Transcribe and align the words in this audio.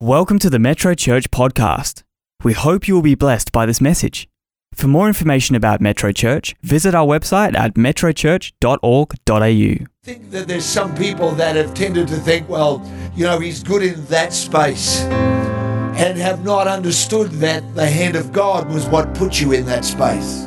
Welcome 0.00 0.38
to 0.38 0.48
the 0.48 0.60
Metro 0.60 0.94
Church 0.94 1.28
podcast. 1.32 2.04
We 2.44 2.52
hope 2.52 2.86
you 2.86 2.94
will 2.94 3.02
be 3.02 3.16
blessed 3.16 3.50
by 3.50 3.66
this 3.66 3.80
message. 3.80 4.28
For 4.72 4.86
more 4.86 5.08
information 5.08 5.56
about 5.56 5.80
Metro 5.80 6.12
Church, 6.12 6.54
visit 6.62 6.94
our 6.94 7.04
website 7.04 7.56
at 7.56 7.74
metrochurch.org.au. 7.74 9.42
I 9.42 9.86
think 10.04 10.30
that 10.30 10.46
there's 10.46 10.64
some 10.64 10.94
people 10.94 11.32
that 11.32 11.56
have 11.56 11.74
tended 11.74 12.06
to 12.06 12.14
think, 12.14 12.48
well, 12.48 12.80
you 13.16 13.24
know, 13.24 13.40
he's 13.40 13.64
good 13.64 13.82
in 13.82 14.04
that 14.04 14.32
space 14.32 15.00
and 15.00 16.16
have 16.16 16.44
not 16.44 16.68
understood 16.68 17.32
that 17.32 17.74
the 17.74 17.90
hand 17.90 18.14
of 18.14 18.30
God 18.30 18.68
was 18.68 18.86
what 18.86 19.16
put 19.16 19.40
you 19.40 19.50
in 19.50 19.66
that 19.66 19.84
space. 19.84 20.44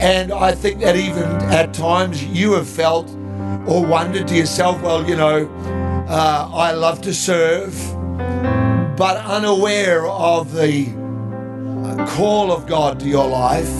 And 0.00 0.32
I 0.32 0.52
think 0.52 0.80
that 0.80 0.96
even 0.96 1.24
at 1.52 1.74
times 1.74 2.24
you 2.24 2.54
have 2.54 2.66
felt 2.66 3.10
or 3.68 3.84
wondered 3.84 4.26
to 4.28 4.34
yourself, 4.34 4.80
well, 4.80 5.06
you 5.06 5.16
know, 5.16 5.46
uh, 6.08 6.48
I 6.50 6.72
love 6.72 7.02
to 7.02 7.12
serve, 7.12 7.74
but 8.96 9.16
unaware 9.18 10.06
of 10.06 10.52
the 10.52 10.86
uh, 10.86 12.06
call 12.16 12.50
of 12.50 12.66
God 12.66 12.98
to 13.00 13.08
your 13.08 13.28
life 13.28 13.70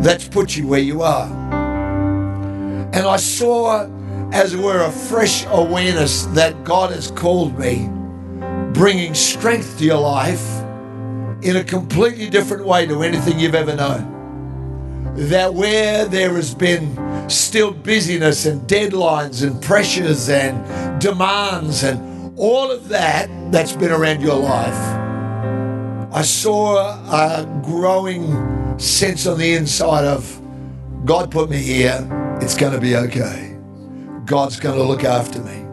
that's 0.00 0.28
put 0.28 0.56
you 0.56 0.66
where 0.66 0.80
you 0.80 1.02
are. 1.02 1.26
And 2.92 3.06
I 3.06 3.16
saw, 3.16 3.88
as 4.32 4.54
it 4.54 4.60
were, 4.60 4.82
a 4.82 4.90
fresh 4.90 5.44
awareness 5.46 6.24
that 6.26 6.64
God 6.64 6.90
has 6.92 7.10
called 7.10 7.58
me, 7.58 7.88
bringing 8.72 9.14
strength 9.14 9.78
to 9.78 9.84
your 9.84 10.00
life 10.00 10.60
in 11.42 11.56
a 11.56 11.64
completely 11.64 12.28
different 12.30 12.64
way 12.64 12.86
to 12.86 13.02
anything 13.02 13.38
you've 13.38 13.54
ever 13.54 13.74
known. 13.74 15.14
That 15.16 15.54
where 15.54 16.04
there 16.04 16.34
has 16.34 16.54
been 16.54 17.28
still 17.28 17.72
busyness 17.72 18.46
and 18.46 18.60
deadlines 18.68 19.42
and 19.46 19.60
pressures 19.60 20.28
and 20.28 21.00
demands 21.00 21.82
and 21.82 22.17
all 22.38 22.70
of 22.70 22.88
that 22.88 23.28
that's 23.50 23.72
been 23.72 23.90
around 23.90 24.22
your 24.22 24.36
life, 24.36 24.74
I 26.12 26.22
saw 26.22 26.76
a 27.10 27.62
growing 27.64 28.78
sense 28.78 29.26
on 29.26 29.38
the 29.38 29.54
inside 29.54 30.04
of 30.04 30.40
God 31.04 31.30
put 31.30 31.50
me 31.50 31.58
here, 31.58 32.38
it's 32.40 32.56
going 32.56 32.72
to 32.72 32.80
be 32.80 32.96
okay. 32.96 33.56
God's 34.24 34.60
going 34.60 34.76
to 34.76 34.84
look 34.84 35.04
after 35.04 35.40
me. 35.40 35.64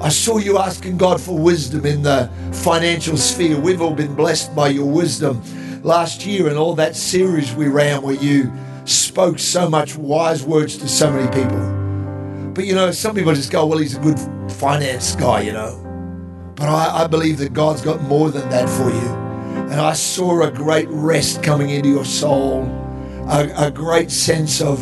I 0.00 0.08
saw 0.08 0.38
you 0.38 0.58
asking 0.58 0.98
God 0.98 1.20
for 1.20 1.38
wisdom 1.38 1.86
in 1.86 2.02
the 2.02 2.30
financial 2.52 3.16
sphere. 3.16 3.58
We've 3.58 3.80
all 3.80 3.94
been 3.94 4.14
blessed 4.14 4.54
by 4.54 4.68
your 4.68 4.86
wisdom 4.86 5.42
last 5.82 6.26
year 6.26 6.48
and 6.48 6.56
all 6.56 6.74
that 6.74 6.96
series 6.96 7.54
we 7.54 7.68
ran 7.68 8.02
where 8.02 8.14
you 8.14 8.52
spoke 8.84 9.38
so 9.38 9.68
much 9.68 9.96
wise 9.96 10.44
words 10.44 10.76
to 10.78 10.88
so 10.88 11.10
many 11.10 11.26
people. 11.28 12.52
But 12.52 12.66
you 12.66 12.74
know, 12.74 12.90
some 12.90 13.14
people 13.14 13.34
just 13.34 13.50
go, 13.50 13.66
well, 13.66 13.78
he's 13.78 13.96
a 13.96 14.00
good 14.00 14.18
finance 14.50 15.14
guy, 15.16 15.42
you 15.42 15.52
know. 15.52 15.85
But 16.56 16.70
I, 16.70 17.04
I 17.04 17.06
believe 17.06 17.38
that 17.38 17.52
God's 17.52 17.82
got 17.82 18.00
more 18.02 18.30
than 18.30 18.48
that 18.48 18.68
for 18.68 18.90
you. 18.90 19.26
And 19.70 19.74
I 19.74 19.92
saw 19.92 20.42
a 20.42 20.50
great 20.50 20.88
rest 20.88 21.42
coming 21.42 21.70
into 21.70 21.88
your 21.90 22.04
soul, 22.04 22.64
a, 23.28 23.66
a 23.66 23.70
great 23.70 24.10
sense 24.10 24.60
of 24.60 24.78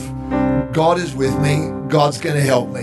God 0.72 0.98
is 0.98 1.14
with 1.14 1.38
me, 1.40 1.70
God's 1.88 2.18
going 2.18 2.36
to 2.36 2.42
help 2.42 2.70
me, 2.70 2.82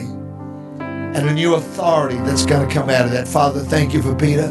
and 0.79 1.29
a 1.29 1.33
new 1.33 1.55
authority 1.55 2.15
that's 2.17 2.45
going 2.45 2.67
to 2.67 2.73
come 2.73 2.89
out 2.89 3.05
of 3.05 3.11
that. 3.11 3.27
Father, 3.27 3.59
thank 3.59 3.93
you 3.93 4.01
for 4.01 4.15
Peter. 4.15 4.47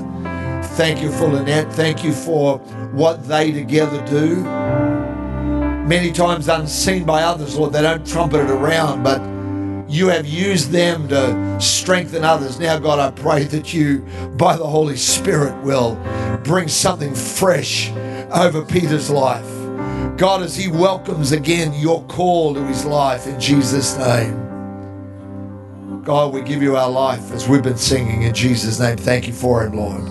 Thank 0.75 1.03
you 1.03 1.11
for 1.11 1.27
Lynette. 1.29 1.73
Thank 1.73 2.05
you 2.05 2.13
for 2.13 2.59
what 2.93 3.27
they 3.27 3.51
together 3.51 4.05
do. 4.07 4.37
Many 5.87 6.13
times 6.13 6.49
unseen 6.49 7.05
by 7.05 7.23
others, 7.23 7.57
Lord, 7.57 7.73
they 7.73 7.83
don't 7.83 8.07
trumpet 8.07 8.41
it 8.41 8.51
around, 8.51 9.03
but 9.03 9.21
you 9.91 10.07
have 10.07 10.25
used 10.25 10.71
them 10.71 11.09
to 11.09 11.61
strengthen 11.61 12.23
others. 12.25 12.61
Now, 12.61 12.79
God, 12.79 13.01
I 13.01 13.11
pray 13.11 13.43
that 13.45 13.75
you, 13.75 14.07
by 14.37 14.57
the 14.57 14.67
Holy 14.67 14.97
Spirit, 14.97 15.61
will 15.65 15.97
bring 16.45 16.69
something 16.69 17.13
fresh 17.13 17.91
over 18.33 18.65
Peter's 18.65 19.11
life. 19.11 19.49
God, 20.17 20.43
as 20.43 20.55
he 20.55 20.69
welcomes 20.69 21.33
again 21.33 21.73
your 21.75 22.05
call 22.05 22.55
to 22.55 22.65
his 22.67 22.85
life 22.85 23.27
in 23.27 23.41
Jesus' 23.41 23.99
name. 23.99 24.37
God, 26.05 26.33
we 26.33 26.43
give 26.43 26.63
you 26.63 26.77
our 26.77 26.91
life 26.91 27.33
as 27.33 27.49
we've 27.49 27.63
been 27.63 27.77
singing 27.77 28.23
in 28.23 28.33
Jesus' 28.33 28.79
name. 28.79 28.97
Thank 28.97 29.27
you 29.27 29.33
for 29.33 29.65
it, 29.65 29.75
Lord. 29.75 30.07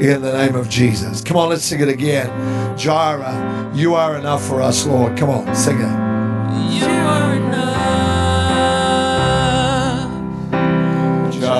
In 0.00 0.22
the 0.22 0.32
name 0.32 0.54
of 0.54 0.70
Jesus. 0.70 1.20
Come 1.20 1.36
on, 1.36 1.50
let's 1.50 1.64
sing 1.64 1.80
it 1.80 1.88
again. 1.88 2.78
Jireh, 2.78 3.70
you 3.74 3.94
are 3.94 4.16
enough 4.16 4.42
for 4.42 4.62
us, 4.62 4.86
Lord. 4.86 5.18
Come 5.18 5.28
on, 5.28 5.54
sing 5.54 5.76
it. 5.76 5.82
You 5.82 6.86
are 6.86 7.34
enough. 7.34 7.71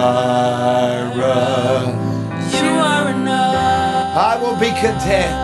Jireh, 0.02 1.94
You 2.50 2.70
are 2.90 3.06
enough. 3.08 4.16
I 4.16 4.36
will 4.42 4.56
be 4.56 4.70
content. 4.70 5.36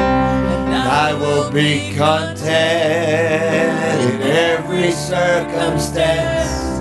I 0.00 1.14
will 1.14 1.52
be 1.52 1.94
content 1.94 2.42
in 4.10 4.22
every 4.22 4.90
circumstance. 4.90 6.80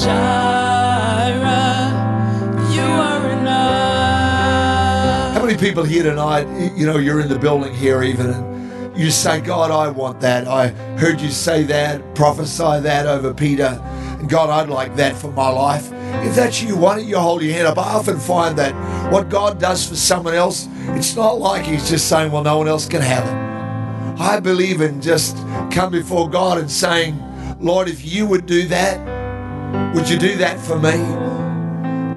Jireh, 0.00 1.90
you 2.72 2.82
are 2.84 3.28
enough. 3.40 5.34
How 5.34 5.44
many 5.44 5.58
people 5.58 5.82
here 5.82 6.04
tonight, 6.04 6.46
you 6.76 6.86
know, 6.86 6.98
you're 6.98 7.20
in 7.20 7.28
the 7.28 7.40
building 7.40 7.74
here 7.74 8.04
even, 8.04 8.30
and 8.30 8.96
you 8.96 9.10
say, 9.10 9.40
God, 9.40 9.72
I 9.72 9.88
want 9.88 10.20
that. 10.20 10.46
I 10.46 10.68
heard 10.96 11.20
you 11.20 11.30
say 11.30 11.64
that, 11.64 12.14
prophesy 12.14 12.78
that 12.82 13.06
over 13.06 13.34
Peter. 13.34 13.82
God, 14.28 14.50
I'd 14.50 14.68
like 14.68 14.96
that 14.96 15.16
for 15.16 15.32
my 15.32 15.48
life. 15.48 15.90
If 16.24 16.36
that's 16.36 16.62
you, 16.62 16.76
why 16.76 16.96
don't 16.96 17.08
you 17.08 17.18
hold 17.18 17.42
your 17.42 17.52
hand 17.52 17.66
up? 17.66 17.78
I 17.78 17.94
often 17.94 18.18
find 18.18 18.56
that 18.58 18.72
what 19.12 19.28
God 19.28 19.58
does 19.58 19.88
for 19.88 19.96
someone 19.96 20.34
else, 20.34 20.68
it's 20.90 21.16
not 21.16 21.38
like 21.38 21.64
He's 21.64 21.88
just 21.88 22.08
saying, 22.08 22.30
well, 22.32 22.42
no 22.42 22.58
one 22.58 22.68
else 22.68 22.86
can 22.86 23.02
have 23.02 23.26
it. 23.26 24.20
I 24.20 24.38
believe 24.40 24.80
in 24.80 25.00
just 25.00 25.36
come 25.70 25.90
before 25.90 26.28
God 26.30 26.58
and 26.58 26.70
saying, 26.70 27.20
Lord, 27.60 27.88
if 27.88 28.04
you 28.04 28.26
would 28.26 28.46
do 28.46 28.68
that, 28.68 29.94
would 29.94 30.08
you 30.08 30.18
do 30.18 30.36
that 30.36 30.60
for 30.60 30.78
me? 30.78 30.98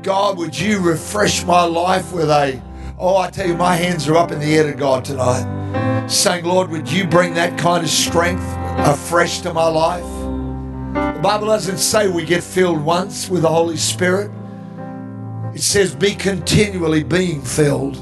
God, 0.04 0.38
would 0.38 0.58
you 0.58 0.80
refresh 0.80 1.44
my 1.46 1.64
life 1.64 2.14
with 2.14 2.30
a, 2.30 2.62
oh, 3.00 3.18
I 3.18 3.30
tell 3.32 3.48
you, 3.48 3.56
my 3.56 3.76
hands 3.76 4.08
are 4.08 4.16
up 4.16 4.32
in 4.32 4.40
the 4.40 4.56
air 4.56 4.72
to 4.72 4.78
God 4.78 5.04
tonight, 5.04 6.08
saying, 6.08 6.46
Lord, 6.46 6.70
would 6.70 6.92
you 6.92 7.08
bring 7.08 7.34
that 7.34 7.58
kind 7.58 7.84
of 7.84 7.90
strength 7.90 8.46
afresh 8.78 9.42
to 9.42 9.54
my 9.54 9.68
life? 9.68 10.15
The 10.96 11.20
Bible 11.22 11.48
doesn't 11.48 11.78
say 11.78 12.08
we 12.08 12.24
get 12.24 12.42
filled 12.42 12.82
once 12.82 13.30
with 13.30 13.42
the 13.42 13.50
Holy 13.50 13.76
Spirit. 13.76 14.32
It 15.54 15.62
says 15.62 15.94
be 15.94 16.16
continually 16.16 17.04
being 17.04 17.42
filled. 17.42 18.02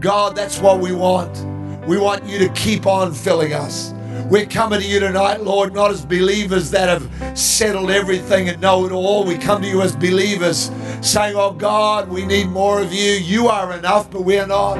God, 0.00 0.36
that's 0.36 0.60
what 0.60 0.78
we 0.78 0.92
want. 0.92 1.44
We 1.88 1.98
want 1.98 2.24
you 2.24 2.38
to 2.38 2.48
keep 2.50 2.86
on 2.86 3.12
filling 3.12 3.52
us. 3.52 3.92
We're 4.30 4.46
coming 4.46 4.80
to 4.80 4.86
you 4.86 5.00
tonight, 5.00 5.40
Lord, 5.40 5.74
not 5.74 5.90
as 5.90 6.06
believers 6.06 6.70
that 6.70 6.88
have 6.88 7.36
settled 7.36 7.90
everything 7.90 8.48
and 8.48 8.60
know 8.60 8.86
it 8.86 8.92
all. 8.92 9.24
We 9.24 9.36
come 9.36 9.60
to 9.62 9.68
you 9.68 9.82
as 9.82 9.96
believers 9.96 10.70
saying, 11.02 11.34
Oh 11.36 11.52
God, 11.52 12.08
we 12.08 12.24
need 12.24 12.46
more 12.46 12.80
of 12.80 12.92
you. 12.92 13.12
You 13.12 13.48
are 13.48 13.76
enough, 13.76 14.08
but 14.10 14.22
we're 14.22 14.46
not. 14.46 14.78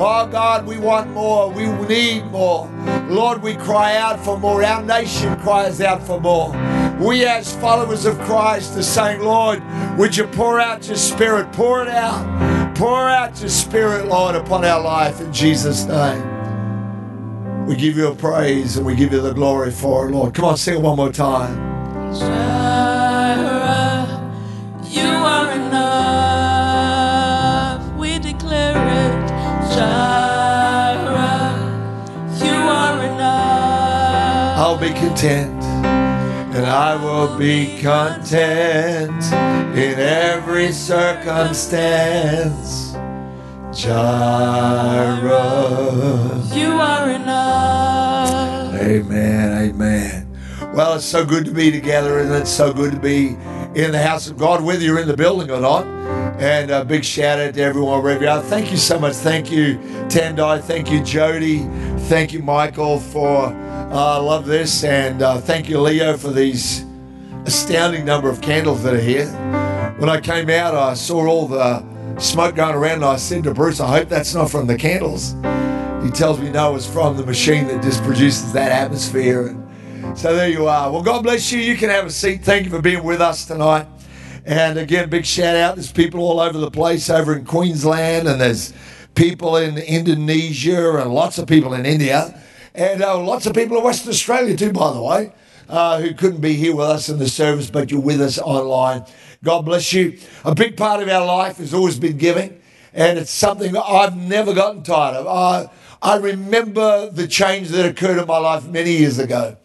Oh 0.00 0.28
God, 0.30 0.64
we 0.64 0.78
want 0.78 1.10
more. 1.10 1.50
We 1.50 1.66
need 1.88 2.24
more. 2.26 2.70
Lord, 3.08 3.42
we 3.42 3.56
cry 3.56 3.96
out 3.96 4.24
for 4.24 4.38
more. 4.38 4.62
Our 4.62 4.82
nation 4.84 5.34
cries 5.40 5.80
out 5.80 6.00
for 6.00 6.20
more. 6.20 6.52
We, 7.00 7.24
as 7.24 7.56
followers 7.56 8.04
of 8.04 8.16
Christ, 8.20 8.76
are 8.76 8.82
saying, 8.82 9.22
Lord, 9.22 9.60
would 9.98 10.16
you 10.16 10.28
pour 10.28 10.60
out 10.60 10.86
your 10.86 10.96
spirit? 10.96 11.52
Pour 11.52 11.82
it 11.82 11.88
out. 11.88 12.76
Pour 12.76 13.08
out 13.08 13.40
your 13.40 13.50
spirit, 13.50 14.06
Lord, 14.06 14.36
upon 14.36 14.64
our 14.64 14.80
life 14.80 15.20
in 15.20 15.32
Jesus' 15.32 15.84
name. 15.84 17.66
We 17.66 17.74
give 17.74 17.96
you 17.96 18.06
a 18.06 18.14
praise 18.14 18.76
and 18.76 18.86
we 18.86 18.94
give 18.94 19.12
you 19.12 19.20
the 19.20 19.32
glory 19.32 19.72
for 19.72 20.08
it, 20.08 20.12
Lord. 20.12 20.32
Come 20.32 20.44
on, 20.44 20.56
sing 20.56 20.76
it 20.76 20.80
one 20.80 20.96
more 20.96 21.12
time. 21.12 22.57
Be 34.80 34.90
content 34.90 35.58
and 36.58 36.66
I 36.66 36.96
will 36.96 37.38
be 37.38 37.80
content 37.80 39.24
in 39.76 39.98
every 39.98 40.72
circumstance. 40.72 42.94
Jireh. 43.80 45.30
You 46.52 46.72
are 46.72 47.10
enough. 47.10 48.74
Amen. 48.74 49.70
Amen. 49.70 50.26
Well, 50.74 50.94
it's 50.94 51.04
so 51.04 51.24
good 51.24 51.44
to 51.44 51.52
be 51.52 51.70
together, 51.70 52.18
and 52.18 52.32
it's 52.32 52.50
so 52.50 52.72
good 52.72 52.90
to 52.92 52.98
be 52.98 53.36
in 53.74 53.92
the 53.92 54.02
house 54.02 54.28
of 54.28 54.36
God, 54.36 54.64
whether 54.64 54.82
you're 54.82 54.98
in 54.98 55.06
the 55.06 55.16
building 55.16 55.48
or 55.50 55.60
not. 55.60 55.86
And 56.40 56.72
a 56.72 56.84
big 56.84 57.04
shout 57.04 57.38
out 57.38 57.54
to 57.54 57.60
everyone 57.60 58.02
wherever 58.02 58.24
you 58.24 58.30
are. 58.30 58.42
Thank 58.42 58.72
you 58.72 58.78
so 58.78 58.98
much. 58.98 59.14
Thank 59.14 59.52
you, 59.52 59.78
Tandai. 60.08 60.60
Thank 60.62 60.90
you, 60.90 61.04
Jody. 61.04 61.60
Thank 62.08 62.32
you, 62.32 62.42
Michael, 62.42 62.98
for 62.98 63.52
uh, 63.90 64.18
I 64.18 64.20
love 64.20 64.46
this, 64.46 64.84
and 64.84 65.22
uh, 65.22 65.38
thank 65.40 65.68
you, 65.68 65.80
Leo, 65.80 66.16
for 66.16 66.30
these 66.30 66.84
astounding 67.46 68.04
number 68.04 68.28
of 68.28 68.40
candles 68.40 68.82
that 68.82 68.94
are 68.94 69.00
here. 69.00 69.26
When 69.98 70.08
I 70.08 70.20
came 70.20 70.50
out, 70.50 70.74
I 70.74 70.94
saw 70.94 71.26
all 71.26 71.48
the 71.48 71.82
smoke 72.20 72.56
going 72.56 72.74
around. 72.74 72.96
And 72.96 73.04
I 73.04 73.16
said 73.16 73.44
to 73.44 73.54
Bruce, 73.54 73.80
I 73.80 73.88
hope 73.88 74.08
that's 74.08 74.34
not 74.34 74.50
from 74.50 74.66
the 74.66 74.76
candles. 74.76 75.32
He 76.04 76.10
tells 76.10 76.40
me 76.40 76.50
no, 76.50 76.76
it's 76.76 76.86
from 76.86 77.16
the 77.16 77.24
machine 77.26 77.66
that 77.68 77.82
just 77.82 78.02
produces 78.02 78.52
that 78.52 78.70
atmosphere. 78.70 79.48
And 79.48 80.18
so 80.18 80.34
there 80.34 80.48
you 80.48 80.66
are. 80.66 80.90
Well, 80.90 81.02
God 81.02 81.22
bless 81.22 81.50
you. 81.50 81.60
You 81.60 81.76
can 81.76 81.90
have 81.90 82.06
a 82.06 82.10
seat. 82.10 82.44
Thank 82.44 82.64
you 82.64 82.70
for 82.70 82.82
being 82.82 83.02
with 83.02 83.20
us 83.20 83.46
tonight. 83.46 83.86
And 84.44 84.78
again, 84.78 85.10
big 85.10 85.26
shout 85.26 85.56
out. 85.56 85.74
There's 85.74 85.92
people 85.92 86.20
all 86.20 86.40
over 86.40 86.58
the 86.58 86.70
place 86.70 87.10
over 87.10 87.36
in 87.36 87.44
Queensland, 87.44 88.28
and 88.28 88.40
there's 88.40 88.72
people 89.14 89.56
in 89.56 89.76
Indonesia, 89.76 90.96
and 90.98 91.12
lots 91.12 91.38
of 91.38 91.46
people 91.46 91.74
in 91.74 91.84
India, 91.84 92.40
and 92.74 93.02
uh, 93.02 93.18
lots 93.18 93.46
of 93.46 93.54
people 93.54 93.76
in 93.78 93.84
Western 93.84 94.10
Australia 94.10 94.56
too, 94.56 94.72
by 94.72 94.92
the 94.92 95.02
way, 95.02 95.32
uh, 95.68 96.00
who 96.00 96.14
couldn't 96.14 96.40
be 96.40 96.54
here 96.54 96.74
with 96.74 96.86
us 96.86 97.08
in 97.08 97.18
the 97.18 97.28
service, 97.28 97.70
but 97.70 97.90
you're 97.90 98.00
with 98.00 98.20
us 98.20 98.38
online. 98.38 99.04
God 99.42 99.64
bless 99.64 99.92
you. 99.92 100.18
A 100.44 100.54
big 100.54 100.76
part 100.76 101.02
of 101.02 101.08
our 101.08 101.24
life 101.24 101.58
has 101.58 101.72
always 101.72 101.98
been 101.98 102.18
giving, 102.18 102.60
and 102.92 103.18
it's 103.18 103.30
something 103.30 103.76
I've 103.76 104.16
never 104.16 104.52
gotten 104.54 104.82
tired 104.82 105.16
of. 105.16 105.26
I, 105.26 105.70
I 106.00 106.16
remember 106.16 107.10
the 107.10 107.26
change 107.26 107.68
that 107.68 107.86
occurred 107.86 108.18
in 108.18 108.26
my 108.26 108.38
life 108.38 108.66
many 108.66 108.92
years 108.92 109.18
ago. 109.18 109.56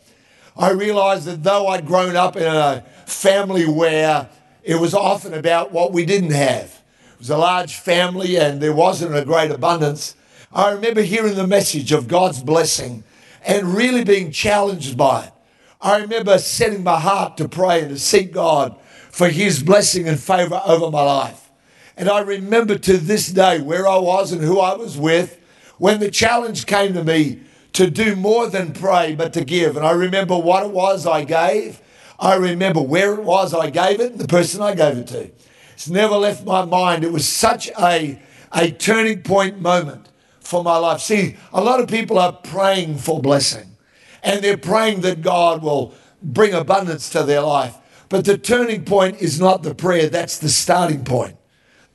I 0.56 0.72
realized 0.72 1.26
that 1.26 1.44
though 1.44 1.68
I'd 1.68 1.86
grown 1.86 2.16
up 2.16 2.36
in 2.36 2.44
a 2.44 2.84
family 3.06 3.68
where 3.68 4.30
it 4.64 4.76
was 4.76 4.94
often 4.94 5.34
about 5.34 5.72
what 5.72 5.92
we 5.92 6.06
didn't 6.06 6.32
have, 6.32 6.82
it 7.14 7.20
was 7.20 7.30
a 7.30 7.38
large 7.38 7.76
family 7.76 8.38
and 8.38 8.62
there 8.62 8.74
wasn't 8.74 9.16
a 9.16 9.26
great 9.26 9.52
abundance. 9.52 10.16
I 10.56 10.72
remember 10.72 11.02
hearing 11.02 11.34
the 11.34 11.48
message 11.48 11.92
of 11.92 12.08
God's 12.08 12.44
blessing 12.44 13.04
and 13.44 13.76
really 13.76 14.04
being 14.04 14.32
challenged 14.32 14.96
by 14.96 15.26
it. 15.26 15.34
I 15.82 15.98
remember 15.98 16.38
setting 16.38 16.84
my 16.84 17.00
heart 17.00 17.38
to 17.38 17.50
pray 17.50 17.82
and 17.82 17.90
to 17.90 17.98
seek 17.98 18.32
God 18.32 18.78
for 19.10 19.30
His 19.30 19.64
blessing 19.64 20.08
and 20.08 20.20
favor 20.20 20.62
over 20.64 20.92
my 20.92 21.02
life. 21.02 21.50
And 21.98 22.08
I 22.08 22.20
remember 22.20 22.78
to 22.78 22.98
this 22.98 23.30
day 23.30 23.62
where 23.62 23.88
I 23.88 23.98
was 23.98 24.32
and 24.32 24.44
who 24.44 24.60
I 24.60 24.76
was 24.76 24.96
with 24.96 25.40
when 25.80 26.00
the 26.00 26.12
challenge 26.12 26.68
came 26.68 26.94
to 26.94 27.04
me 27.04 27.42
to 27.74 27.90
do 27.90 28.16
more 28.16 28.48
than 28.48 28.74
pray, 28.74 29.16
but 29.16 29.34
to 29.34 29.44
give. 29.44 29.76
And 29.76 29.86
I 29.86 29.92
remember 29.92 30.38
what 30.38 30.64
it 30.64 30.72
was 30.72 31.08
I 31.08 31.24
gave. 31.24 31.82
I 32.20 32.36
remember 32.36 32.82
where 32.82 33.16
it 33.16 33.24
was 33.24 33.56
I 33.56 33.72
gave 33.72 34.00
it 34.00 34.12
and 34.12 34.22
the 34.22 34.28
person 34.28 34.62
I 34.62 34.76
gave 34.76 34.98
it 35.00 35.08
to. 35.08 35.32
It's 35.74 35.90
never 35.90 36.16
left 36.16 36.46
my 36.46 36.64
mind. 36.64 37.04
It 37.04 37.12
was 37.12 37.28
such 37.28 37.72
a, 37.80 38.22
a 38.52 38.70
turning 38.70 39.24
point 39.24 39.60
moment 39.60 40.10
for 40.54 40.64
my 40.64 40.78
life. 40.78 41.02
See, 41.02 41.36
a 41.52 41.64
lot 41.64 41.80
of 41.80 41.90
people 41.90 42.20
are 42.20 42.32
praying 42.32 43.00
for 43.00 43.20
blessing 43.20 43.76
and 44.22 44.44
they're 44.44 44.56
praying 44.56 45.02
that 45.02 45.24
God 45.24 45.64
will 45.64 45.96
bring 46.22 46.54
abundance 46.54 47.10
to 47.10 47.24
their 47.24 47.42
life. 47.42 47.76
But 48.08 48.26
the 48.26 48.38
turning 48.38 48.86
point 48.86 49.20
is 49.20 49.40
not 49.40 49.64
the 49.64 49.74
prayer, 49.74 50.10
that's 50.10 50.38
the 50.38 50.50
starting 50.50 51.04
point. 51.06 51.38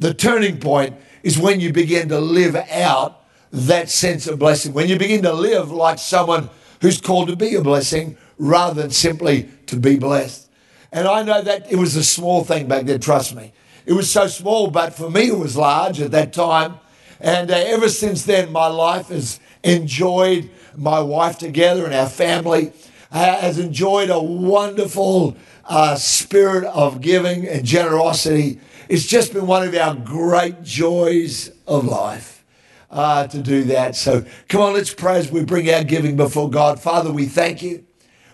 The 0.00 0.12
turning 0.12 0.58
point 0.58 0.96
is 1.22 1.38
when 1.38 1.60
you 1.60 1.72
begin 1.72 2.08
to 2.08 2.18
live 2.18 2.56
out 2.56 3.22
that 3.52 3.90
sense 3.90 4.26
of 4.26 4.40
blessing, 4.40 4.72
when 4.72 4.88
you 4.88 4.98
begin 4.98 5.22
to 5.22 5.32
live 5.32 5.70
like 5.70 6.00
someone 6.00 6.50
who's 6.80 7.00
called 7.00 7.28
to 7.28 7.36
be 7.36 7.54
a 7.54 7.62
blessing 7.62 8.16
rather 8.38 8.82
than 8.82 8.90
simply 8.90 9.48
to 9.66 9.76
be 9.76 10.00
blessed. 10.00 10.50
And 10.90 11.06
I 11.06 11.22
know 11.22 11.42
that 11.42 11.70
it 11.70 11.76
was 11.76 11.94
a 11.94 12.02
small 12.02 12.42
thing 12.42 12.66
back 12.66 12.86
then, 12.86 12.98
trust 12.98 13.36
me. 13.36 13.52
It 13.86 13.92
was 13.92 14.10
so 14.10 14.26
small, 14.26 14.68
but 14.68 14.94
for 14.94 15.08
me 15.08 15.28
it 15.28 15.38
was 15.38 15.56
large 15.56 16.00
at 16.00 16.10
that 16.10 16.32
time. 16.32 16.80
And 17.20 17.50
uh, 17.50 17.54
ever 17.56 17.88
since 17.88 18.24
then, 18.24 18.52
my 18.52 18.66
life 18.66 19.08
has 19.08 19.40
enjoyed 19.64 20.50
my 20.76 21.00
wife 21.00 21.38
together 21.38 21.84
and 21.84 21.94
our 21.94 22.08
family 22.08 22.72
uh, 23.10 23.40
has 23.40 23.58
enjoyed 23.58 24.10
a 24.10 24.20
wonderful 24.20 25.36
uh, 25.64 25.96
spirit 25.96 26.64
of 26.64 27.00
giving 27.00 27.46
and 27.48 27.64
generosity. 27.64 28.60
It's 28.88 29.06
just 29.06 29.32
been 29.32 29.46
one 29.46 29.66
of 29.66 29.74
our 29.74 29.94
great 29.94 30.62
joys 30.62 31.50
of 31.66 31.84
life 31.84 32.44
uh, 32.90 33.26
to 33.26 33.42
do 33.42 33.64
that. 33.64 33.96
So 33.96 34.24
come 34.48 34.60
on, 34.60 34.74
let's 34.74 34.94
pray 34.94 35.18
as 35.18 35.30
we 35.30 35.44
bring 35.44 35.68
our 35.70 35.84
giving 35.84 36.16
before 36.16 36.48
God. 36.50 36.80
Father, 36.80 37.12
we 37.12 37.26
thank 37.26 37.62
you. 37.62 37.84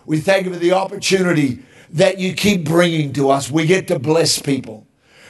We 0.07 0.21
thank 0.21 0.47
you 0.47 0.53
for 0.53 0.59
the 0.59 0.73
opportunity 0.73 1.61
that 1.91 2.19
you 2.19 2.35
keep 2.35 2.65
bringing 2.65 3.13
to 3.15 3.31
us. 3.31 3.51
We 3.51 3.67
get 3.67 3.89
to 3.89 3.99
bless 3.99 4.39
people 4.39 4.87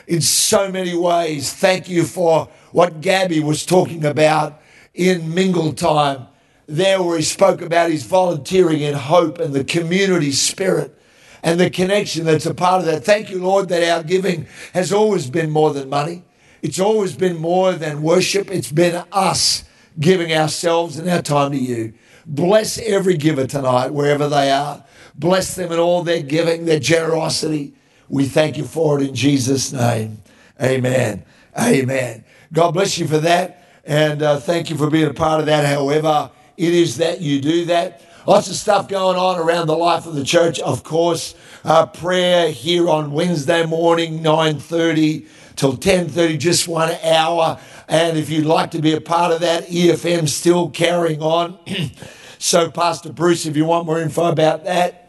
in 0.06 0.20
so 0.20 0.70
many 0.70 0.96
ways. 0.96 1.52
Thank 1.52 1.88
you 1.88 2.04
for 2.04 2.48
what 2.74 3.00
Gabby 3.00 3.38
was 3.38 3.64
talking 3.64 4.04
about 4.04 4.60
in 4.94 5.32
Mingle 5.32 5.72
Time 5.74 6.26
there 6.66 7.00
where 7.00 7.16
he 7.16 7.22
spoke 7.22 7.62
about 7.62 7.88
his 7.88 8.02
volunteering 8.02 8.80
in 8.80 8.94
hope 8.94 9.38
and 9.38 9.54
the 9.54 9.62
community 9.62 10.32
spirit 10.32 10.98
and 11.44 11.60
the 11.60 11.70
connection 11.70 12.24
that's 12.24 12.46
a 12.46 12.52
part 12.52 12.80
of 12.80 12.86
that. 12.86 13.04
Thank 13.04 13.30
you, 13.30 13.40
Lord, 13.40 13.68
that 13.68 13.88
our 13.88 14.02
giving 14.02 14.48
has 14.72 14.92
always 14.92 15.30
been 15.30 15.50
more 15.50 15.72
than 15.72 15.88
money. 15.88 16.24
It's 16.62 16.80
always 16.80 17.14
been 17.14 17.36
more 17.36 17.74
than 17.74 18.02
worship. 18.02 18.50
It's 18.50 18.72
been 18.72 19.04
us 19.12 19.62
giving 20.00 20.32
ourselves 20.32 20.98
and 20.98 21.08
our 21.08 21.22
time 21.22 21.52
to 21.52 21.58
you. 21.58 21.94
Bless 22.26 22.76
every 22.78 23.16
giver 23.16 23.46
tonight, 23.46 23.92
wherever 23.92 24.28
they 24.28 24.50
are. 24.50 24.84
Bless 25.14 25.54
them 25.54 25.70
in 25.70 25.78
all 25.78 26.02
their 26.02 26.22
giving, 26.24 26.64
their 26.64 26.80
generosity. 26.80 27.72
We 28.08 28.24
thank 28.24 28.56
you 28.56 28.64
for 28.64 29.00
it 29.00 29.08
in 29.08 29.14
Jesus' 29.14 29.72
name. 29.72 30.22
Amen. 30.60 31.24
Amen. 31.56 32.24
God 32.54 32.70
bless 32.70 32.98
you 32.98 33.08
for 33.08 33.18
that. 33.18 33.64
And 33.84 34.22
uh, 34.22 34.38
thank 34.38 34.70
you 34.70 34.76
for 34.76 34.88
being 34.88 35.08
a 35.08 35.14
part 35.14 35.40
of 35.40 35.46
that. 35.46 35.66
However, 35.66 36.30
it 36.56 36.72
is 36.72 36.98
that 36.98 37.20
you 37.20 37.40
do 37.40 37.64
that. 37.66 38.00
Lots 38.26 38.48
of 38.48 38.54
stuff 38.54 38.88
going 38.88 39.18
on 39.18 39.38
around 39.38 39.66
the 39.66 39.76
life 39.76 40.06
of 40.06 40.14
the 40.14 40.24
church. 40.24 40.60
Of 40.60 40.84
course, 40.84 41.34
uh, 41.64 41.86
prayer 41.86 42.50
here 42.50 42.88
on 42.88 43.10
Wednesday 43.10 43.66
morning, 43.66 44.20
9.30 44.20 45.26
till 45.56 45.76
10.30, 45.76 46.38
just 46.38 46.68
one 46.68 46.96
hour. 47.02 47.58
And 47.88 48.16
if 48.16 48.30
you'd 48.30 48.46
like 48.46 48.70
to 48.70 48.80
be 48.80 48.94
a 48.94 49.00
part 49.00 49.32
of 49.32 49.40
that, 49.40 49.66
EFM 49.66 50.28
still 50.28 50.70
carrying 50.70 51.20
on. 51.20 51.58
so, 52.38 52.70
Pastor 52.70 53.12
Bruce, 53.12 53.46
if 53.46 53.56
you 53.56 53.64
want 53.64 53.84
more 53.84 54.00
info 54.00 54.26
about 54.26 54.64
that, 54.64 55.08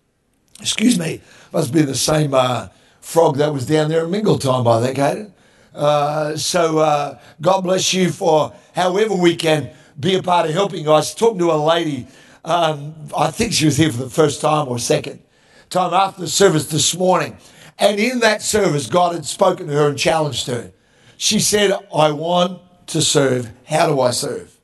excuse 0.60 0.98
me, 0.98 1.22
must 1.52 1.72
be 1.72 1.82
the 1.82 1.94
same 1.94 2.34
uh, 2.34 2.68
frog 3.00 3.36
that 3.36 3.52
was 3.52 3.66
down 3.66 3.88
there 3.88 4.02
at 4.02 4.10
Mingle 4.10 4.38
time, 4.38 4.66
I 4.66 4.82
think, 4.82 4.98
Hayden. 4.98 5.31
Uh, 5.74 6.36
so, 6.36 6.78
uh, 6.78 7.18
God 7.40 7.62
bless 7.62 7.94
you 7.94 8.10
for 8.10 8.52
however 8.74 9.14
we 9.14 9.36
can 9.36 9.70
be 9.98 10.14
a 10.16 10.22
part 10.22 10.46
of 10.46 10.52
helping. 10.52 10.84
Was 10.84 11.14
talking 11.14 11.38
to 11.38 11.50
a 11.50 11.56
lady, 11.56 12.06
um, 12.44 12.94
I 13.16 13.30
think 13.30 13.52
she 13.52 13.64
was 13.64 13.76
here 13.76 13.90
for 13.90 14.04
the 14.04 14.10
first 14.10 14.40
time 14.40 14.68
or 14.68 14.78
second 14.78 15.22
time 15.70 15.94
after 15.94 16.20
the 16.22 16.28
service 16.28 16.66
this 16.66 16.96
morning. 16.96 17.36
And 17.78 17.98
in 17.98 18.20
that 18.20 18.42
service, 18.42 18.86
God 18.86 19.14
had 19.14 19.24
spoken 19.24 19.66
to 19.66 19.72
her 19.72 19.88
and 19.88 19.98
challenged 19.98 20.46
her. 20.46 20.72
She 21.16 21.40
said, 21.40 21.72
I 21.94 22.12
want 22.12 22.60
to 22.88 23.00
serve. 23.00 23.50
How 23.64 23.86
do 23.86 24.00
I 24.00 24.10
serve? 24.10 24.58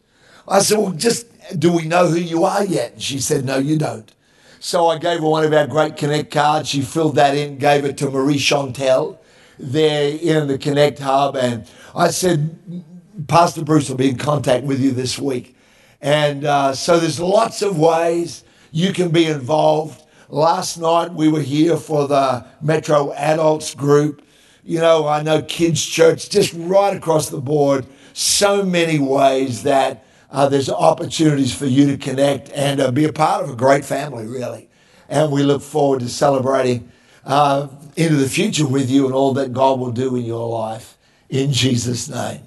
I 0.47 0.61
said, 0.61 0.79
Well, 0.79 0.93
just 0.93 1.27
do 1.59 1.73
we 1.73 1.87
know 1.87 2.09
who 2.09 2.19
you 2.19 2.45
are 2.45 2.65
yet? 2.65 2.93
And 2.95 3.03
she 3.03 3.19
said, 3.19 3.45
No, 3.45 3.59
you 3.59 3.79
don't. 3.79 4.13
So 4.61 4.89
I 4.89 4.99
gave 4.99 5.21
her 5.21 5.29
one 5.29 5.45
of 5.45 5.53
our 5.53 5.67
Great 5.67 5.97
Connect 5.97 6.31
cards. 6.31 6.69
She 6.69 6.83
filled 6.83 7.15
that 7.15 7.37
in, 7.37 7.59
gave 7.59 7.85
it 7.85 7.97
to 7.99 8.11
Marie 8.11 8.39
Chantel 8.39 9.19
there 9.59 10.17
in 10.21 10.49
the 10.49 10.59
Connect 10.59 10.99
Hub. 10.99 11.37
And 11.37 11.69
I 11.95 12.09
said, 12.09 12.85
Pastor 13.27 13.65
Bruce 13.65 13.89
will 13.89 13.97
be 13.97 14.09
in 14.09 14.19
contact 14.19 14.65
with 14.65 14.81
you 14.81 14.93
this 14.93 15.19
week. 15.19 15.57
And 16.01 16.45
uh, 16.45 16.75
so 16.75 16.99
there's 16.99 17.19
lots 17.19 17.63
of 17.63 17.79
ways 17.79 18.45
you 18.71 18.93
can 18.93 19.11
be 19.11 19.27
involved. 19.27 20.05
Last 20.29 20.79
night 20.79 21.13
we 21.13 21.29
were 21.29 21.41
here 21.41 21.77
for 21.77 22.07
the 22.07 22.47
Metro 22.61 23.13
Adults 23.15 23.75
group. 23.75 24.25
You 24.63 24.81
know, 24.81 25.09
I 25.09 25.23
know 25.23 25.43
Kids 25.43 25.85
Church, 25.85 26.29
just 26.29 26.53
right 26.55 26.95
across 26.97 27.31
the 27.31 27.41
board, 27.41 27.87
so 28.13 28.63
many 28.63 28.99
ways 28.99 29.63
that 29.63 30.05
uh, 30.31 30.49
there's 30.49 30.69
opportunities 30.69 31.55
for 31.55 31.67
you 31.67 31.87
to 31.87 31.97
connect 31.97 32.51
and 32.51 32.81
uh, 32.81 32.91
be 32.91 33.05
a 33.05 33.13
part 33.13 33.43
of 33.43 33.51
a 33.51 33.57
great 33.57 33.85
family, 33.85 34.27
really. 34.27 34.69
And 35.09 35.33
we 35.33 35.43
look 35.43 35.63
forward 35.63 36.01
to 36.01 36.09
celebrating 36.09 36.93
uh, 37.29 37.69
into 37.95 38.17
the 38.17 38.29
future 38.29 38.67
with 38.67 38.91
you 38.91 39.05
and 39.05 39.15
all 39.15 39.35
that 39.35 39.53
God 39.53 39.79
will 39.79 39.93
do 39.93 40.17
in 40.17 40.25
your 40.25 40.49
life. 40.49 40.97
In 41.29 41.53
Jesus' 41.53 42.09
name. 42.09 42.41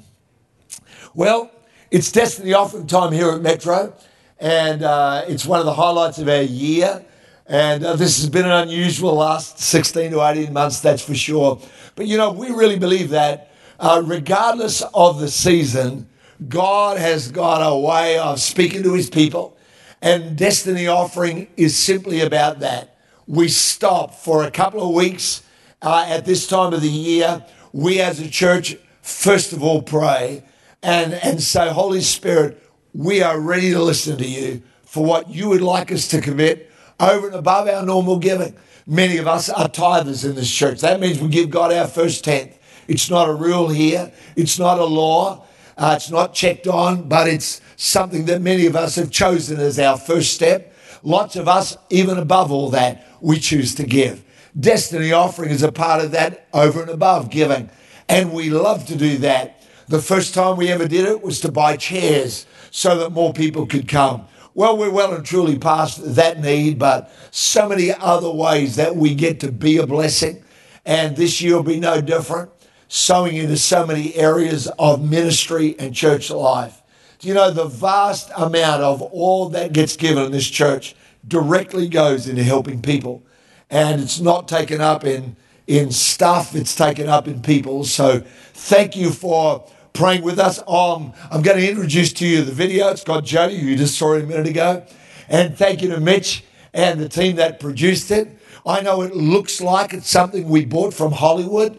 Well, 1.13 1.51
it's 1.91 2.11
Destiny 2.11 2.53
Offering 2.53 2.87
Time 2.87 3.11
here 3.11 3.31
at 3.31 3.41
Metro, 3.41 3.93
and 4.39 4.81
uh, 4.81 5.23
it's 5.27 5.45
one 5.45 5.59
of 5.59 5.65
the 5.65 5.73
highlights 5.73 6.17
of 6.17 6.27
our 6.27 6.41
year. 6.41 7.05
And 7.45 7.85
uh, 7.85 7.95
this 7.95 8.17
has 8.19 8.29
been 8.29 8.45
an 8.45 8.51
unusual 8.51 9.15
last 9.15 9.59
16 9.59 10.11
to 10.11 10.21
18 10.21 10.51
months, 10.51 10.79
that's 10.79 11.03
for 11.03 11.13
sure. 11.13 11.61
But 11.95 12.07
you 12.07 12.17
know, 12.17 12.31
we 12.31 12.49
really 12.49 12.79
believe 12.79 13.09
that 13.09 13.51
uh, 13.79 14.01
regardless 14.03 14.81
of 14.93 15.19
the 15.19 15.29
season, 15.29 16.07
God 16.47 16.97
has 16.97 17.31
got 17.31 17.59
a 17.59 17.77
way 17.77 18.17
of 18.17 18.39
speaking 18.39 18.81
to 18.83 18.93
his 18.93 19.09
people. 19.09 19.57
And 20.01 20.35
Destiny 20.35 20.87
Offering 20.87 21.47
is 21.55 21.77
simply 21.77 22.21
about 22.21 22.59
that. 22.61 22.90
We 23.31 23.47
stop 23.47 24.13
for 24.13 24.43
a 24.43 24.51
couple 24.51 24.85
of 24.85 24.93
weeks 24.93 25.41
uh, 25.81 26.05
at 26.05 26.25
this 26.25 26.47
time 26.47 26.73
of 26.73 26.81
the 26.81 26.89
year. 26.89 27.45
We 27.71 28.01
as 28.01 28.19
a 28.19 28.29
church, 28.29 28.75
first 29.01 29.53
of 29.53 29.63
all, 29.63 29.81
pray 29.81 30.43
and, 30.83 31.13
and 31.13 31.41
say, 31.41 31.69
Holy 31.69 32.01
Spirit, 32.01 32.61
we 32.93 33.23
are 33.23 33.39
ready 33.39 33.71
to 33.71 33.81
listen 33.81 34.17
to 34.17 34.27
you 34.27 34.61
for 34.83 35.05
what 35.05 35.29
you 35.29 35.47
would 35.47 35.61
like 35.61 35.93
us 35.93 36.09
to 36.09 36.19
commit 36.19 36.69
over 36.99 37.27
and 37.27 37.35
above 37.37 37.69
our 37.69 37.85
normal 37.85 38.19
giving. 38.19 38.53
Many 38.85 39.15
of 39.15 39.29
us 39.29 39.47
are 39.47 39.69
tithers 39.69 40.25
in 40.25 40.35
this 40.35 40.51
church. 40.51 40.81
That 40.81 40.99
means 40.99 41.21
we 41.21 41.29
give 41.29 41.49
God 41.49 41.71
our 41.71 41.87
first 41.87 42.25
tenth. 42.25 42.59
It's 42.89 43.09
not 43.09 43.29
a 43.29 43.33
rule 43.33 43.69
here. 43.69 44.11
It's 44.35 44.59
not 44.59 44.77
a 44.77 44.83
law. 44.83 45.45
Uh, 45.77 45.93
it's 45.95 46.11
not 46.11 46.33
checked 46.33 46.67
on, 46.67 47.07
but 47.07 47.29
it's 47.29 47.61
something 47.77 48.25
that 48.25 48.41
many 48.41 48.65
of 48.65 48.75
us 48.75 48.95
have 48.95 49.09
chosen 49.09 49.57
as 49.61 49.79
our 49.79 49.97
first 49.97 50.33
step. 50.33 50.70
Lots 51.03 51.35
of 51.35 51.47
us, 51.47 51.77
even 51.89 52.17
above 52.17 52.51
all 52.51 52.69
that, 52.69 53.07
we 53.21 53.39
choose 53.39 53.75
to 53.75 53.83
give. 53.83 54.23
Destiny 54.59 55.11
offering 55.11 55.49
is 55.49 55.63
a 55.63 55.71
part 55.71 56.03
of 56.03 56.11
that 56.11 56.47
over 56.53 56.81
and 56.81 56.89
above 56.89 57.29
giving. 57.29 57.69
And 58.09 58.33
we 58.33 58.49
love 58.49 58.85
to 58.87 58.95
do 58.95 59.17
that. 59.19 59.61
The 59.87 60.01
first 60.01 60.33
time 60.33 60.57
we 60.57 60.69
ever 60.69 60.87
did 60.87 61.05
it 61.05 61.21
was 61.21 61.39
to 61.41 61.51
buy 61.51 61.77
chairs 61.77 62.45
so 62.69 62.97
that 62.97 63.11
more 63.11 63.33
people 63.33 63.65
could 63.65 63.87
come. 63.87 64.27
Well, 64.53 64.77
we're 64.77 64.91
well 64.91 65.13
and 65.13 65.25
truly 65.25 65.57
past 65.57 66.15
that 66.15 66.41
need, 66.41 66.77
but 66.77 67.11
so 67.31 67.69
many 67.69 67.91
other 67.91 68.29
ways 68.29 68.75
that 68.75 68.95
we 68.95 69.15
get 69.15 69.39
to 69.41 69.51
be 69.51 69.77
a 69.77 69.87
blessing. 69.87 70.43
And 70.85 71.15
this 71.15 71.41
year 71.41 71.55
will 71.55 71.63
be 71.63 71.79
no 71.79 72.01
different, 72.01 72.51
sowing 72.89 73.37
into 73.37 73.57
so 73.57 73.85
many 73.85 74.13
areas 74.15 74.67
of 74.77 75.09
ministry 75.09 75.75
and 75.79 75.95
church 75.95 76.29
life. 76.29 76.80
Do 77.21 77.27
you 77.27 77.35
know 77.35 77.51
the 77.51 77.65
vast 77.65 78.31
amount 78.35 78.81
of 78.81 78.99
all 78.99 79.49
that 79.49 79.73
gets 79.73 79.95
given 79.95 80.25
in 80.25 80.31
this 80.31 80.49
church 80.49 80.95
directly 81.27 81.87
goes 81.87 82.27
into 82.27 82.43
helping 82.43 82.81
people? 82.81 83.21
And 83.69 84.01
it's 84.01 84.19
not 84.19 84.47
taken 84.47 84.81
up 84.81 85.03
in, 85.03 85.35
in 85.67 85.91
stuff, 85.91 86.55
it's 86.55 86.75
taken 86.75 87.09
up 87.09 87.27
in 87.27 87.43
people. 87.43 87.83
So 87.83 88.21
thank 88.55 88.95
you 88.95 89.11
for 89.11 89.69
praying 89.93 90.23
with 90.23 90.39
us. 90.39 90.63
Um, 90.67 91.13
I'm 91.29 91.43
going 91.43 91.59
to 91.59 91.69
introduce 91.69 92.11
to 92.13 92.27
you 92.27 92.41
the 92.41 92.51
video. 92.51 92.89
It's 92.89 93.03
got 93.03 93.23
Jody, 93.23 93.53
you 93.53 93.75
just 93.75 93.99
saw 93.99 94.15
it 94.15 94.23
a 94.23 94.25
minute 94.25 94.47
ago. 94.47 94.83
And 95.29 95.55
thank 95.55 95.83
you 95.83 95.89
to 95.89 95.99
Mitch 95.99 96.43
and 96.73 96.99
the 96.99 97.07
team 97.07 97.35
that 97.35 97.59
produced 97.59 98.09
it. 98.09 98.35
I 98.65 98.81
know 98.81 99.03
it 99.03 99.15
looks 99.15 99.61
like 99.61 99.93
it's 99.93 100.09
something 100.09 100.49
we 100.49 100.65
bought 100.65 100.91
from 100.91 101.11
Hollywood, 101.11 101.77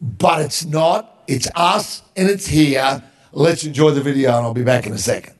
but 0.00 0.40
it's 0.40 0.64
not. 0.64 1.22
It's 1.26 1.48
us 1.54 2.00
and 2.16 2.30
it's 2.30 2.46
here. 2.46 3.02
Let's 3.38 3.62
enjoy 3.62 3.92
the 3.92 4.00
video, 4.00 4.36
and 4.36 4.44
I'll 4.44 4.52
be 4.52 4.64
back 4.64 4.84
in 4.84 4.92
a 4.92 4.98
second. 4.98 5.34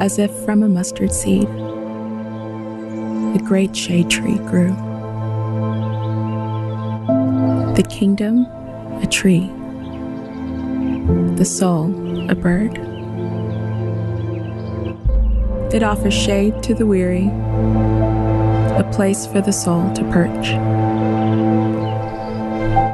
as 0.00 0.18
if 0.18 0.30
from 0.46 0.62
a 0.62 0.68
mustard 0.68 1.12
seed. 1.12 1.44
A 1.44 3.40
great 3.44 3.76
shade 3.76 4.08
tree 4.08 4.38
grew. 4.38 4.89
The 7.80 7.88
kingdom, 7.88 8.44
a 9.02 9.06
tree. 9.06 9.46
The 11.36 11.46
soul, 11.46 11.86
a 12.30 12.34
bird. 12.34 12.76
It 15.72 15.82
offers 15.82 16.12
shade 16.12 16.62
to 16.64 16.74
the 16.74 16.84
weary, 16.84 17.28
a 18.76 18.86
place 18.92 19.26
for 19.26 19.40
the 19.40 19.54
soul 19.54 19.90
to 19.94 20.04
perch. 20.10 20.48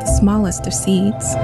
The 0.05 0.19
smallest 0.21 0.69
of 0.69 0.73
seeds 0.73 1.35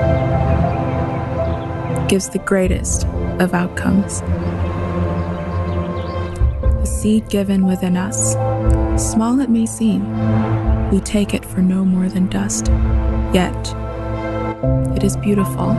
gives 2.08 2.28
the 2.28 2.42
greatest 2.46 3.06
of 3.40 3.54
outcomes 3.54 4.20
The 6.78 6.86
seed 6.86 7.28
given 7.28 7.66
within 7.66 7.96
us. 7.96 8.34
Small 8.96 9.40
it 9.40 9.50
may 9.50 9.66
seem, 9.66 10.04
we 10.92 11.00
take 11.00 11.34
it 11.34 11.44
for 11.44 11.60
no 11.60 11.84
more 11.84 12.08
than 12.08 12.28
dust. 12.28 12.70
Yet, 13.32 13.74
it 14.94 15.02
is 15.02 15.16
beautiful. 15.16 15.70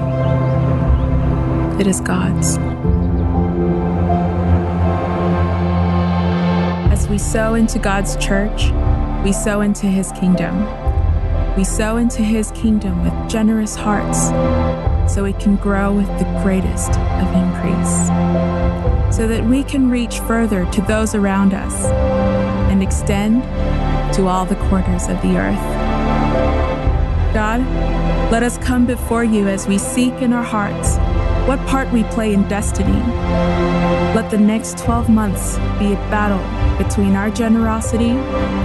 It 1.80 1.86
is 1.86 2.02
God's. 2.02 2.58
As 6.92 7.08
we 7.08 7.20
sow 7.20 7.54
into 7.54 7.78
God's 7.78 8.16
church, 8.18 8.72
we 9.24 9.32
sow 9.32 9.62
into 9.62 9.86
His 9.86 10.12
kingdom. 10.14 10.66
We 11.56 11.64
sow 11.64 11.98
into 11.98 12.24
His 12.24 12.50
kingdom 12.52 13.04
with 13.04 13.30
generous 13.30 13.76
hearts 13.76 14.30
so 15.14 15.26
it 15.26 15.40
can 15.40 15.56
grow 15.58 15.94
with 15.94 16.08
the 16.18 16.26
greatest 16.42 16.90
of 16.98 17.36
increase 17.36 18.08
so 19.16 19.28
that 19.28 19.46
we 19.46 19.64
can 19.64 19.92
reach 19.92 20.20
further 20.22 20.66
to 20.72 20.82
those 20.82 21.14
around 21.14 21.54
us 21.54 21.86
and 22.72 22.82
extend 22.82 23.44
to 24.16 24.26
all 24.26 24.44
the 24.44 24.56
corners 24.56 25.08
of 25.08 25.22
the 25.22 25.38
earth. 25.38 25.83
God, 27.58 28.32
let 28.32 28.42
us 28.42 28.58
come 28.58 28.88
before 28.88 29.24
you 29.24 29.48
as 29.48 29.68
we 29.68 29.78
seek 29.78 30.14
in 30.22 30.34
our 30.34 30.44
hearts 30.44 30.98
what 31.48 31.60
part 31.68 31.92
we 31.92 32.04
play 32.06 32.34
in 32.34 32.48
destiny. 32.48 33.00
Let 34.16 34.32
the 34.32 34.40
next 34.40 34.80
12 34.80 35.10
months 35.10 35.58
be 35.78 35.94
a 35.94 35.98
battle 36.10 36.42
between 36.84 37.16
our 37.16 37.30
generosity 37.30 38.10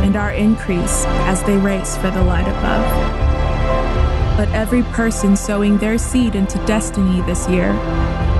and 0.04 0.16
our 0.16 0.32
increase 0.32 1.04
as 1.26 1.42
they 1.42 1.58
race 1.58 1.98
for 1.98 2.10
the 2.10 2.22
light 2.22 2.48
above. 2.48 4.38
Let 4.38 4.48
every 4.54 4.82
person 4.84 5.36
sowing 5.36 5.76
their 5.76 5.98
seed 5.98 6.34
into 6.34 6.64
destiny 6.64 7.20
this 7.22 7.46
year 7.48 7.74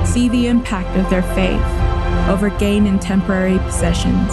see 0.06 0.30
the 0.30 0.46
impact 0.46 0.96
of 0.96 1.10
their 1.10 1.22
faith 1.34 2.30
over 2.30 2.48
gain 2.58 2.86
in 2.86 2.98
temporary 2.98 3.58
possessions, 3.58 4.30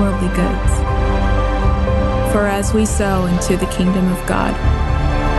worldly 0.00 0.28
goods. 0.36 0.72
For 2.32 2.46
as 2.46 2.74
we 2.74 2.84
sow 2.84 3.24
into 3.24 3.56
the 3.56 3.66
kingdom 3.66 4.12
of 4.12 4.26
God, 4.26 4.75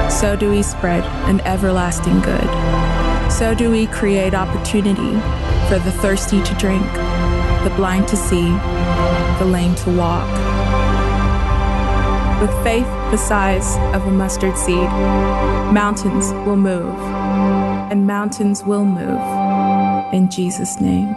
so 0.10 0.36
do 0.36 0.50
we 0.50 0.64
spread 0.64 1.04
an 1.30 1.42
everlasting 1.42 2.20
good. 2.22 3.32
So 3.32 3.54
do 3.54 3.70
we 3.70 3.88
create 3.88 4.34
opportunity 4.34 5.12
for 5.68 5.80
the 5.80 5.92
thirsty 5.92 6.42
to 6.42 6.54
drink, 6.56 6.86
the 7.64 7.74
blind 7.76 8.08
to 8.08 8.16
see, 8.16 8.50
the 9.40 9.46
lame 9.46 9.76
to 9.76 9.92
walk. 9.92 10.28
With 12.42 12.52
faith 12.64 12.88
the 13.12 13.18
size 13.18 13.78
of 13.96 14.06
a 14.08 14.12
mustard 14.12 14.58
seed, 14.58 14.90
mountains 15.74 16.32
will 16.46 16.58
move, 16.58 16.98
and 17.92 18.08
mountains 18.08 18.64
will 18.64 18.86
move 18.86 20.14
in 20.14 20.30
Jesus' 20.30 20.80
name. 20.80 21.16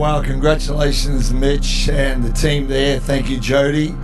Well, 0.00 0.22
congratulations, 0.22 1.30
Mitch 1.30 1.90
and 1.90 2.24
the 2.24 2.32
team 2.32 2.68
there. 2.68 2.98
Thank 2.98 3.28
you, 3.28 3.38
Jody. 3.38 3.94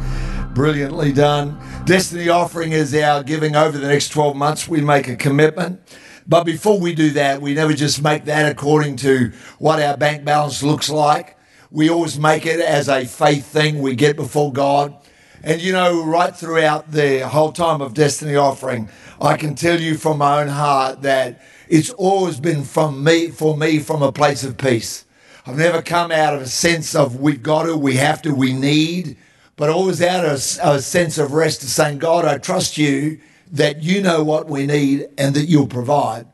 Brilliantly 0.53 1.11
done. 1.11 1.59
Destiny 1.87 2.29
Offering 2.29 2.73
is 2.73 2.95
our 2.95 3.23
giving 3.23 3.57
over 3.57 3.79
the 3.79 3.89
next 3.89 4.11
12 4.11 4.37
months. 4.37 4.69
We 4.69 4.83
make 4.83 5.09
a 5.09 5.17
commitment. 5.17 5.81
But 6.27 6.45
before 6.45 6.79
we 6.79 6.95
do 6.95 7.13
that, 7.13 7.41
we 7.41 7.55
never 7.55 7.73
just 7.73 8.03
make 8.03 8.27
that 8.27 8.53
according 8.53 8.97
to 8.97 9.33
what 9.59 9.81
our 9.81 9.97
bank 9.97 10.23
balance 10.23 10.63
looks 10.63 10.91
like. 10.91 11.39
We 11.71 11.89
always 11.89 12.19
make 12.19 12.45
it 12.45 12.61
as 12.61 12.91
a 12.91 13.07
faith 13.07 13.47
thing 13.47 13.81
we 13.81 13.95
get 13.95 14.17
before 14.17 14.53
God. 14.53 14.95
And 15.43 15.63
you 15.63 15.73
know, 15.73 16.05
right 16.05 16.37
throughout 16.37 16.93
the 16.93 17.21
whole 17.21 17.53
time 17.53 17.81
of 17.81 17.95
Destiny 17.95 18.37
Offering, 18.37 18.91
I 19.19 19.39
can 19.39 19.55
tell 19.55 19.81
you 19.81 19.97
from 19.97 20.19
my 20.19 20.43
own 20.43 20.49
heart 20.49 21.01
that 21.03 21.41
it's 21.69 21.89
always 21.89 22.39
been 22.39 22.65
from 22.65 23.03
me, 23.03 23.31
for 23.31 23.57
me, 23.57 23.79
from 23.79 24.03
a 24.03 24.13
place 24.13 24.45
of 24.45 24.59
peace. 24.59 25.06
I've 25.49 25.57
never 25.57 25.81
come 25.81 26.11
out 26.11 26.35
of 26.35 26.43
a 26.43 26.49
sense 26.49 26.97
of 26.97 27.21
we've 27.21 27.41
got 27.41 27.67
to, 27.67 27.77
we 27.77 27.95
have 27.97 28.21
to, 28.23 28.35
we 28.35 28.53
need, 28.53 29.17
but 29.55 29.71
always 29.71 30.03
out 30.03 30.25
of 30.25 30.33
a 30.33 30.83
sense 30.83 31.19
of 31.19 31.35
rest 31.35 31.63
of 31.63 31.69
saying, 31.69 31.99
God, 31.99 32.25
I 32.25 32.39
trust 32.39 32.77
you 32.77 33.21
that 33.53 33.81
you 33.81 34.03
know 34.03 34.25
what 34.25 34.49
we 34.49 34.67
need 34.67 35.07
and 35.17 35.37
that 35.37 35.45
you'll 35.45 35.69
provide 35.69 36.27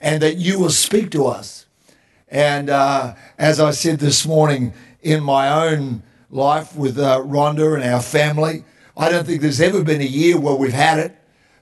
and 0.00 0.22
that 0.22 0.36
you 0.36 0.58
will 0.58 0.70
speak 0.70 1.10
to 1.10 1.26
us. 1.26 1.66
And 2.30 2.70
uh, 2.70 3.16
as 3.36 3.60
I 3.60 3.70
said 3.70 3.98
this 3.98 4.26
morning 4.26 4.72
in 5.02 5.22
my 5.22 5.68
own 5.68 6.02
life 6.30 6.74
with 6.74 6.98
uh, 6.98 7.18
Rhonda 7.18 7.74
and 7.74 7.84
our 7.84 8.00
family, 8.00 8.64
I 8.96 9.10
don't 9.10 9.26
think 9.26 9.42
there's 9.42 9.60
ever 9.60 9.84
been 9.84 10.00
a 10.00 10.04
year 10.04 10.40
where 10.40 10.54
we've 10.54 10.72
had 10.72 10.98
it 10.98 11.14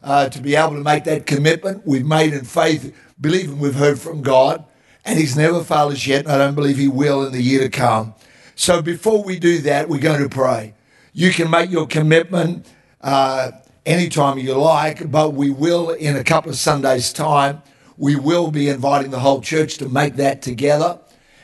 uh, 0.05 0.29
to 0.29 0.41
be 0.41 0.55
able 0.55 0.77
to 0.77 0.85
make 0.85 1.03
that 1.05 1.27
commitment. 1.27 1.85
We've 1.85 2.07
made 2.07 2.33
in 2.33 2.45
faith, 2.45 2.95
believing 3.21 3.59
we've 3.59 3.75
heard 3.75 3.99
from 3.99 4.23
God 4.23 4.65
and 5.05 5.19
he's 5.19 5.37
never 5.37 5.63
failed 5.65 5.93
us 5.93 6.07
yet, 6.07 6.29
I 6.29 6.39
don't 6.39 6.55
believe 6.55 6.77
he 6.77 6.89
will 6.89 7.27
in 7.27 7.33
the 7.33 7.43
year 7.43 7.61
to 7.61 7.69
come. 7.69 8.15
So 8.55 8.83
before 8.83 9.23
we 9.23 9.39
do 9.39 9.59
that, 9.63 9.89
we're 9.89 10.01
going 10.01 10.23
to 10.23 10.29
pray. 10.29 10.75
You 11.13 11.31
can 11.31 11.51
make 11.51 11.71
your 11.71 11.87
commitment 11.87 12.67
uh, 13.01 13.53
anytime 13.85 14.39
you 14.39 14.55
like, 14.55 15.11
but 15.11 15.35
we 15.35 15.51
will, 15.51 15.91
in 15.91 16.17
a 16.17 16.25
couple 16.25 16.51
of 16.51 16.57
Sundays' 16.57 17.13
time, 17.13 17.63
we 17.97 18.17
will 18.17 18.51
be 18.51 18.69
inviting 18.69 19.11
the 19.11 19.21
whole 19.21 19.41
church 19.41 19.79
to 19.79 19.89
make 19.89 20.17
that 20.17 20.43
together. 20.43 20.99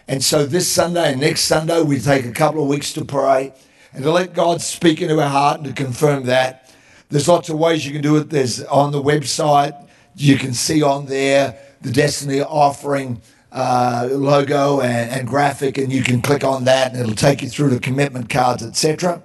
And 0.07 0.25
so 0.25 0.47
this 0.47 0.71
Sunday 0.71 1.13
and 1.13 1.21
next 1.21 1.43
Sunday, 1.43 1.83
we 1.83 1.99
take 1.99 2.25
a 2.25 2.33
couple 2.33 2.63
of 2.63 2.69
weeks 2.69 2.93
to 2.95 3.05
pray 3.05 3.53
and 3.93 4.03
to 4.05 4.11
let 4.11 4.33
God 4.33 4.63
speak 4.63 5.03
into 5.03 5.21
our 5.21 5.29
heart 5.29 5.61
and 5.61 5.67
to 5.67 5.73
confirm 5.85 6.25
that. 6.25 6.75
There's 7.11 7.29
lots 7.29 7.49
of 7.49 7.59
ways 7.59 7.87
you 7.87 7.93
can 7.93 8.03
do 8.03 8.17
it. 8.17 8.31
There's 8.31 8.63
on 8.65 8.93
the 8.93 9.03
website, 9.03 9.89
you 10.15 10.37
can 10.37 10.53
see 10.53 10.83
on 10.83 11.07
there 11.07 11.59
the 11.81 11.93
Destiny 11.93 12.41
offering 12.41 13.21
uh, 13.59 14.09
logo 14.13 14.81
and, 14.81 15.11
and 15.11 15.27
graphic, 15.27 15.79
and 15.79 15.93
you 15.93 16.05
can 16.05 16.23
click 16.23 16.45
on 16.45 16.65
that, 16.65 16.93
and 16.93 17.01
it'll 17.01 17.15
take 17.17 17.43
you 17.43 17.49
through 17.49 17.71
the 17.71 17.81
commitment 17.81 18.31
cards, 18.31 18.63
etc. 18.63 19.21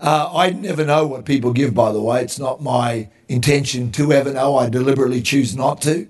Uh, 0.00 0.30
I 0.32 0.50
never 0.50 0.84
know 0.84 1.08
what 1.08 1.24
people 1.24 1.52
give, 1.52 1.74
by 1.74 1.90
the 1.90 2.00
way. 2.00 2.22
It's 2.22 2.38
not 2.38 2.62
my 2.62 3.08
intention 3.28 3.90
to 3.92 4.12
ever 4.12 4.32
know. 4.32 4.56
I 4.56 4.68
deliberately 4.68 5.20
choose 5.20 5.56
not 5.56 5.82
to. 5.82 6.06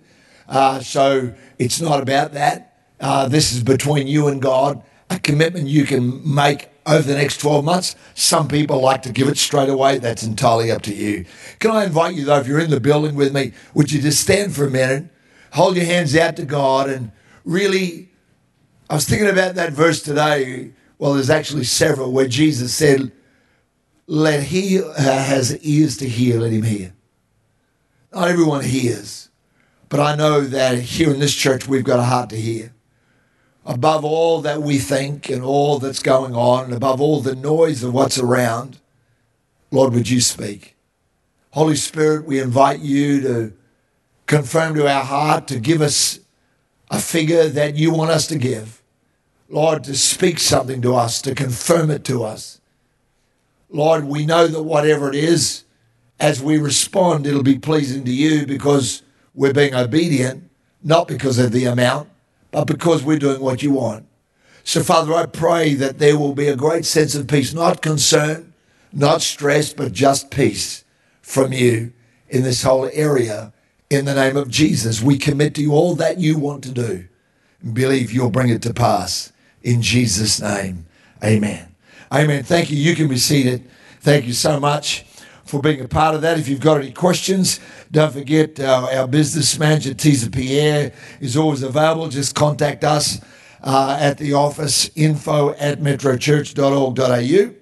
Uh, 0.46 0.80
so 0.80 1.32
it's 1.58 1.80
not 1.80 2.02
about 2.02 2.32
that. 2.34 2.76
Uh, 3.00 3.26
this 3.26 3.54
is 3.54 3.62
between 3.62 4.06
you 4.06 4.28
and 4.28 4.42
God, 4.42 4.82
a 5.08 5.18
commitment 5.18 5.68
you 5.68 5.86
can 5.86 6.20
make 6.34 6.68
over 6.84 7.02
the 7.02 7.14
next 7.14 7.38
12 7.38 7.64
months. 7.64 7.96
Some 8.14 8.48
people 8.48 8.82
like 8.82 9.00
to 9.02 9.12
give 9.12 9.28
it 9.28 9.38
straight 9.38 9.70
away. 9.70 9.96
That's 9.98 10.22
entirely 10.22 10.70
up 10.70 10.82
to 10.82 10.94
you. 10.94 11.24
Can 11.58 11.70
I 11.70 11.84
invite 11.84 12.16
you, 12.16 12.26
though, 12.26 12.38
if 12.38 12.46
you're 12.46 12.60
in 12.60 12.70
the 12.70 12.80
building 12.80 13.14
with 13.14 13.32
me, 13.32 13.52
would 13.72 13.90
you 13.90 14.02
just 14.02 14.20
stand 14.20 14.54
for 14.54 14.66
a 14.66 14.70
minute, 14.70 15.06
hold 15.52 15.76
your 15.76 15.84
hands 15.84 16.16
out 16.16 16.36
to 16.36 16.44
God, 16.44 16.90
and 16.90 17.12
really, 17.44 18.10
I 18.90 18.94
was 18.94 19.06
thinking 19.06 19.28
about 19.28 19.54
that 19.54 19.72
verse 19.72 20.02
today. 20.02 20.72
Well, 20.98 21.14
there's 21.14 21.30
actually 21.30 21.64
several 21.64 22.12
where 22.12 22.28
Jesus 22.28 22.74
said, 22.74 23.12
let 24.06 24.42
he 24.44 24.76
who 24.76 24.90
has 24.92 25.56
ears 25.64 25.96
to 25.98 26.08
hear, 26.08 26.40
let 26.40 26.52
him 26.52 26.62
hear. 26.62 26.92
Not 28.12 28.28
everyone 28.28 28.64
hears, 28.64 29.30
but 29.88 30.00
I 30.00 30.16
know 30.16 30.42
that 30.42 30.78
here 30.78 31.12
in 31.12 31.20
this 31.20 31.34
church 31.34 31.66
we've 31.66 31.84
got 31.84 31.98
a 31.98 32.04
heart 32.04 32.30
to 32.30 32.36
hear. 32.36 32.72
Above 33.64 34.04
all 34.04 34.40
that 34.42 34.60
we 34.62 34.78
think 34.78 35.28
and 35.28 35.42
all 35.42 35.78
that's 35.78 36.02
going 36.02 36.34
on, 36.34 36.64
and 36.64 36.74
above 36.74 37.00
all 37.00 37.20
the 37.20 37.36
noise 37.36 37.82
of 37.82 37.94
what's 37.94 38.18
around, 38.18 38.80
Lord, 39.70 39.94
would 39.94 40.10
you 40.10 40.20
speak? 40.20 40.76
Holy 41.50 41.76
Spirit, 41.76 42.26
we 42.26 42.40
invite 42.40 42.80
you 42.80 43.20
to 43.20 43.52
confirm 44.32 44.74
to 44.74 44.88
our 44.88 45.04
heart, 45.04 45.46
to 45.48 45.60
give 45.60 45.82
us 45.82 46.18
a 46.90 46.98
figure 46.98 47.48
that 47.48 47.76
you 47.76 47.92
want 47.92 48.10
us 48.10 48.26
to 48.28 48.38
give. 48.38 48.82
Lord, 49.48 49.84
to 49.84 49.94
speak 49.94 50.38
something 50.38 50.80
to 50.82 50.94
us, 50.94 51.20
to 51.22 51.34
confirm 51.34 51.90
it 51.90 52.04
to 52.04 52.24
us. 52.24 52.60
Lord, 53.68 54.04
we 54.04 54.24
know 54.24 54.46
that 54.46 54.62
whatever 54.62 55.10
it 55.10 55.14
is, 55.14 55.64
as 56.18 56.42
we 56.42 56.56
respond, 56.56 57.26
it'll 57.26 57.42
be 57.42 57.58
pleasing 57.58 58.04
to 58.04 58.12
you 58.12 58.46
because 58.46 59.02
we're 59.34 59.52
being 59.52 59.74
obedient, 59.74 60.48
not 60.82 61.08
because 61.08 61.38
of 61.38 61.52
the 61.52 61.66
amount, 61.66 62.08
but 62.52 62.64
because 62.64 63.02
we're 63.02 63.18
doing 63.18 63.40
what 63.40 63.62
you 63.62 63.72
want. 63.72 64.06
So, 64.64 64.82
Father, 64.82 65.12
I 65.12 65.26
pray 65.26 65.74
that 65.74 65.98
there 65.98 66.18
will 66.18 66.34
be 66.34 66.48
a 66.48 66.56
great 66.56 66.86
sense 66.86 67.14
of 67.14 67.26
peace, 67.26 67.52
not 67.52 67.82
concern, 67.82 68.54
not 68.92 69.20
stress, 69.20 69.74
but 69.74 69.92
just 69.92 70.30
peace 70.30 70.84
from 71.20 71.52
you 71.52 71.92
in 72.28 72.42
this 72.42 72.62
whole 72.62 72.88
area. 72.92 73.52
In 73.92 74.06
the 74.06 74.14
name 74.14 74.38
of 74.38 74.48
Jesus, 74.48 75.02
we 75.02 75.18
commit 75.18 75.54
to 75.56 75.60
you 75.60 75.72
all 75.72 75.94
that 75.96 76.18
you 76.18 76.38
want 76.38 76.64
to 76.64 76.70
do 76.70 77.06
and 77.60 77.74
believe 77.74 78.10
you'll 78.10 78.30
bring 78.30 78.48
it 78.48 78.62
to 78.62 78.72
pass. 78.72 79.34
In 79.62 79.82
Jesus' 79.82 80.40
name, 80.40 80.86
amen. 81.22 81.74
Amen. 82.10 82.42
Thank 82.42 82.70
you. 82.70 82.78
You 82.78 82.96
can 82.96 83.08
be 83.08 83.18
seated. 83.18 83.68
Thank 84.00 84.24
you 84.24 84.32
so 84.32 84.58
much 84.58 85.04
for 85.44 85.60
being 85.60 85.82
a 85.82 85.88
part 85.88 86.14
of 86.14 86.22
that. 86.22 86.38
If 86.38 86.48
you've 86.48 86.58
got 86.58 86.78
any 86.78 86.90
questions, 86.90 87.60
don't 87.90 88.14
forget 88.14 88.58
uh, 88.58 88.88
our 88.94 89.06
business 89.06 89.58
manager, 89.58 89.90
Tisa 89.90 90.32
Pierre, 90.32 90.94
is 91.20 91.36
always 91.36 91.62
available. 91.62 92.08
Just 92.08 92.34
contact 92.34 92.84
us 92.84 93.20
uh, 93.62 93.98
at 94.00 94.16
the 94.16 94.32
office, 94.32 94.90
info 94.96 95.50
at 95.56 95.80
metrochurch.org.au. 95.80 97.54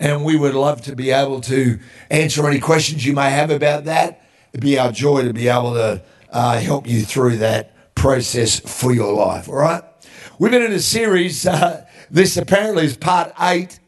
And 0.00 0.24
we 0.24 0.36
would 0.36 0.54
love 0.54 0.82
to 0.82 0.96
be 0.96 1.12
able 1.12 1.42
to 1.42 1.78
answer 2.10 2.44
any 2.48 2.58
questions 2.58 3.06
you 3.06 3.12
may 3.12 3.30
have 3.30 3.50
about 3.50 3.84
that. 3.84 4.24
It'd 4.56 4.64
be 4.64 4.78
our 4.78 4.90
joy 4.90 5.20
to 5.20 5.34
be 5.34 5.48
able 5.48 5.74
to 5.74 6.02
uh, 6.30 6.58
help 6.58 6.88
you 6.88 7.02
through 7.02 7.36
that 7.36 7.94
process 7.94 8.58
for 8.58 8.90
your 8.90 9.12
life. 9.12 9.50
All 9.50 9.56
right? 9.56 9.82
We've 10.38 10.50
been 10.50 10.62
in 10.62 10.72
a 10.72 10.80
series 10.80 11.46
uh, 11.46 11.84
this 12.10 12.38
apparently 12.38 12.86
is 12.86 12.96
part 12.96 13.34
eight, 13.38 13.78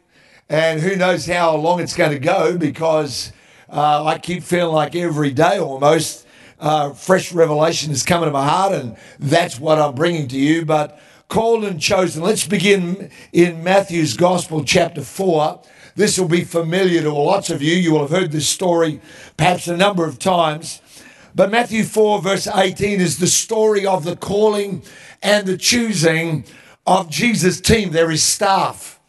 and 0.47 0.79
who 0.79 0.95
knows 0.95 1.25
how 1.25 1.57
long 1.57 1.81
it's 1.81 1.97
going 1.97 2.11
to 2.11 2.19
go 2.19 2.59
because 2.59 3.33
uh, 3.71 4.05
I 4.05 4.19
keep 4.19 4.43
feeling 4.43 4.75
like 4.75 4.95
every 4.95 5.31
day 5.31 5.59
almost 5.59 6.27
uh, 6.61 6.93
fresh 6.93 7.33
revelation 7.33 7.91
is 7.91 8.03
coming 8.03 8.27
to 8.27 8.33
my 8.33 8.47
heart, 8.47 8.75
and 8.75 8.99
that's 9.19 9.59
what 9.59 9.79
I'm 9.79 9.95
bringing 9.95 10.29
to 10.29 10.39
you. 10.39 10.67
But 10.67 11.01
called 11.29 11.65
and 11.65 11.81
chosen. 11.81 12.23
Let's 12.23 12.47
begin 12.47 13.11
in 13.33 13.65
Matthew's 13.65 14.19
Gospel, 14.19 14.65
chapter 14.65 15.01
4. 15.01 15.63
This 15.99 16.17
will 16.17 16.29
be 16.29 16.45
familiar 16.45 17.03
to 17.03 17.13
lots 17.13 17.51
of 17.51 17.61
you. 17.61 17.75
You 17.75 17.91
will 17.91 18.03
have 18.07 18.11
heard 18.11 18.31
this 18.31 18.49
story 18.49 19.01
perhaps 19.37 19.67
a 19.67 19.77
number 19.77 20.07
of 20.07 20.21
times. 20.21 20.81
But 21.35 21.51
Matthew 21.51 21.83
4, 21.83 22.23
verse 22.23 22.47
18, 22.47 23.01
is 23.01 23.19
the 23.19 23.27
story 23.27 23.85
of 23.85 24.05
the 24.05 24.15
calling 24.15 24.85
and 25.25 25.45
the 25.45 25.57
choosing 25.57 26.45
of 26.87 27.11
Jesus' 27.11 27.61
team. 27.61 27.91
There 27.91 28.13
is 28.13 28.23
staff 28.23 29.01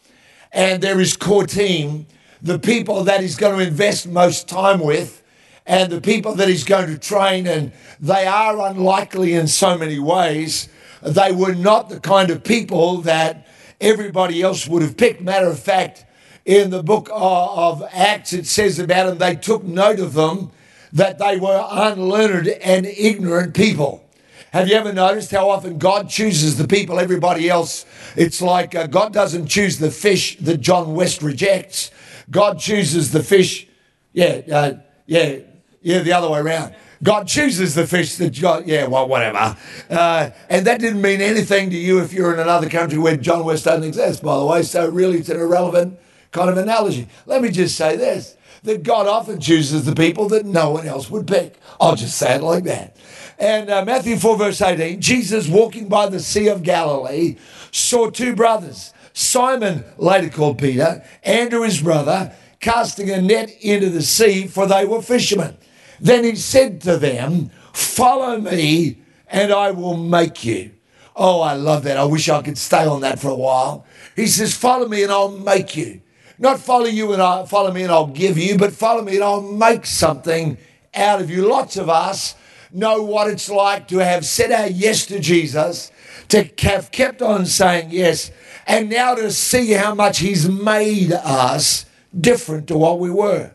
and 0.50 0.82
there 0.82 0.98
is 1.00 1.16
core 1.16 1.46
team, 1.46 2.08
the 2.42 2.58
people 2.58 3.04
that 3.04 3.20
he's 3.20 3.36
going 3.36 3.56
to 3.56 3.64
invest 3.64 4.08
most 4.08 4.48
time 4.48 4.80
with 4.80 5.22
and 5.66 5.92
the 5.92 6.00
people 6.00 6.34
that 6.34 6.48
he's 6.48 6.64
going 6.64 6.88
to 6.88 6.98
train. 6.98 7.46
And 7.46 7.70
they 8.00 8.26
are 8.26 8.68
unlikely 8.68 9.34
in 9.34 9.46
so 9.46 9.78
many 9.78 10.00
ways. 10.00 10.68
They 11.02 11.30
were 11.30 11.54
not 11.54 11.88
the 11.88 12.00
kind 12.00 12.30
of 12.30 12.42
people 12.42 13.02
that 13.02 13.46
everybody 13.80 14.42
else 14.42 14.66
would 14.66 14.82
have 14.82 14.96
picked. 14.96 15.20
Matter 15.20 15.46
of 15.46 15.60
fact, 15.60 16.04
in 16.44 16.70
the 16.70 16.82
book 16.82 17.08
of 17.12 17.82
Acts, 17.92 18.32
it 18.32 18.46
says 18.46 18.78
about 18.78 19.06
them, 19.06 19.18
they 19.18 19.36
took 19.36 19.64
note 19.64 20.00
of 20.00 20.14
them 20.14 20.50
that 20.92 21.18
they 21.18 21.38
were 21.38 21.66
unlearned 21.70 22.48
and 22.48 22.86
ignorant 22.86 23.54
people. 23.54 24.04
Have 24.52 24.66
you 24.66 24.74
ever 24.74 24.92
noticed 24.92 25.30
how 25.30 25.48
often 25.48 25.78
God 25.78 26.08
chooses 26.08 26.58
the 26.58 26.66
people 26.66 26.98
everybody 26.98 27.48
else? 27.48 27.86
It's 28.16 28.42
like 28.42 28.74
uh, 28.74 28.88
God 28.88 29.12
doesn't 29.12 29.46
choose 29.46 29.78
the 29.78 29.92
fish 29.92 30.38
that 30.38 30.60
John 30.60 30.94
West 30.94 31.22
rejects. 31.22 31.92
God 32.30 32.58
chooses 32.58 33.12
the 33.12 33.22
fish. 33.22 33.68
Yeah, 34.12 34.40
uh, 34.52 34.72
yeah, 35.06 35.36
yeah, 35.82 36.00
the 36.00 36.12
other 36.12 36.28
way 36.28 36.40
around. 36.40 36.74
God 37.02 37.28
chooses 37.28 37.76
the 37.76 37.86
fish 37.86 38.16
that 38.16 38.38
God, 38.40 38.66
yeah, 38.66 38.86
well, 38.88 39.08
whatever. 39.08 39.56
Uh, 39.88 40.30
and 40.48 40.66
that 40.66 40.80
didn't 40.80 41.00
mean 41.00 41.20
anything 41.20 41.70
to 41.70 41.76
you 41.76 42.00
if 42.00 42.12
you're 42.12 42.34
in 42.34 42.40
another 42.40 42.68
country 42.68 42.98
where 42.98 43.16
John 43.16 43.44
West 43.44 43.64
doesn't 43.64 43.84
exist, 43.84 44.22
by 44.22 44.36
the 44.36 44.44
way. 44.44 44.62
So 44.64 44.90
really, 44.90 45.18
it's 45.18 45.28
an 45.28 45.40
irrelevant 45.40 45.98
kind 46.32 46.50
of 46.50 46.56
analogy. 46.56 47.08
Let 47.26 47.42
me 47.42 47.50
just 47.50 47.76
say 47.76 47.96
this 47.96 48.36
that 48.62 48.82
God 48.82 49.06
often 49.06 49.40
chooses 49.40 49.86
the 49.86 49.94
people 49.94 50.28
that 50.28 50.44
no 50.44 50.70
one 50.70 50.86
else 50.86 51.10
would 51.10 51.26
pick. 51.26 51.56
I'll 51.80 51.96
just 51.96 52.18
say 52.18 52.34
it 52.34 52.42
like 52.42 52.64
that. 52.64 52.94
And 53.38 53.70
uh, 53.70 53.84
Matthew 53.86 54.16
4, 54.18 54.36
verse 54.36 54.60
18 54.60 55.00
Jesus 55.00 55.48
walking 55.48 55.88
by 55.88 56.08
the 56.08 56.20
Sea 56.20 56.48
of 56.48 56.62
Galilee 56.62 57.36
saw 57.72 58.10
two 58.10 58.36
brothers, 58.36 58.92
Simon, 59.14 59.84
later 59.96 60.28
called 60.28 60.58
Peter, 60.58 61.02
Andrew, 61.22 61.62
his 61.62 61.80
brother, 61.80 62.34
casting 62.60 63.10
a 63.10 63.20
net 63.20 63.50
into 63.62 63.88
the 63.88 64.02
sea, 64.02 64.46
for 64.46 64.66
they 64.66 64.84
were 64.84 65.00
fishermen. 65.00 65.56
Then 66.00 66.24
he 66.24 66.36
said 66.36 66.82
to 66.82 66.98
them, 66.98 67.50
Follow 67.72 68.38
me, 68.38 68.98
and 69.28 69.52
I 69.52 69.70
will 69.70 69.96
make 69.96 70.44
you. 70.44 70.72
Oh, 71.16 71.40
I 71.40 71.54
love 71.54 71.84
that. 71.84 71.96
I 71.96 72.04
wish 72.04 72.28
I 72.28 72.42
could 72.42 72.58
stay 72.58 72.84
on 72.86 73.00
that 73.02 73.18
for 73.18 73.28
a 73.28 73.34
while. 73.34 73.86
He 74.16 74.26
says, 74.26 74.54
Follow 74.54 74.88
me, 74.88 75.02
and 75.02 75.12
I'll 75.12 75.30
make 75.30 75.76
you. 75.76 76.02
Not 76.40 76.58
follow 76.58 76.86
you 76.86 77.12
and 77.12 77.20
I'll, 77.20 77.44
follow 77.44 77.70
me 77.70 77.82
and 77.82 77.92
I'll 77.92 78.06
give 78.06 78.38
you, 78.38 78.56
but 78.56 78.72
follow 78.72 79.02
me 79.02 79.16
and 79.16 79.22
I'll 79.22 79.42
make 79.42 79.84
something 79.84 80.56
out 80.94 81.20
of 81.20 81.28
you. 81.28 81.46
Lots 81.46 81.76
of 81.76 81.90
us 81.90 82.34
know 82.72 83.02
what 83.02 83.28
it's 83.28 83.50
like 83.50 83.88
to 83.88 83.98
have 83.98 84.24
said 84.24 84.50
our 84.50 84.66
yes 84.66 85.04
to 85.06 85.20
Jesus, 85.20 85.92
to 86.28 86.50
have 86.62 86.90
kept 86.90 87.20
on 87.20 87.44
saying 87.44 87.88
yes, 87.90 88.30
and 88.66 88.88
now 88.88 89.14
to 89.14 89.30
see 89.30 89.72
how 89.72 89.94
much 89.94 90.20
He's 90.20 90.48
made 90.48 91.12
us 91.12 91.84
different 92.18 92.68
to 92.68 92.78
what 92.78 92.98
we 92.98 93.10
were. 93.10 93.52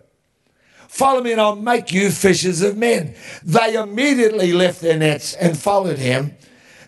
Follow 0.88 1.22
me 1.22 1.32
and 1.32 1.42
I'll 1.42 1.56
make 1.56 1.92
you 1.92 2.12
fishers 2.12 2.62
of 2.62 2.78
men. 2.78 3.16
They 3.44 3.76
immediately 3.76 4.54
left 4.54 4.80
their 4.80 4.98
nets 4.98 5.34
and 5.34 5.58
followed 5.58 5.98
him. 5.98 6.38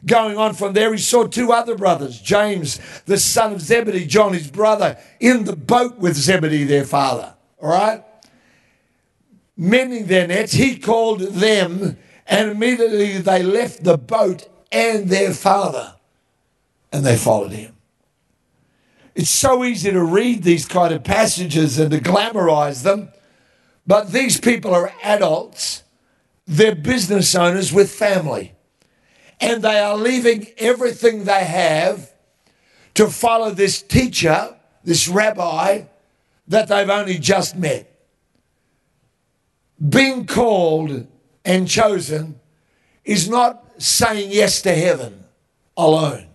Going 0.05 0.37
on 0.37 0.53
from 0.53 0.73
there, 0.73 0.93
he 0.93 0.99
saw 0.99 1.25
two 1.25 1.51
other 1.51 1.75
brothers, 1.75 2.21
James, 2.21 2.79
the 3.05 3.17
son 3.17 3.53
of 3.53 3.61
Zebedee, 3.61 4.05
John, 4.05 4.33
his 4.33 4.49
brother, 4.49 4.97
in 5.19 5.45
the 5.45 5.55
boat 5.55 5.97
with 5.97 6.15
Zebedee, 6.15 6.65
their 6.65 6.85
father. 6.85 7.33
All 7.61 7.69
right? 7.69 8.03
Mending 9.55 10.05
their 10.05 10.27
nets, 10.27 10.53
he 10.53 10.77
called 10.77 11.21
them 11.21 11.97
and 12.27 12.51
immediately 12.51 13.17
they 13.17 13.41
left 13.41 13.83
the 13.83 13.97
boat 13.97 14.47
and 14.71 15.09
their 15.09 15.33
father 15.33 15.95
and 16.91 17.05
they 17.05 17.15
followed 17.15 17.51
him. 17.51 17.73
It's 19.15 19.29
so 19.29 19.63
easy 19.63 19.91
to 19.91 20.03
read 20.03 20.43
these 20.43 20.65
kind 20.65 20.93
of 20.93 21.03
passages 21.03 21.79
and 21.79 21.89
to 21.91 21.99
glamorize 21.99 22.83
them, 22.83 23.09
but 23.87 24.11
these 24.11 24.39
people 24.39 24.75
are 24.75 24.93
adults, 25.03 25.83
they're 26.45 26.75
business 26.75 27.33
owners 27.33 27.73
with 27.73 27.91
family, 27.91 28.53
and 29.39 29.61
they 29.61 29.79
are 29.79 29.95
leaving 29.95 30.47
everything 30.57 31.23
they 31.23 31.43
have 31.43 32.11
to 32.95 33.07
follow 33.07 33.51
this 33.51 33.81
teacher, 33.81 34.55
this 34.83 35.07
rabbi 35.07 35.83
that 36.47 36.67
they've 36.67 36.89
only 36.89 37.17
just 37.17 37.55
met. 37.55 37.93
Being 39.87 40.25
called 40.25 41.07
and 41.45 41.67
chosen 41.67 42.39
is 43.05 43.29
not 43.29 43.63
saying 43.77 44.31
yes 44.31 44.61
to 44.63 44.73
heaven 44.73 45.23
alone. 45.75 46.27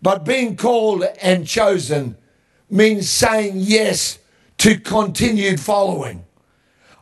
But 0.00 0.24
being 0.24 0.56
called 0.56 1.04
and 1.20 1.46
chosen 1.46 2.16
means 2.70 3.10
saying 3.10 3.54
yes 3.56 4.18
to 4.58 4.78
continued 4.78 5.60
following. 5.60 6.24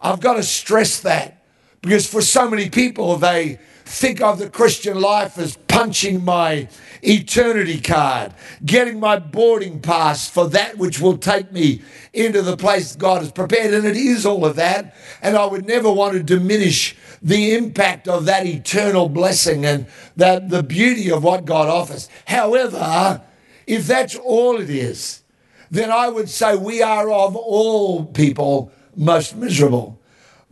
I've 0.03 0.21
got 0.21 0.35
to 0.35 0.43
stress 0.43 1.01
that 1.01 1.45
because 1.83 2.07
for 2.07 2.23
so 2.23 2.49
many 2.49 2.71
people, 2.71 3.17
they 3.17 3.59
think 3.91 4.21
of 4.21 4.39
the 4.39 4.49
Christian 4.49 5.01
life 5.01 5.37
as 5.37 5.57
punching 5.67 6.25
my 6.25 6.69
eternity 7.03 7.81
card, 7.81 8.33
getting 8.65 9.01
my 9.01 9.19
boarding 9.19 9.81
pass 9.81 10.31
for 10.31 10.49
that 10.49 10.79
which 10.79 11.01
will 11.01 11.19
take 11.19 11.51
me 11.51 11.83
into 12.13 12.41
the 12.41 12.57
place 12.57 12.95
God 12.95 13.23
has 13.23 13.33
prepared. 13.33 13.75
And 13.75 13.85
it 13.85 13.97
is 13.97 14.25
all 14.25 14.47
of 14.47 14.57
that. 14.57 14.95
And 15.21 15.37
I 15.37 15.45
would 15.45 15.67
never 15.67 15.91
want 15.93 16.13
to 16.15 16.23
diminish 16.23 16.97
the 17.21 17.55
impact 17.55 18.07
of 18.07 18.27
that 18.27 18.47
eternal 18.47 19.09
blessing 19.09 19.67
and 19.67 19.87
that 20.17 20.51
the 20.51 20.63
beauty 20.63 21.11
of 21.11 21.25
what 21.25 21.45
God 21.45 21.69
offers. 21.69 22.09
However, 22.27 23.23
if 23.67 23.87
that's 23.89 24.15
all 24.15 24.61
it 24.61 24.71
is, 24.71 25.23
then 25.71 25.91
I 25.91 26.09
would 26.09 26.31
say 26.31 26.57
we 26.57 26.81
are 26.81 27.11
of 27.11 27.35
all 27.35 28.05
people 28.05 28.73
most 28.97 29.37
miserable 29.37 30.00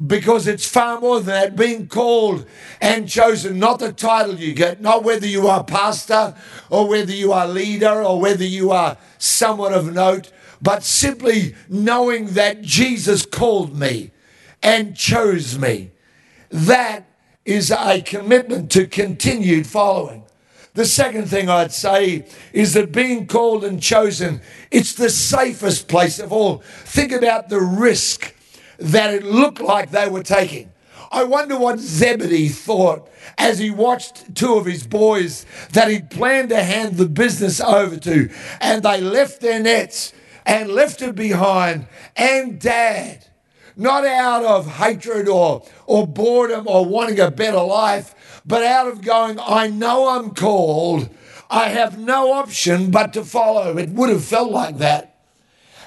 because 0.06 0.46
it's 0.46 0.66
far 0.66 1.00
more 1.00 1.20
than 1.20 1.26
that. 1.26 1.56
Being 1.56 1.88
called 1.88 2.46
and 2.80 3.08
chosen, 3.08 3.58
not 3.58 3.80
the 3.80 3.92
title 3.92 4.37
you 4.37 4.54
get, 4.54 4.80
not 4.80 5.02
whether 5.02 5.26
you 5.26 5.48
are 5.48 5.64
pastor 5.64 6.34
or 6.70 6.88
whether 6.88 7.12
you 7.12 7.32
are 7.32 7.48
leader 7.48 8.02
or 8.02 8.20
whether 8.20 8.44
you 8.44 8.70
are 8.70 8.96
someone 9.18 9.74
of 9.74 9.92
note, 9.92 10.30
but 10.62 10.82
simply 10.82 11.54
knowing 11.68 12.26
that 12.34 12.62
Jesus 12.62 13.26
called 13.26 13.76
me 13.76 14.12
and 14.62 14.96
chose 14.96 15.58
me. 15.58 15.90
That 16.50 17.04
is 17.44 17.70
a 17.70 18.00
commitment 18.02 18.70
to 18.72 18.87
continued 18.87 19.66
following. 19.66 20.24
The 20.74 20.84
second 20.84 21.26
thing 21.26 21.48
I'd 21.48 21.72
say 21.72 22.26
is 22.52 22.74
that 22.74 22.92
being 22.92 23.26
called 23.26 23.64
and 23.64 23.82
chosen, 23.82 24.40
it's 24.70 24.94
the 24.94 25.11
safest 25.11 25.88
place 25.88 26.20
of 26.20 26.32
all. 26.32 26.58
Think 26.84 27.11
about 27.11 27.48
the 27.48 27.61
risk 27.61 28.34
that 28.78 29.12
it 29.12 29.24
looked 29.24 29.60
like 29.60 29.90
they 29.90 30.08
were 30.08 30.22
taking. 30.22 30.72
I 31.10 31.24
wonder 31.24 31.58
what 31.58 31.78
Zebedee 31.78 32.48
thought 32.48 33.08
as 33.38 33.58
he 33.58 33.70
watched 33.70 34.34
two 34.34 34.54
of 34.56 34.66
his 34.66 34.86
boys 34.86 35.46
that 35.72 35.90
he'd 35.90 36.10
planned 36.10 36.50
to 36.50 36.62
hand 36.62 36.96
the 36.96 37.06
business 37.06 37.60
over 37.60 37.96
to, 37.96 38.30
and 38.60 38.82
they 38.82 39.00
left 39.00 39.40
their 39.40 39.60
nets 39.60 40.12
and 40.44 40.70
left 40.70 41.00
it 41.00 41.14
behind. 41.14 41.86
And 42.16 42.60
dad, 42.60 43.26
not 43.76 44.04
out 44.04 44.44
of 44.44 44.66
hatred 44.66 45.28
or, 45.28 45.64
or 45.86 46.06
boredom 46.06 46.66
or 46.66 46.84
wanting 46.84 47.20
a 47.20 47.30
better 47.30 47.62
life, 47.62 48.42
but 48.44 48.62
out 48.62 48.88
of 48.88 49.02
going, 49.02 49.38
I 49.40 49.68
know 49.68 50.08
I'm 50.08 50.34
called. 50.34 51.08
I 51.50 51.68
have 51.68 51.98
no 51.98 52.32
option 52.32 52.90
but 52.90 53.14
to 53.14 53.24
follow. 53.24 53.78
It 53.78 53.90
would 53.90 54.10
have 54.10 54.24
felt 54.24 54.50
like 54.50 54.78
that. 54.78 55.17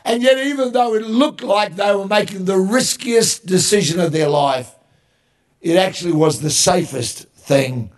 And 0.03 0.23
yet, 0.23 0.37
even 0.39 0.71
though 0.71 0.95
it 0.95 1.03
looked 1.03 1.43
like 1.43 1.75
they 1.75 1.93
were 1.93 2.07
making 2.07 2.45
the 2.45 2.57
riskiest 2.57 3.45
decision 3.45 3.99
of 3.99 4.11
their 4.11 4.29
life, 4.29 4.75
it 5.61 5.77
actually 5.77 6.13
was 6.13 6.41
the 6.41 6.49
safest 6.49 7.27
thing 7.29 7.91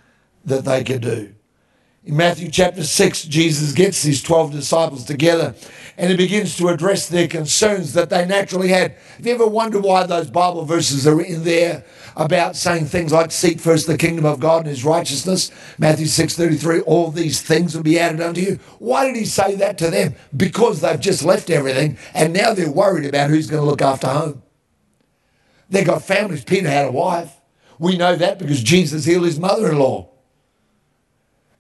that 0.46 0.66
they 0.66 0.84
could 0.84 1.02
do. 1.02 1.34
In 2.06 2.18
Matthew 2.18 2.52
chapter 2.52 2.84
6, 2.84 3.24
Jesus 3.24 3.72
gets 3.72 4.04
his 4.04 4.22
12 4.22 4.52
disciples 4.52 5.06
together 5.06 5.56
and 5.98 6.12
he 6.12 6.18
begins 6.18 6.58
to 6.58 6.68
address 6.68 7.08
their 7.08 7.30
concerns 7.30 7.94
that 7.94 8.10
they 8.10 8.26
naturally 8.26 8.68
had. 8.68 8.96
Have 9.16 9.26
you 9.26 9.34
ever 9.34 9.48
wondered 9.48 9.84
why 9.84 10.06
those 10.06 10.30
Bible 10.30 10.66
verses 10.66 11.08
are 11.08 11.22
in 11.22 11.46
there 11.46 11.86
about 12.18 12.58
saying 12.58 12.88
things 12.88 13.14
like 13.14 13.32
seek 13.32 13.62
first 13.62 13.88
the 13.88 13.98
kingdom 13.98 14.26
of 14.26 14.42
God 14.42 14.60
and 14.60 14.68
his 14.68 14.84
righteousness? 14.84 15.50
Matthew 15.78 16.08
6:33, 16.08 16.82
all 16.82 17.10
these 17.10 17.42
things 17.42 17.74
will 17.74 17.84
be 17.84 17.98
added 17.98 18.20
unto 18.20 18.42
you. 18.42 18.60
Why 18.80 19.06
did 19.06 19.16
he 19.16 19.26
say 19.26 19.56
that 19.56 19.78
to 19.78 19.90
them? 19.90 20.16
Because 20.36 20.82
they've 20.82 21.00
just 21.00 21.24
left 21.24 21.50
everything 21.50 21.98
and 22.14 22.34
now 22.34 22.54
they're 22.54 22.70
worried 22.70 23.06
about 23.06 23.30
who's 23.30 23.50
going 23.50 23.64
to 23.64 23.70
look 23.70 23.82
after 23.82 24.08
home. 24.08 24.44
They've 25.70 25.86
got 25.86 26.04
families. 26.04 26.44
Peter 26.44 26.70
had 26.70 26.88
a 26.88 26.92
wife. 26.92 27.32
We 27.80 27.96
know 27.96 28.18
that 28.18 28.40
because 28.40 28.62
Jesus 28.62 29.06
healed 29.06 29.24
his 29.26 29.40
mother-in-law. 29.40 30.13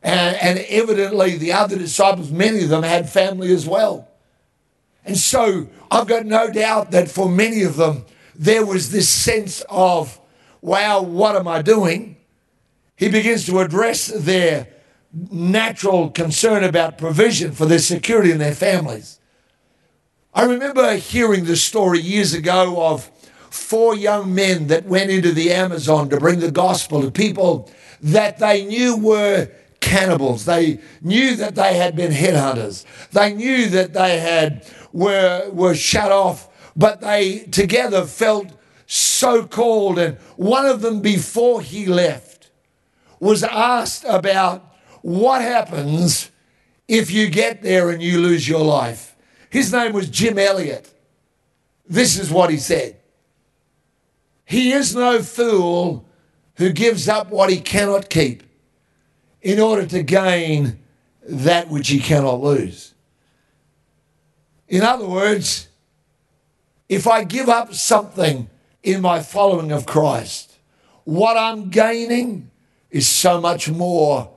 And, 0.03 0.35
and 0.35 0.59
evidently, 0.67 1.37
the 1.37 1.53
other 1.53 1.77
disciples, 1.77 2.29
many 2.29 2.63
of 2.63 2.69
them 2.69 2.83
had 2.83 3.09
family 3.09 3.53
as 3.53 3.65
well. 3.65 4.09
And 5.05 5.17
so 5.17 5.69
I've 5.89 6.07
got 6.07 6.25
no 6.25 6.51
doubt 6.51 6.91
that 6.91 7.09
for 7.09 7.29
many 7.29 7.63
of 7.63 7.77
them, 7.77 8.05
there 8.35 8.65
was 8.65 8.91
this 8.91 9.07
sense 9.07 9.63
of, 9.69 10.19
wow, 10.61 11.01
what 11.01 11.35
am 11.35 11.47
I 11.47 11.61
doing? 11.61 12.17
He 12.95 13.09
begins 13.09 13.45
to 13.45 13.59
address 13.59 14.07
their 14.07 14.67
natural 15.31 16.09
concern 16.09 16.63
about 16.63 16.97
provision 16.97 17.51
for 17.51 17.65
their 17.65 17.79
security 17.79 18.31
and 18.31 18.41
their 18.41 18.55
families. 18.55 19.19
I 20.33 20.43
remember 20.43 20.95
hearing 20.95 21.45
the 21.45 21.55
story 21.55 21.99
years 21.99 22.33
ago 22.33 22.83
of 22.83 23.05
four 23.51 23.95
young 23.95 24.33
men 24.33 24.67
that 24.67 24.85
went 24.85 25.11
into 25.11 25.31
the 25.31 25.53
Amazon 25.53 26.09
to 26.09 26.17
bring 26.17 26.39
the 26.39 26.51
gospel 26.51 27.01
to 27.01 27.11
people 27.11 27.69
that 28.01 28.39
they 28.39 28.65
knew 28.65 28.97
were 28.97 29.49
cannibals. 29.93 30.45
They 30.45 30.79
knew 31.01 31.35
that 31.35 31.55
they 31.55 31.75
had 31.75 31.95
been 31.95 32.11
headhunters. 32.11 32.85
They 33.11 33.33
knew 33.33 33.69
that 33.69 33.93
they 33.93 34.19
had 34.19 34.65
were 34.91 35.49
were 35.51 35.75
shut 35.75 36.11
off, 36.11 36.49
but 36.75 37.01
they 37.01 37.39
together 37.39 38.05
felt 38.05 38.47
so 38.87 39.45
called. 39.45 39.99
And 39.99 40.17
one 40.35 40.65
of 40.65 40.81
them, 40.81 41.01
before 41.01 41.61
he 41.61 41.85
left, 41.85 42.49
was 43.19 43.43
asked 43.43 44.05
about 44.07 44.65
what 45.01 45.41
happens 45.41 46.31
if 46.87 47.11
you 47.11 47.29
get 47.29 47.61
there 47.61 47.89
and 47.91 48.01
you 48.01 48.19
lose 48.19 48.47
your 48.47 48.65
life. 48.65 49.15
His 49.49 49.71
name 49.71 49.93
was 49.93 50.09
Jim 50.09 50.39
Elliot. 50.39 50.91
This 51.87 52.17
is 52.17 52.31
what 52.31 52.49
he 52.49 52.57
said. 52.57 52.97
He 54.45 54.71
is 54.71 54.95
no 54.95 55.21
fool 55.21 56.05
who 56.55 56.71
gives 56.71 57.07
up 57.07 57.29
what 57.29 57.49
he 57.51 57.59
cannot 57.59 58.09
keep 58.09 58.43
in 59.43 59.59
order 59.59 59.85
to 59.85 60.01
gain 60.01 60.79
that 61.27 61.69
which 61.69 61.89
he 61.89 61.99
cannot 61.99 62.41
lose. 62.41 62.93
In 64.67 64.81
other 64.81 65.07
words, 65.07 65.67
if 66.89 67.05
I 67.05 67.23
give 67.23 67.49
up 67.49 67.73
something 67.73 68.49
in 68.81 69.01
my 69.01 69.21
following 69.21 69.71
of 69.71 69.85
Christ, 69.85 70.57
what 71.03 71.37
I'm 71.37 71.69
gaining 71.69 72.49
is 72.89 73.07
so 73.07 73.39
much 73.39 73.69
more. 73.69 74.31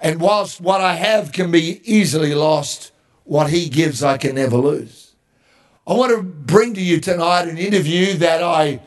And 0.00 0.20
whilst 0.20 0.60
what 0.60 0.80
I 0.80 0.94
have 0.94 1.32
can 1.32 1.50
be 1.50 1.80
easily 1.84 2.34
lost, 2.34 2.92
what 3.24 3.50
he 3.50 3.68
gives 3.68 4.02
I 4.02 4.16
can 4.16 4.36
never 4.36 4.56
lose. 4.56 5.14
I 5.86 5.94
want 5.94 6.12
to 6.12 6.22
bring 6.22 6.74
to 6.74 6.80
you 6.80 7.00
tonight 7.00 7.48
an 7.48 7.58
interview 7.58 8.14
that 8.14 8.42
I 8.42 8.80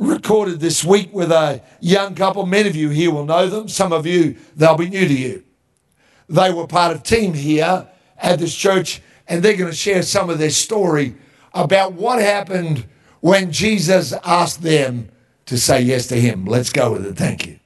recorded 0.00 0.60
this 0.60 0.82
week 0.82 1.12
with 1.12 1.30
a 1.30 1.62
young 1.78 2.14
couple. 2.14 2.46
Many 2.46 2.68
of 2.68 2.74
you 2.74 2.88
here 2.88 3.12
will 3.12 3.26
know 3.26 3.48
them. 3.48 3.68
Some 3.68 3.92
of 3.92 4.06
you, 4.06 4.36
they'll 4.56 4.76
be 4.76 4.88
new 4.88 5.06
to 5.06 5.14
you. 5.14 5.44
They 6.28 6.52
were 6.52 6.66
part 6.66 6.96
of 6.96 7.02
team 7.02 7.34
here 7.34 7.86
at 8.16 8.38
this 8.38 8.54
church, 8.54 9.02
and 9.28 9.42
they're 9.42 9.56
going 9.56 9.70
to 9.70 9.76
share 9.76 10.02
some 10.02 10.30
of 10.30 10.38
their 10.38 10.50
story 10.50 11.14
about 11.52 11.92
what 11.92 12.20
happened 12.20 12.86
when 13.20 13.52
Jesus 13.52 14.14
asked 14.24 14.62
them 14.62 15.10
to 15.46 15.58
say 15.58 15.82
yes 15.82 16.06
to 16.08 16.16
him. 16.16 16.46
Let's 16.46 16.70
go 16.70 16.92
with 16.92 17.06
it. 17.06 17.16
Thank 17.16 17.46
you. 17.46 17.58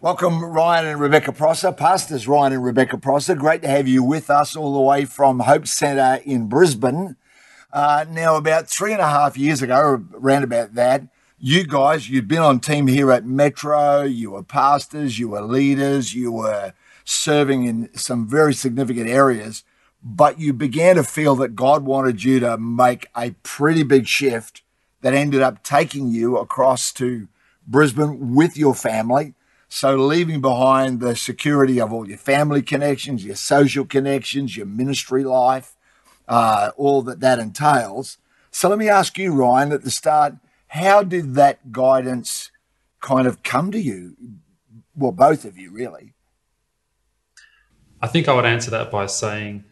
Welcome, 0.00 0.44
Ryan 0.44 0.86
and 0.86 1.00
Rebecca 1.00 1.32
Prosser, 1.32 1.72
pastors 1.72 2.26
Ryan 2.26 2.54
and 2.54 2.64
Rebecca 2.64 2.98
Prosser. 2.98 3.34
Great 3.34 3.62
to 3.62 3.68
have 3.68 3.88
you 3.88 4.02
with 4.02 4.30
us 4.30 4.56
all 4.56 4.74
the 4.74 4.80
way 4.80 5.04
from 5.04 5.40
Hope 5.40 5.66
Centre 5.66 6.20
in 6.24 6.48
Brisbane. 6.48 7.16
Uh, 7.72 8.04
now, 8.10 8.36
about 8.36 8.68
three 8.68 8.92
and 8.92 9.00
a 9.00 9.08
half 9.08 9.38
years 9.38 9.62
ago, 9.62 10.04
around 10.14 10.42
about 10.42 10.74
that, 10.74 11.02
you 11.44 11.64
guys, 11.64 12.08
you'd 12.08 12.28
been 12.28 12.38
on 12.38 12.60
team 12.60 12.86
here 12.86 13.10
at 13.10 13.26
Metro, 13.26 14.02
you 14.02 14.30
were 14.30 14.44
pastors, 14.44 15.18
you 15.18 15.30
were 15.30 15.42
leaders, 15.42 16.14
you 16.14 16.30
were 16.30 16.72
serving 17.04 17.64
in 17.64 17.90
some 17.96 18.28
very 18.28 18.54
significant 18.54 19.08
areas, 19.08 19.64
but 20.04 20.38
you 20.38 20.52
began 20.52 20.94
to 20.94 21.02
feel 21.02 21.34
that 21.34 21.56
God 21.56 21.84
wanted 21.84 22.22
you 22.22 22.38
to 22.38 22.56
make 22.56 23.08
a 23.16 23.32
pretty 23.42 23.82
big 23.82 24.06
shift 24.06 24.62
that 25.00 25.14
ended 25.14 25.42
up 25.42 25.64
taking 25.64 26.06
you 26.12 26.38
across 26.38 26.92
to 26.92 27.26
Brisbane 27.66 28.36
with 28.36 28.56
your 28.56 28.76
family. 28.76 29.34
So 29.68 29.96
leaving 29.96 30.40
behind 30.40 31.00
the 31.00 31.16
security 31.16 31.80
of 31.80 31.92
all 31.92 32.08
your 32.08 32.18
family 32.18 32.62
connections, 32.62 33.24
your 33.24 33.34
social 33.34 33.84
connections, 33.84 34.56
your 34.56 34.66
ministry 34.66 35.24
life, 35.24 35.74
uh, 36.28 36.70
all 36.76 37.02
that 37.02 37.18
that 37.18 37.40
entails. 37.40 38.18
So 38.52 38.68
let 38.68 38.78
me 38.78 38.88
ask 38.88 39.18
you, 39.18 39.32
Ryan, 39.32 39.72
at 39.72 39.82
the 39.82 39.90
start, 39.90 40.34
how 40.72 41.02
did 41.02 41.34
that 41.34 41.70
guidance 41.70 42.50
kind 43.00 43.26
of 43.26 43.42
come 43.42 43.70
to 43.72 43.78
you? 43.78 44.16
Well, 44.96 45.12
both 45.12 45.44
of 45.44 45.58
you, 45.58 45.70
really. 45.70 46.14
I 48.00 48.06
think 48.06 48.26
I 48.26 48.32
would 48.32 48.46
answer 48.46 48.70
that 48.70 48.90
by 48.90 49.04
saying 49.04 49.64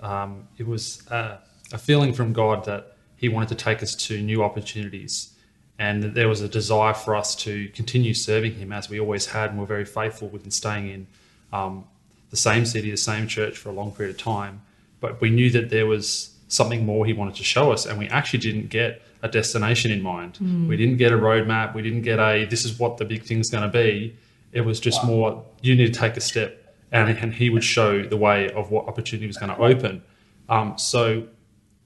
um, 0.00 0.46
it 0.56 0.64
was 0.64 1.04
a 1.10 1.40
feeling 1.78 2.12
from 2.12 2.32
God 2.32 2.64
that 2.66 2.96
He 3.16 3.28
wanted 3.28 3.48
to 3.48 3.54
take 3.56 3.82
us 3.82 3.96
to 4.06 4.22
new 4.22 4.44
opportunities. 4.44 5.34
and 5.78 6.02
that 6.02 6.14
there 6.14 6.28
was 6.28 6.40
a 6.40 6.48
desire 6.48 6.94
for 6.94 7.14
us 7.14 7.34
to 7.36 7.68
continue 7.70 8.14
serving 8.14 8.54
Him 8.54 8.72
as 8.72 8.88
we 8.88 9.00
always 9.00 9.26
had, 9.26 9.50
and 9.50 9.58
we're 9.58 9.66
very 9.66 9.84
faithful 9.84 10.28
with 10.28 10.50
staying 10.52 10.88
in 10.88 11.06
um, 11.52 11.84
the 12.30 12.36
same 12.36 12.64
city, 12.64 12.90
the 12.90 12.96
same 12.96 13.26
church 13.26 13.58
for 13.58 13.68
a 13.68 13.72
long 13.72 13.90
period 13.90 14.14
of 14.14 14.20
time. 14.20 14.62
But 15.00 15.20
we 15.20 15.28
knew 15.30 15.50
that 15.50 15.70
there 15.70 15.86
was 15.86 16.34
something 16.48 16.86
more 16.86 17.04
He 17.04 17.12
wanted 17.12 17.34
to 17.34 17.44
show 17.44 17.72
us, 17.72 17.84
and 17.84 17.98
we 17.98 18.08
actually 18.08 18.38
didn't 18.38 18.68
get 18.68 19.02
a 19.22 19.28
destination 19.28 19.90
in 19.90 20.02
mind. 20.02 20.38
We 20.68 20.76
didn't 20.76 20.98
get 20.98 21.12
a 21.12 21.16
roadmap. 21.16 21.74
We 21.74 21.82
didn't 21.82 22.02
get 22.02 22.18
a 22.18 22.44
this 22.44 22.64
is 22.64 22.78
what 22.78 22.96
the 22.98 23.04
big 23.04 23.22
thing's 23.24 23.50
going 23.50 23.62
to 23.64 23.68
be. 23.84 24.16
It 24.52 24.60
was 24.62 24.80
just 24.80 25.04
more 25.04 25.44
you 25.60 25.74
need 25.74 25.92
to 25.92 25.98
take 25.98 26.16
a 26.16 26.20
step, 26.20 26.74
and, 26.92 27.08
and 27.18 27.34
He 27.34 27.50
would 27.50 27.64
show 27.64 28.02
the 28.02 28.16
way 28.16 28.50
of 28.50 28.70
what 28.70 28.86
opportunity 28.88 29.26
was 29.26 29.36
going 29.36 29.54
to 29.54 29.60
open. 29.60 30.02
Um, 30.48 30.78
so 30.78 31.26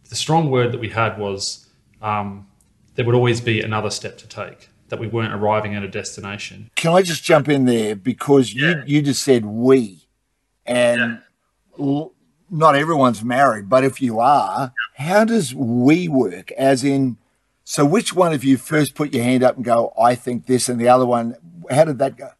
the 0.08 0.16
strong 0.16 0.50
word 0.50 0.72
that 0.72 0.80
we 0.80 0.88
had 0.90 1.18
was 1.18 1.68
um, 2.02 2.46
there 2.94 3.04
would 3.04 3.14
always 3.14 3.40
be 3.40 3.60
another 3.60 3.90
step 3.90 4.18
to 4.18 4.28
take. 4.28 4.68
That 4.88 4.98
we 4.98 5.06
weren't 5.06 5.32
arriving 5.32 5.76
at 5.76 5.84
a 5.84 5.88
destination. 5.88 6.68
Can 6.74 6.92
I 6.92 7.02
just 7.02 7.22
jump 7.22 7.48
in 7.48 7.64
there 7.64 7.94
because 7.94 8.52
you 8.52 8.82
you 8.86 9.02
just 9.02 9.22
said 9.22 9.46
we, 9.46 10.08
and 10.66 11.20
l- 11.78 12.12
not 12.50 12.74
everyone's 12.74 13.22
married, 13.22 13.68
but 13.68 13.84
if 13.84 14.02
you 14.02 14.18
are, 14.18 14.72
how 14.94 15.24
does 15.24 15.54
we 15.54 16.08
work? 16.08 16.50
As 16.52 16.84
in, 16.84 17.16
so 17.64 17.84
which 17.84 18.14
one 18.14 18.32
of 18.32 18.42
you 18.42 18.56
first 18.56 18.94
put 18.94 19.14
your 19.14 19.22
hand 19.22 19.42
up 19.42 19.56
and 19.56 19.64
go, 19.64 19.92
I 20.00 20.14
think 20.14 20.46
this, 20.46 20.68
and 20.68 20.80
the 20.80 20.88
other 20.88 21.06
one, 21.06 21.36
how 21.70 21.84
did 21.84 21.98
that 21.98 22.16
go? 22.16 22.30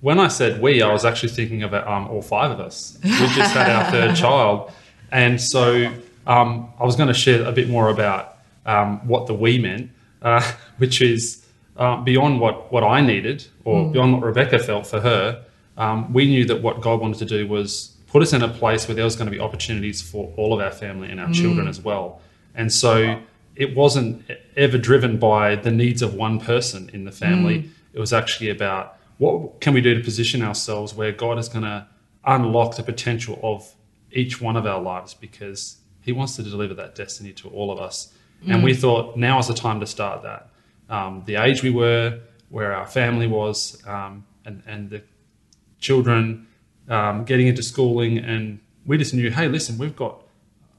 When 0.00 0.18
I 0.18 0.28
said 0.28 0.62
we, 0.62 0.80
I 0.80 0.90
was 0.92 1.04
actually 1.04 1.28
thinking 1.28 1.62
about 1.62 1.86
um, 1.86 2.08
all 2.08 2.22
five 2.22 2.50
of 2.50 2.58
us. 2.58 2.98
We 3.04 3.10
just 3.10 3.52
had 3.52 3.68
our 3.68 3.90
third 3.90 4.16
child, 4.16 4.72
and 5.12 5.38
so 5.38 5.92
um, 6.26 6.72
I 6.78 6.84
was 6.84 6.96
going 6.96 7.08
to 7.08 7.14
share 7.14 7.44
a 7.44 7.52
bit 7.52 7.68
more 7.68 7.90
about 7.90 8.38
um, 8.64 9.06
what 9.06 9.26
the 9.26 9.34
we 9.34 9.58
meant, 9.58 9.90
uh, 10.22 10.40
which 10.78 11.02
is 11.02 11.44
uh, 11.76 12.00
beyond 12.02 12.40
what 12.40 12.72
what 12.72 12.82
I 12.82 13.02
needed 13.02 13.46
or 13.64 13.90
beyond 13.90 14.14
what 14.14 14.22
Rebecca 14.22 14.58
felt 14.58 14.86
for 14.86 15.00
her. 15.00 15.44
Um, 15.76 16.12
we 16.14 16.26
knew 16.26 16.46
that 16.46 16.62
what 16.62 16.80
God 16.80 17.00
wanted 17.00 17.18
to 17.18 17.24
do 17.26 17.46
was 17.46 17.96
put 18.10 18.22
us 18.22 18.32
in 18.32 18.42
a 18.42 18.48
place 18.48 18.88
where 18.88 18.94
there 18.94 19.04
was 19.04 19.16
going 19.16 19.26
to 19.26 19.30
be 19.30 19.40
opportunities 19.40 20.02
for 20.02 20.32
all 20.36 20.52
of 20.52 20.60
our 20.60 20.72
family 20.72 21.08
and 21.10 21.20
our 21.20 21.30
children 21.32 21.68
as 21.68 21.80
well. 21.80 22.20
And 22.54 22.72
so 22.72 23.20
it 23.54 23.76
wasn't 23.76 24.24
ever 24.56 24.78
driven 24.78 25.18
by 25.18 25.54
the 25.56 25.70
needs 25.70 26.02
of 26.02 26.14
one 26.14 26.40
person 26.40 26.90
in 26.92 27.04
the 27.04 27.12
family. 27.12 27.70
It 27.92 28.00
was 28.00 28.12
actually 28.12 28.50
about 28.50 28.96
what 29.18 29.60
can 29.60 29.74
we 29.74 29.80
do 29.80 29.94
to 29.94 30.00
position 30.02 30.42
ourselves 30.42 30.94
where 30.94 31.12
God 31.12 31.38
is 31.38 31.48
going 31.48 31.64
to 31.64 31.86
unlock 32.24 32.76
the 32.76 32.82
potential 32.82 33.38
of 33.42 33.74
each 34.10 34.40
one 34.40 34.56
of 34.56 34.66
our 34.66 34.80
lives 34.80 35.14
because 35.14 35.76
He 36.02 36.12
wants 36.12 36.36
to 36.36 36.42
deliver 36.42 36.74
that 36.74 36.94
destiny 36.94 37.32
to 37.34 37.48
all 37.48 37.70
of 37.70 37.78
us. 37.78 38.12
And 38.46 38.64
we 38.64 38.74
thought 38.74 39.18
now 39.18 39.38
is 39.38 39.48
the 39.48 39.54
time 39.54 39.80
to 39.80 39.86
start 39.86 40.22
that. 40.22 40.48
Um, 40.88 41.22
the 41.26 41.36
age 41.36 41.62
we 41.62 41.70
were, 41.70 42.20
where 42.48 42.74
our 42.74 42.86
family 42.86 43.26
was, 43.26 43.80
um, 43.86 44.24
and, 44.44 44.62
and 44.66 44.88
the 44.88 45.02
children 45.78 46.46
um, 46.90 47.24
getting 47.24 47.46
into 47.46 47.62
schooling, 47.62 48.18
and 48.18 48.58
we 48.84 48.98
just 48.98 49.14
knew, 49.14 49.30
hey, 49.30 49.48
listen, 49.48 49.78
we've 49.78 49.96
got 49.96 50.22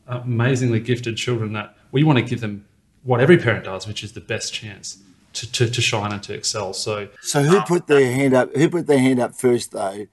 amazingly 0.08 0.80
gifted 0.80 1.17
children 1.17 1.54
that 1.54 1.76
we 1.91 2.04
want 2.04 2.19
to 2.19 2.24
give 2.24 2.41
them 2.41 2.65
what 3.04 3.19
every 3.19 3.38
parent 3.38 3.65
does, 3.65 3.88
which 3.88 4.04
is 4.04 4.12
the 4.12 4.21
best 4.21 4.54
chance 4.54 5.02
to, 5.34 5.52
to, 5.52 5.69
to 5.69 5.82
shine 5.82 6.12
and 6.12 6.21
to 6.24 6.34
excel. 6.34 6.74
So 6.74 7.08
So 7.21 7.41
who 7.41 7.58
um, 7.58 7.63
put 7.63 7.88
their 7.88 8.12
hand 8.12 8.34
up? 8.34 8.56
Who 8.56 8.69
put 8.69 8.88
their 8.88 9.00
hand 9.00 9.19
up 9.19 9.34
first, 9.34 9.71
though, 9.71 10.08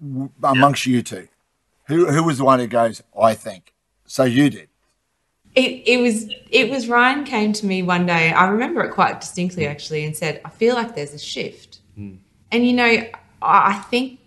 w- 0.00 0.30
amongst 0.42 0.86
you 0.86 1.02
two? 1.02 1.28
Who 1.86 2.06
who 2.06 2.22
was 2.22 2.38
the 2.38 2.44
one 2.44 2.60
who 2.60 2.66
goes? 2.68 3.02
I 3.18 3.34
think. 3.34 3.74
So 4.06 4.24
you 4.24 4.50
did. 4.50 4.68
It, 5.56 5.82
it 5.86 6.00
was 6.00 6.30
it 6.50 6.70
was 6.70 6.88
Ryan 6.88 7.24
came 7.24 7.52
to 7.54 7.66
me 7.66 7.82
one 7.82 8.06
day. 8.06 8.30
I 8.30 8.48
remember 8.48 8.82
it 8.82 8.92
quite 8.92 9.20
distinctly 9.20 9.64
mm. 9.64 9.70
actually, 9.70 10.04
and 10.04 10.16
said, 10.16 10.40
"I 10.44 10.50
feel 10.50 10.76
like 10.76 10.94
there's 10.94 11.14
a 11.14 11.18
shift." 11.18 11.80
Mm. 11.98 12.18
And 12.52 12.64
you 12.64 12.72
know, 12.72 12.84
I 12.84 13.10
I 13.42 13.74
think 13.90 14.19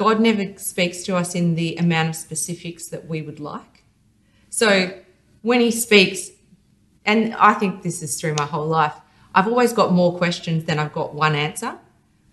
God 0.00 0.18
never 0.18 0.56
speaks 0.56 1.02
to 1.02 1.14
us 1.14 1.34
in 1.34 1.56
the 1.56 1.76
amount 1.76 2.08
of 2.08 2.16
specifics 2.16 2.86
that 2.86 3.06
we 3.06 3.20
would 3.20 3.38
like. 3.38 3.84
So 4.48 4.94
when 5.42 5.60
He 5.60 5.70
speaks, 5.70 6.30
and 7.04 7.34
I 7.34 7.52
think 7.52 7.82
this 7.82 8.02
is 8.02 8.18
through 8.18 8.36
my 8.36 8.46
whole 8.46 8.66
life, 8.66 8.94
I've 9.34 9.46
always 9.46 9.74
got 9.74 9.92
more 9.92 10.16
questions 10.16 10.64
than 10.64 10.78
I've 10.78 10.94
got 10.94 11.12
one 11.12 11.34
answer. 11.34 11.76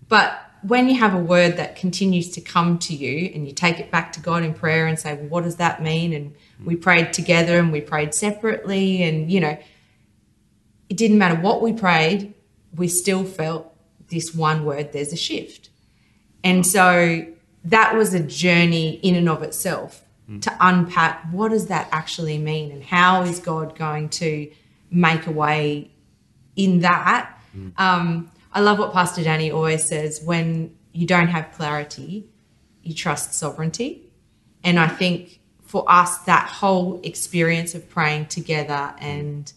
But 0.08 0.40
when 0.62 0.88
you 0.88 0.94
have 0.94 1.12
a 1.12 1.18
word 1.18 1.58
that 1.58 1.76
continues 1.76 2.30
to 2.30 2.40
come 2.40 2.78
to 2.78 2.94
you 2.94 3.30
and 3.34 3.46
you 3.46 3.52
take 3.52 3.78
it 3.78 3.90
back 3.90 4.14
to 4.14 4.20
God 4.20 4.44
in 4.44 4.54
prayer 4.54 4.86
and 4.86 4.98
say, 4.98 5.12
well, 5.12 5.26
what 5.26 5.44
does 5.44 5.56
that 5.56 5.82
mean? 5.82 6.14
And 6.14 6.34
we 6.64 6.74
prayed 6.74 7.12
together 7.12 7.58
and 7.58 7.70
we 7.70 7.82
prayed 7.82 8.14
separately. 8.14 9.02
And, 9.02 9.30
you 9.30 9.40
know, 9.40 9.58
it 10.88 10.96
didn't 10.96 11.18
matter 11.18 11.38
what 11.38 11.60
we 11.60 11.74
prayed, 11.74 12.32
we 12.74 12.88
still 12.88 13.24
felt 13.24 13.76
this 14.08 14.34
one 14.34 14.64
word, 14.64 14.92
there's 14.92 15.12
a 15.12 15.18
shift. 15.18 15.68
And 16.42 16.66
so 16.66 17.26
that 17.64 17.94
was 17.96 18.14
a 18.14 18.20
journey 18.20 18.94
in 19.02 19.14
and 19.14 19.28
of 19.28 19.42
itself 19.42 20.04
to 20.42 20.54
unpack 20.60 21.24
what 21.32 21.48
does 21.48 21.68
that 21.68 21.88
actually 21.90 22.36
mean 22.36 22.70
and 22.70 22.82
how 22.84 23.22
is 23.22 23.38
God 23.40 23.76
going 23.78 24.10
to 24.10 24.50
make 24.90 25.26
a 25.26 25.30
way 25.30 25.90
in 26.54 26.80
that. 26.80 27.34
Um, 27.78 28.30
I 28.52 28.60
love 28.60 28.78
what 28.78 28.92
Pastor 28.92 29.22
Danny 29.22 29.50
always 29.50 29.84
says 29.84 30.20
when 30.22 30.76
you 30.92 31.06
don't 31.06 31.28
have 31.28 31.52
clarity, 31.52 32.28
you 32.82 32.94
trust 32.94 33.32
sovereignty. 33.34 34.10
And 34.62 34.78
I 34.78 34.88
think 34.88 35.40
for 35.62 35.84
us, 35.90 36.18
that 36.20 36.48
whole 36.48 37.00
experience 37.04 37.74
of 37.74 37.88
praying 37.88 38.26
together 38.26 38.94
and 38.98 39.52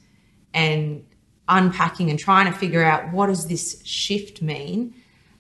and 0.54 1.06
unpacking 1.48 2.10
and 2.10 2.20
trying 2.20 2.52
to 2.52 2.58
figure 2.58 2.84
out 2.84 3.12
what 3.12 3.28
does 3.28 3.48
this 3.48 3.82
shift 3.86 4.42
mean, 4.42 4.94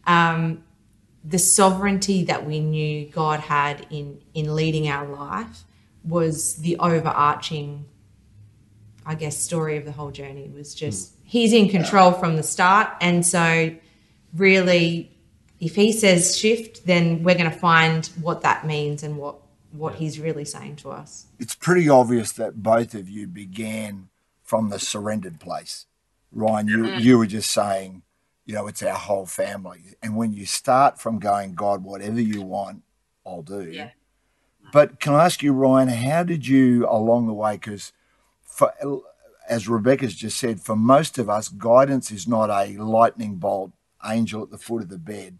um, 0.07 0.63
the 1.23 1.39
sovereignty 1.39 2.23
that 2.25 2.45
we 2.45 2.59
knew 2.59 3.07
God 3.07 3.39
had 3.39 3.85
in 3.89 4.21
in 4.33 4.55
leading 4.55 4.87
our 4.87 5.07
life 5.07 5.63
was 6.03 6.55
the 6.57 6.77
overarching 6.77 7.85
I 9.05 9.15
guess, 9.15 9.37
story 9.37 9.77
of 9.77 9.85
the 9.85 9.91
whole 9.91 10.11
journey 10.11 10.49
was 10.53 10.75
just 10.75 11.13
hmm. 11.13 11.19
he's 11.23 11.53
in 11.53 11.69
control 11.69 12.11
from 12.11 12.35
the 12.35 12.43
start. 12.43 12.89
And 13.01 13.25
so, 13.25 13.75
really, 14.33 15.11
if 15.59 15.75
he 15.75 15.91
says 15.91 16.37
shift, 16.37 16.85
then 16.85 17.23
we're 17.23 17.35
going 17.35 17.49
to 17.49 17.57
find 17.57 18.05
what 18.21 18.41
that 18.41 18.65
means 18.65 19.03
and 19.03 19.17
what, 19.17 19.37
what 19.71 19.95
he's 19.95 20.19
really 20.19 20.45
saying 20.45 20.77
to 20.77 20.91
us. 20.91 21.27
It's 21.39 21.55
pretty 21.55 21.89
obvious 21.89 22.31
that 22.33 22.61
both 22.61 22.93
of 22.93 23.09
you 23.09 23.27
began 23.27 24.09
from 24.43 24.69
the 24.69 24.79
surrendered 24.79 25.39
place. 25.39 25.87
Ryan, 26.31 26.67
you 26.67 26.77
mm-hmm. 26.77 26.99
you 26.99 27.17
were 27.17 27.27
just 27.27 27.51
saying, 27.51 28.03
you 28.51 28.57
know, 28.57 28.67
it's 28.67 28.83
our 28.83 28.97
whole 28.97 29.25
family. 29.25 29.95
And 30.03 30.17
when 30.17 30.33
you 30.33 30.45
start 30.45 30.99
from 30.99 31.19
going, 31.19 31.53
God, 31.53 31.85
whatever 31.85 32.19
you 32.19 32.41
want, 32.41 32.83
I'll 33.25 33.43
do. 33.43 33.63
Yeah. 33.63 33.91
But 34.73 34.99
can 34.99 35.13
I 35.13 35.23
ask 35.23 35.41
you, 35.41 35.53
Ryan, 35.53 35.87
how 35.87 36.23
did 36.23 36.45
you 36.45 36.85
along 36.85 37.27
the 37.27 37.33
way? 37.33 37.53
Because 37.53 37.93
for 38.43 38.73
as 39.47 39.69
Rebecca's 39.69 40.15
just 40.15 40.37
said, 40.37 40.59
for 40.59 40.75
most 40.75 41.17
of 41.17 41.29
us, 41.29 41.47
guidance 41.47 42.11
is 42.11 42.27
not 42.27 42.49
a 42.49 42.77
lightning 42.77 43.37
bolt 43.37 43.71
angel 44.05 44.43
at 44.43 44.51
the 44.51 44.57
foot 44.57 44.83
of 44.83 44.89
the 44.89 44.97
bed. 44.97 45.37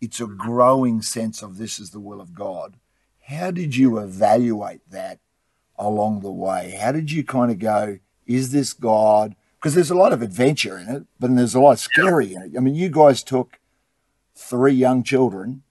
It's 0.00 0.20
a 0.20 0.26
growing 0.26 1.02
sense 1.02 1.42
of 1.42 1.58
this 1.58 1.80
is 1.80 1.90
the 1.90 1.98
will 1.98 2.20
of 2.20 2.34
God. 2.34 2.76
How 3.22 3.50
did 3.50 3.74
you 3.74 3.98
evaluate 3.98 4.88
that 4.90 5.18
along 5.76 6.20
the 6.20 6.30
way? 6.30 6.78
How 6.80 6.92
did 6.92 7.10
you 7.10 7.24
kind 7.24 7.50
of 7.50 7.58
go, 7.58 7.98
is 8.26 8.52
this 8.52 8.72
God? 8.72 9.34
Because 9.64 9.74
there's 9.74 9.90
a 9.90 9.94
lot 9.94 10.12
of 10.12 10.20
adventure 10.20 10.76
in 10.76 10.90
it, 10.90 11.04
but 11.18 11.34
there's 11.34 11.54
a 11.54 11.60
lot 11.60 11.72
of 11.72 11.78
scary 11.78 12.34
in 12.34 12.42
it. 12.42 12.52
I 12.54 12.60
mean, 12.60 12.74
you 12.74 12.90
guys 12.90 13.22
took 13.22 13.58
three 14.34 14.74
young 14.74 15.02
children. 15.02 15.62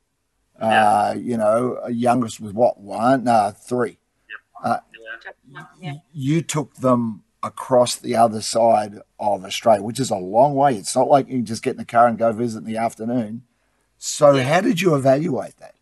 Uh, 0.60 1.14
you 1.16 1.38
know, 1.38 1.80
youngest 1.90 2.40
was 2.40 2.54
what, 2.54 2.80
one? 2.80 3.26
No, 3.26 3.54
three. 3.56 4.00
Uh, 4.64 4.80
you 6.12 6.42
took 6.42 6.74
them 6.78 7.22
across 7.44 7.96
the 7.96 8.16
other 8.16 8.42
side 8.42 8.98
of 9.20 9.46
Australia, 9.46 9.84
which 9.84 10.00
is 10.00 10.10
a 10.10 10.16
long 10.16 10.56
way. 10.56 10.76
It's 10.76 10.96
not 10.96 11.08
like 11.08 11.28
you 11.28 11.36
can 11.36 11.46
just 11.46 11.62
get 11.62 11.74
in 11.74 11.78
the 11.78 11.86
car 11.86 12.08
and 12.08 12.18
go 12.18 12.32
visit 12.32 12.58
in 12.58 12.66
the 12.66 12.78
afternoon. 12.78 13.44
So, 14.00 14.42
how 14.42 14.62
did 14.62 14.82
you 14.82 14.96
evaluate 14.96 15.58
that 15.58 15.76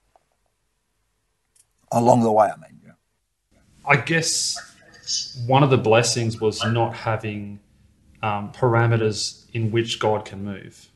along 1.93 2.23
the 2.23 2.31
way? 2.33 2.49
I 2.49 2.57
mean, 2.57 2.81
yeah. 2.85 3.59
I 3.87 3.95
guess 3.95 4.57
one 5.47 5.63
of 5.63 5.69
the 5.69 5.77
blessings 5.77 6.41
was 6.41 6.61
not 6.65 6.93
having 6.93 7.61
um, 8.23 8.51
parameters 8.51 9.45
in 9.53 9.71
which 9.71 9.99
God 9.99 10.25
can 10.25 10.43
move, 10.43 10.89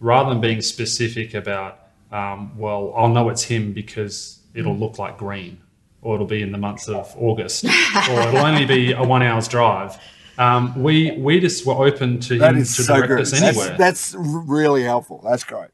rather 0.00 0.30
than 0.30 0.40
being 0.40 0.60
specific 0.62 1.34
about, 1.34 1.78
um, 2.12 2.56
well, 2.58 2.92
I'll 2.96 3.08
know 3.08 3.28
it's 3.28 3.44
Him 3.44 3.72
because 3.72 4.40
it'll 4.54 4.76
look 4.76 4.98
like 4.98 5.18
green, 5.18 5.60
or 6.02 6.14
it'll 6.14 6.26
be 6.26 6.42
in 6.42 6.52
the 6.52 6.58
months 6.58 6.88
of 6.88 7.14
August, 7.18 7.64
or 7.64 8.20
it'll 8.20 8.38
only 8.46 8.64
be 8.66 8.92
a 8.92 9.02
one 9.02 9.22
hour's 9.22 9.48
drive. 9.48 9.98
Um, 10.38 10.82
we 10.82 11.12
we 11.18 11.38
just 11.38 11.66
were 11.66 11.74
open 11.74 12.18
to 12.20 12.38
that 12.38 12.54
Him 12.54 12.60
to 12.60 12.64
so 12.64 12.94
direct 12.94 13.08
good. 13.08 13.20
us 13.20 13.30
That's, 13.32 13.42
anywhere. 13.58 13.76
that's 13.76 14.14
r- 14.14 14.20
really 14.22 14.82
helpful. 14.82 15.20
That's 15.28 15.44
great. 15.44 15.68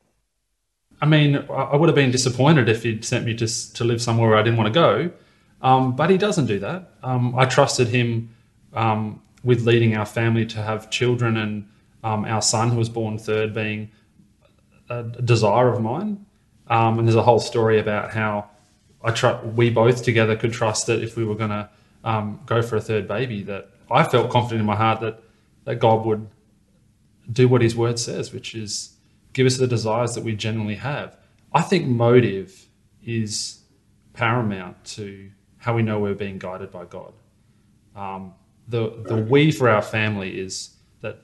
I 1.01 1.07
mean, 1.07 1.37
I 1.37 1.53
I 1.53 1.77
would 1.77 1.89
have 1.89 1.95
been 1.95 2.11
disappointed 2.11 2.69
if 2.69 2.83
he'd 2.83 3.05
sent 3.05 3.25
me 3.25 3.35
to 3.35 3.47
to 3.75 3.85
live 3.85 4.03
somewhere 4.03 4.31
where 4.31 4.39
I 4.39 4.43
didn't 4.43 4.57
want 4.59 4.73
to 4.75 4.81
go, 4.81 5.11
um, 5.63 5.95
but 5.95 6.11
he 6.11 6.19
doesn't 6.19 6.47
do 6.47 6.59
that. 6.61 6.91
Um, 7.03 7.39
I 7.39 7.45
trusted 7.45 7.89
him 7.89 8.35
um, 8.75 9.23
with 9.47 9.65
leading 9.65 9.97
our 9.97 10.05
family 10.05 10.45
to 10.45 10.61
have 10.61 10.91
children, 10.91 11.37
and 11.37 11.69
um, 12.03 12.25
our 12.25 12.43
son 12.43 12.71
who 12.71 12.77
was 12.77 12.89
born 12.89 13.17
third 13.17 13.55
being 13.55 13.93
a 14.91 15.05
desire 15.05 15.69
of 15.69 15.81
mine. 15.81 16.27
Um, 16.67 16.99
and 16.99 17.07
there's 17.07 17.15
a 17.15 17.23
whole 17.23 17.39
story 17.39 17.79
about 17.79 18.13
how 18.13 18.51
I 19.05 19.13
tr- 19.13 19.47
we 19.55 19.71
both 19.71 20.03
together 20.03 20.35
could 20.35 20.53
trust 20.53 20.89
that 20.89 21.01
if 21.01 21.17
we 21.17 21.25
were 21.25 21.37
going 21.37 21.51
to 21.51 21.69
um, 22.03 22.41
go 22.45 22.61
for 22.61 22.75
a 22.75 22.81
third 22.81 23.07
baby, 23.07 23.45
that 23.45 23.71
I 23.89 24.03
felt 24.03 24.31
confident 24.31 24.61
in 24.61 24.67
my 24.67 24.75
heart 24.75 25.01
that 25.01 25.23
that 25.65 25.77
God 25.77 26.05
would 26.05 26.27
do 27.31 27.47
what 27.47 27.63
His 27.63 27.77
Word 27.77 28.01
says, 28.01 28.33
which 28.33 28.57
is 28.57 28.97
give 29.33 29.47
us 29.47 29.59
the 29.59 29.69
desires 29.69 30.17
that 30.17 30.25
we 30.25 30.35
genuinely 30.35 30.77
have. 30.77 31.17
I 31.53 31.63
think 31.63 31.87
motive 31.87 32.67
is 33.05 33.61
paramount 34.13 34.85
to 34.97 35.31
how 35.59 35.77
we 35.77 35.83
know 35.83 36.01
we're 36.01 36.15
being 36.15 36.39
guided 36.39 36.73
by 36.73 36.85
God. 36.85 37.13
Um, 37.95 38.35
the 38.69 39.03
the 39.05 39.17
we 39.17 39.51
for 39.51 39.69
our 39.69 39.83
family 39.83 40.41
is 40.41 40.77
that 41.01 41.19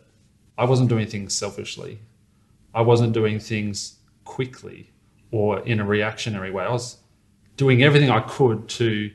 I 0.57 0.65
wasn't 0.65 0.89
doing 0.89 1.07
things 1.07 1.35
selfishly. 1.35 2.01
I 2.75 2.83
wasn't 2.83 3.13
doing 3.13 3.39
things 3.39 3.99
quickly 4.25 4.91
or 5.31 5.61
in 5.61 5.81
a 5.81 5.85
reactionary 5.85 6.51
way. 6.51 6.65
I 6.65 6.71
was 6.71 6.99
doing 7.57 7.83
everything 7.83 8.11
I 8.11 8.21
could 8.21 8.69
to 8.71 9.11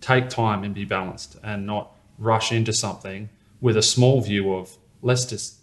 take 0.00 0.28
time 0.28 0.64
and 0.64 0.74
be 0.74 0.84
balanced 0.84 1.36
and 1.42 1.66
not 1.66 1.96
rush 2.18 2.52
into 2.52 2.72
something 2.72 3.28
with 3.60 3.76
a 3.76 3.82
small 3.82 4.20
view 4.20 4.52
of 4.52 4.76
let's 5.00 5.24
just 5.24 5.60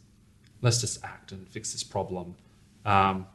let's 0.62 0.82
just 0.82 1.04
act 1.04 1.32
and 1.32 1.48
fix 1.48 1.74
this 1.74 1.84
problem. 1.84 2.36
Um, 2.86 3.28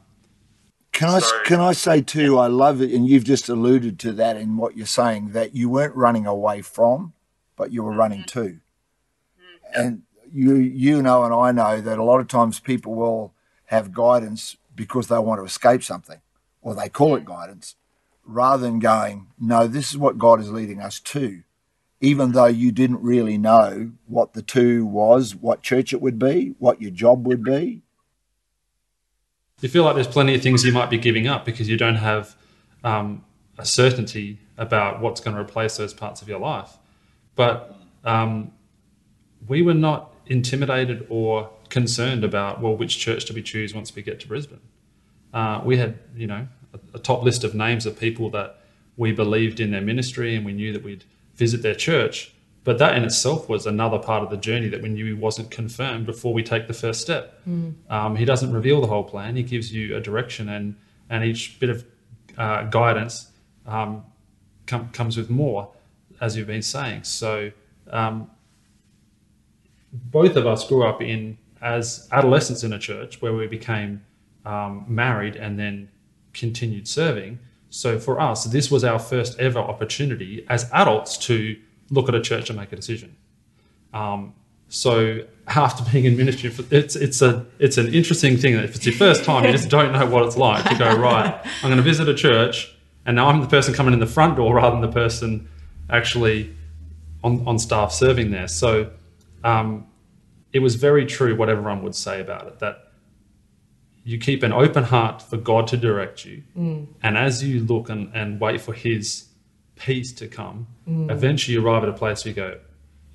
can 0.91 1.09
I 1.09 1.41
can 1.45 1.59
I 1.59 1.73
say 1.73 2.01
too? 2.01 2.39
I 2.39 2.47
love 2.47 2.81
it, 2.81 2.91
and 2.91 3.07
you've 3.07 3.25
just 3.25 3.49
alluded 3.49 3.99
to 3.99 4.13
that 4.13 4.37
in 4.37 4.55
what 4.55 4.77
you're 4.77 4.85
saying 4.85 5.31
that 5.31 5.53
you 5.53 5.69
weren't 5.69 5.95
running 5.95 6.25
away 6.25 6.61
from, 6.61 7.13
but 7.55 7.71
you 7.71 7.83
were 7.83 7.93
running 7.93 8.23
to. 8.25 8.59
And 9.73 10.03
you 10.31 10.55
you 10.55 11.01
know, 11.01 11.23
and 11.23 11.33
I 11.33 11.51
know 11.51 11.81
that 11.81 11.97
a 11.97 12.03
lot 12.03 12.19
of 12.19 12.27
times 12.27 12.59
people 12.59 12.95
will 12.95 13.33
have 13.65 13.93
guidance 13.93 14.57
because 14.75 15.07
they 15.07 15.17
want 15.17 15.39
to 15.39 15.45
escape 15.45 15.83
something, 15.83 16.21
or 16.61 16.75
they 16.75 16.89
call 16.89 17.15
it 17.15 17.25
guidance, 17.25 17.75
rather 18.25 18.63
than 18.63 18.79
going, 18.79 19.27
no, 19.39 19.67
this 19.67 19.91
is 19.91 19.97
what 19.97 20.17
God 20.17 20.39
is 20.39 20.51
leading 20.51 20.81
us 20.81 20.99
to 21.01 21.43
even 22.01 22.33
though 22.33 22.45
you 22.45 22.71
didn't 22.71 23.01
really 23.01 23.37
know 23.37 23.91
what 24.05 24.33
the 24.33 24.41
two 24.41 24.85
was, 24.85 25.35
what 25.35 25.61
church 25.61 25.93
it 25.93 26.01
would 26.01 26.19
be, 26.19 26.53
what 26.59 26.81
your 26.81 26.91
job 26.91 27.25
would 27.25 27.43
be? 27.43 27.81
You 29.61 29.69
feel 29.69 29.83
like 29.83 29.95
there's 29.95 30.07
plenty 30.07 30.35
of 30.35 30.41
things 30.41 30.63
you 30.63 30.73
might 30.73 30.89
be 30.89 30.97
giving 30.97 31.27
up 31.27 31.45
because 31.45 31.69
you 31.69 31.77
don't 31.77 31.95
have 31.95 32.35
um, 32.83 33.23
a 33.57 33.65
certainty 33.65 34.39
about 34.57 35.01
what's 35.01 35.21
going 35.21 35.35
to 35.35 35.41
replace 35.41 35.77
those 35.77 35.93
parts 35.93 36.21
of 36.21 36.27
your 36.27 36.39
life. 36.39 36.77
But 37.35 37.75
um, 38.03 38.51
we 39.47 39.61
were 39.61 39.73
not 39.73 40.13
intimidated 40.27 41.05
or 41.09 41.49
concerned 41.69 42.23
about, 42.23 42.61
well, 42.61 42.75
which 42.75 42.97
church 42.97 43.25
do 43.25 43.33
we 43.33 43.41
choose 43.41 43.73
once 43.73 43.95
we 43.95 44.01
get 44.01 44.19
to 44.21 44.27
Brisbane? 44.27 44.61
Uh, 45.33 45.61
we 45.63 45.77
had, 45.77 45.99
you 46.15 46.27
know, 46.27 46.47
a, 46.73 46.97
a 46.97 46.99
top 46.99 47.23
list 47.23 47.43
of 47.43 47.53
names 47.53 47.85
of 47.85 47.99
people 47.99 48.29
that 48.31 48.61
we 48.97 49.11
believed 49.11 49.59
in 49.59 49.71
their 49.71 49.81
ministry 49.81 50.35
and 50.35 50.45
we 50.45 50.53
knew 50.53 50.71
that 50.71 50.83
we'd 50.83 51.03
visit 51.35 51.61
their 51.61 51.75
church. 51.75 52.33
But 52.63 52.79
that 52.79 52.97
in 52.97 53.03
itself 53.03 53.47
was 53.47 53.67
another 53.67 53.99
part 53.99 54.23
of 54.23 54.31
the 54.31 54.37
journey 54.37 54.69
that 54.69 54.81
we 54.81 54.89
knew 54.89 55.05
he 55.05 55.13
wasn't 55.13 55.51
confirmed 55.51 56.07
before 56.07 56.33
we 56.33 56.41
take 56.41 56.67
the 56.67 56.73
first 56.73 56.99
step. 56.99 57.39
Mm. 57.47 57.75
Um, 57.91 58.15
he 58.15 58.25
doesn't 58.25 58.51
reveal 58.51 58.81
the 58.81 58.87
whole 58.87 59.03
plan. 59.03 59.35
He 59.35 59.43
gives 59.43 59.71
you 59.71 59.95
a 59.95 59.99
direction, 59.99 60.49
and 60.49 60.75
and 61.07 61.23
each 61.23 61.59
bit 61.59 61.69
of 61.69 61.85
uh, 62.39 62.63
guidance 62.63 63.29
um, 63.67 64.03
com- 64.65 64.89
comes 64.89 65.15
with 65.15 65.29
more, 65.29 65.71
as 66.21 66.35
you've 66.35 66.47
been 66.47 66.61
saying. 66.61 67.03
So 67.03 67.51
um, 67.89 68.29
both 69.91 70.35
of 70.35 70.45
us 70.47 70.67
grew 70.67 70.85
up 70.85 71.01
in 71.01 71.37
as 71.61 72.07
adolescents 72.11 72.63
in 72.63 72.73
a 72.73 72.79
church 72.79 73.21
where 73.21 73.33
we 73.33 73.47
became 73.47 74.03
um, 74.45 74.85
married 74.87 75.35
and 75.35 75.57
then 75.57 75.89
continued 76.33 76.87
serving. 76.87 77.39
So 77.69 77.99
for 77.99 78.19
us, 78.19 78.43
this 78.45 78.69
was 78.69 78.83
our 78.83 78.99
first 78.99 79.39
ever 79.39 79.59
opportunity 79.59 80.45
as 80.47 80.69
adults 80.71 81.17
to 81.25 81.57
look 81.89 82.07
at 82.07 82.15
a 82.15 82.21
church 82.21 82.49
and 82.49 82.59
make 82.59 82.71
a 82.71 82.75
decision. 82.75 83.15
Um, 83.93 84.33
so 84.69 85.25
after 85.47 85.83
being 85.91 86.05
in 86.05 86.17
ministry, 86.17 86.53
it's 86.71 86.95
it's 86.95 87.21
a 87.21 87.45
it's 87.59 87.77
an 87.77 87.93
interesting 87.93 88.37
thing 88.37 88.55
if 88.55 88.75
it's 88.75 88.85
your 88.85 88.95
first 88.95 89.23
time, 89.23 89.45
you 89.45 89.51
just 89.51 89.69
don't 89.69 89.91
know 89.93 90.05
what 90.05 90.25
it's 90.25 90.37
like 90.37 90.63
to 90.69 90.77
go 90.77 90.95
right. 90.95 91.39
I'm 91.63 91.69
going 91.69 91.77
to 91.77 91.83
visit 91.83 92.07
a 92.07 92.15
church, 92.15 92.75
and 93.05 93.15
now 93.15 93.27
I'm 93.27 93.41
the 93.41 93.47
person 93.47 93.73
coming 93.73 93.93
in 93.93 93.99
the 93.99 94.07
front 94.07 94.35
door 94.35 94.55
rather 94.55 94.71
than 94.71 94.81
the 94.81 94.91
person 94.91 95.49
actually 95.89 96.55
on 97.23 97.47
on 97.47 97.59
staff 97.59 97.91
serving 97.91 98.31
there. 98.31 98.47
So 98.47 98.91
um, 99.43 99.87
it 100.53 100.59
was 100.59 100.75
very 100.75 101.05
true 101.05 101.35
what 101.35 101.49
everyone 101.49 101.83
would 101.83 101.95
say 101.95 102.21
about 102.21 102.47
it 102.47 102.59
that 102.59 102.91
you 104.03 104.19
keep 104.19 104.43
an 104.43 104.53
open 104.53 104.83
heart 104.83 105.21
for 105.21 105.35
God 105.35 105.67
to 105.67 105.77
direct 105.77 106.25
you. 106.25 106.43
Mm. 106.57 106.87
And 107.01 107.17
as 107.17 107.43
you 107.43 107.59
look 107.61 107.89
and, 107.89 108.13
and 108.13 108.39
wait 108.39 108.61
for 108.61 108.73
His 108.73 109.25
peace 109.75 110.13
to 110.13 110.27
come, 110.27 110.67
mm. 110.87 111.09
eventually 111.09 111.55
you 111.55 111.65
arrive 111.67 111.83
at 111.83 111.89
a 111.89 111.93
place 111.93 112.23
where 112.23 112.29
you 112.29 112.35
go, 112.35 112.59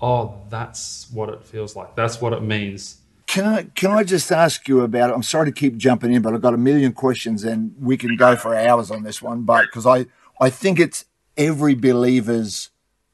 oh, 0.00 0.42
that's 0.48 1.08
what 1.12 1.28
it 1.28 1.44
feels 1.44 1.76
like. 1.76 1.94
That's 1.94 2.20
what 2.20 2.32
it 2.32 2.42
means. 2.42 2.98
Can 3.26 3.44
I 3.44 3.62
can 3.62 3.92
I 3.92 4.02
just 4.02 4.32
ask 4.32 4.66
you 4.66 4.80
about 4.80 5.10
it? 5.10 5.12
I'm 5.12 5.22
sorry 5.22 5.46
to 5.46 5.52
keep 5.52 5.76
jumping 5.76 6.12
in, 6.12 6.20
but 6.20 6.34
I've 6.34 6.42
got 6.42 6.52
a 6.52 6.58
million 6.58 6.92
questions 6.92 7.44
and 7.44 7.72
we 7.78 7.96
can 7.96 8.16
go 8.16 8.34
for 8.34 8.56
hours 8.56 8.90
on 8.90 9.04
this 9.04 9.22
one. 9.22 9.42
But 9.42 9.66
because 9.66 9.86
I, 9.86 10.06
I 10.40 10.50
think 10.50 10.80
it's 10.80 11.04
every 11.40 11.74
believer's 11.74 12.70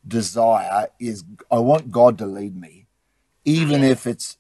desire 0.07 0.89
is 0.99 1.25
I 1.51 1.61
want 1.61 1.93
God 1.93 2.19
to 2.19 2.27
lead 2.27 2.61
me, 2.61 2.87
even 3.45 3.85
if 3.85 4.07
it's 4.07 4.37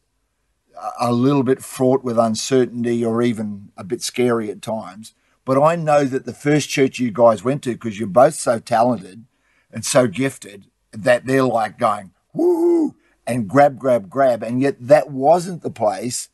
a 1.00 1.12
little 1.12 1.44
bit 1.44 1.62
fraught 1.62 2.04
with 2.04 2.18
uncertainty 2.18 3.04
or 3.04 3.22
even 3.22 3.70
a 3.76 3.84
bit 3.84 4.02
scary 4.02 4.50
at 4.50 4.60
times. 4.60 5.14
But 5.44 5.62
I 5.62 5.76
know 5.76 6.04
that 6.04 6.26
the 6.26 6.34
first 6.34 6.68
church 6.68 6.98
you 6.98 7.12
guys 7.12 7.44
went 7.44 7.62
to, 7.62 7.72
because 7.74 7.98
you're 7.98 8.08
both 8.08 8.34
so 8.34 8.58
talented 8.58 9.24
and 9.72 9.84
so 9.84 10.08
gifted, 10.08 10.66
that 10.90 11.24
they're 11.26 11.44
like 11.44 11.78
going, 11.78 12.10
woo, 12.32 12.96
and 13.26 13.48
grab, 13.48 13.78
grab, 13.78 14.10
grab. 14.10 14.42
And 14.42 14.60
yet 14.60 14.76
that 14.80 15.10
wasn't 15.10 15.62
the 15.62 15.70
place 15.70 16.28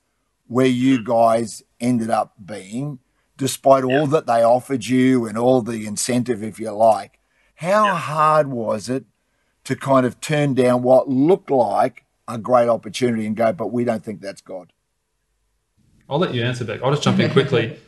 where 0.46 0.66
you 0.66 1.00
mm. 1.00 1.04
guys 1.04 1.62
ended 1.80 2.10
up 2.10 2.34
being, 2.44 3.00
despite 3.36 3.84
all 3.84 4.06
that 4.06 4.26
they 4.26 4.42
offered 4.42 4.86
you 4.86 5.26
and 5.26 5.36
all 5.36 5.60
the 5.60 5.86
incentive, 5.86 6.42
if 6.42 6.58
you 6.58 6.70
like. 6.70 7.18
How 7.62 7.94
hard 7.94 8.48
was 8.48 8.88
it 8.88 9.04
to 9.62 9.76
kind 9.76 10.04
of 10.04 10.20
turn 10.20 10.54
down 10.54 10.82
what 10.82 11.08
looked 11.08 11.48
like 11.48 12.04
a 12.26 12.36
great 12.36 12.68
opportunity 12.68 13.24
and 13.24 13.36
go, 13.36 13.52
but 13.52 13.68
we 13.68 13.84
don't 13.84 14.02
think 14.02 14.20
that's 14.20 14.40
God? 14.40 14.72
I'll 16.10 16.18
let 16.18 16.34
you 16.34 16.42
answer, 16.42 16.64
Beck. 16.64 16.82
I'll 16.82 16.90
just 16.90 17.04
jump 17.04 17.20
in 17.20 17.30
quickly. 17.30 17.78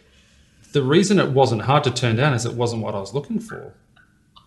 the 0.73 0.85
reason 0.85 1.19
it 1.19 1.31
wasn't 1.31 1.63
hard 1.63 1.83
to 1.85 1.91
turn 1.91 2.15
down 2.15 2.35
is 2.35 2.47
it 2.47 2.55
wasn't 2.55 2.83
what 2.83 2.95
I 2.95 3.01
was 3.01 3.15
looking 3.15 3.41
for. 3.41 3.75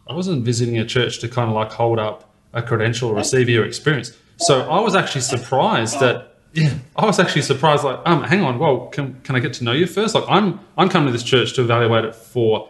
I 0.07 0.13
wasn't 0.13 0.45
visiting 0.45 0.77
a 0.77 0.85
church 0.85 1.19
to 1.19 1.27
kind 1.27 1.49
of 1.49 1.55
like 1.57 1.73
hold 1.73 1.99
up 1.99 2.33
a 2.53 2.61
credential 2.61 3.09
or 3.09 3.15
receive 3.15 3.49
your 3.49 3.65
experience. 3.65 4.15
So 4.37 4.61
I 4.69 4.79
was 4.79 4.95
actually 4.95 5.21
surprised 5.21 5.99
that 5.99 6.37
yeah, 6.53 6.75
I 6.95 7.05
was 7.05 7.19
actually 7.19 7.41
surprised. 7.41 7.83
Like, 7.83 7.99
um, 8.05 8.23
hang 8.23 8.43
on, 8.43 8.59
well, 8.59 8.87
can 8.87 9.19
can 9.23 9.35
I 9.35 9.39
get 9.39 9.51
to 9.55 9.65
know 9.65 9.73
you 9.73 9.87
first? 9.87 10.15
Like, 10.15 10.23
I'm 10.29 10.61
I'm 10.77 10.87
coming 10.87 11.07
to 11.07 11.11
this 11.11 11.23
church 11.23 11.53
to 11.55 11.61
evaluate 11.63 12.05
it 12.05 12.15
for 12.15 12.69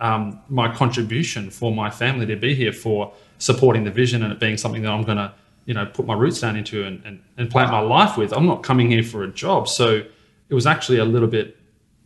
um, 0.00 0.40
my 0.48 0.74
contribution 0.74 1.50
for 1.50 1.72
my 1.72 1.90
family 1.90 2.26
to 2.26 2.36
be 2.36 2.54
here 2.54 2.72
for 2.72 3.12
supporting 3.38 3.84
the 3.84 3.90
vision 3.90 4.22
and 4.22 4.32
it 4.32 4.40
being 4.40 4.56
something 4.56 4.82
that 4.82 4.90
I'm 4.90 5.02
going 5.02 5.18
to 5.18 5.32
you 5.66 5.74
know 5.74 5.86
put 5.86 6.06
my 6.06 6.14
roots 6.14 6.40
down 6.40 6.56
into 6.56 6.84
and, 6.84 7.02
and, 7.04 7.22
and 7.36 7.50
plant 7.50 7.70
my 7.70 7.80
life 7.80 8.16
with. 8.16 8.32
I'm 8.32 8.46
not 8.46 8.62
coming 8.62 8.90
here 8.90 9.02
for 9.02 9.24
a 9.24 9.28
job. 9.28 9.68
So 9.68 10.02
it 10.48 10.54
was 10.54 10.66
actually 10.66 10.98
a 10.98 11.04
little 11.04 11.28
bit 11.28 11.56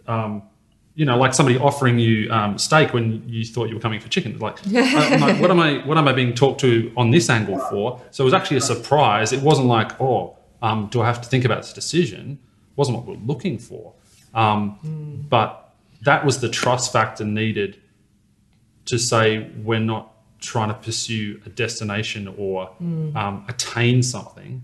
um, 0.07 0.43
you 0.99 1.05
know, 1.05 1.17
like 1.17 1.33
somebody 1.33 1.57
offering 1.57 2.01
you 2.01 2.29
um, 2.33 2.59
steak 2.59 2.93
when 2.93 3.23
you 3.29 3.45
thought 3.45 3.69
you 3.69 3.77
were 3.77 3.81
coming 3.81 4.01
for 4.01 4.09
chicken. 4.09 4.37
Like, 4.41 4.67
like, 4.67 5.41
what 5.41 5.49
am 5.49 5.61
I, 5.61 5.79
what 5.87 5.97
am 5.97 6.09
I 6.09 6.13
being 6.13 6.35
talked 6.35 6.61
to 6.63 6.93
on 6.97 7.13
this 7.13 7.31
angle 7.31 7.61
for? 7.71 8.03
So 8.11 8.25
it 8.25 8.27
was 8.27 8.35
actually 8.35 8.57
a 8.57 8.63
surprise. 8.63 9.33
It 9.33 9.41
wasn't 9.41 9.69
like, 9.69 10.01
oh, 10.01 10.37
um, 10.61 10.89
do 10.91 11.01
I 11.01 11.07
have 11.07 11.21
to 11.21 11.29
think 11.29 11.45
about 11.45 11.59
this 11.59 11.73
decision? 11.73 12.41
It 12.43 12.77
wasn't 12.77 12.97
what 12.97 13.07
we 13.07 13.15
we're 13.15 13.27
looking 13.27 13.59
for. 13.59 13.95
Um, 14.35 14.81
mm. 14.85 15.29
But 15.29 15.68
that 16.03 16.25
was 16.25 16.41
the 16.41 16.49
trust 16.49 16.93
factor 16.93 17.25
needed 17.25 17.81
to 18.87 18.99
say 18.99 19.51
we're 19.63 19.81
not 19.81 20.15
trying 20.41 20.69
to 20.69 20.75
pursue 20.75 21.41
a 21.45 21.49
destination 21.49 22.33
or 22.39 22.71
mm. 22.81 23.15
um, 23.17 23.45
attain 23.49 24.03
something. 24.03 24.63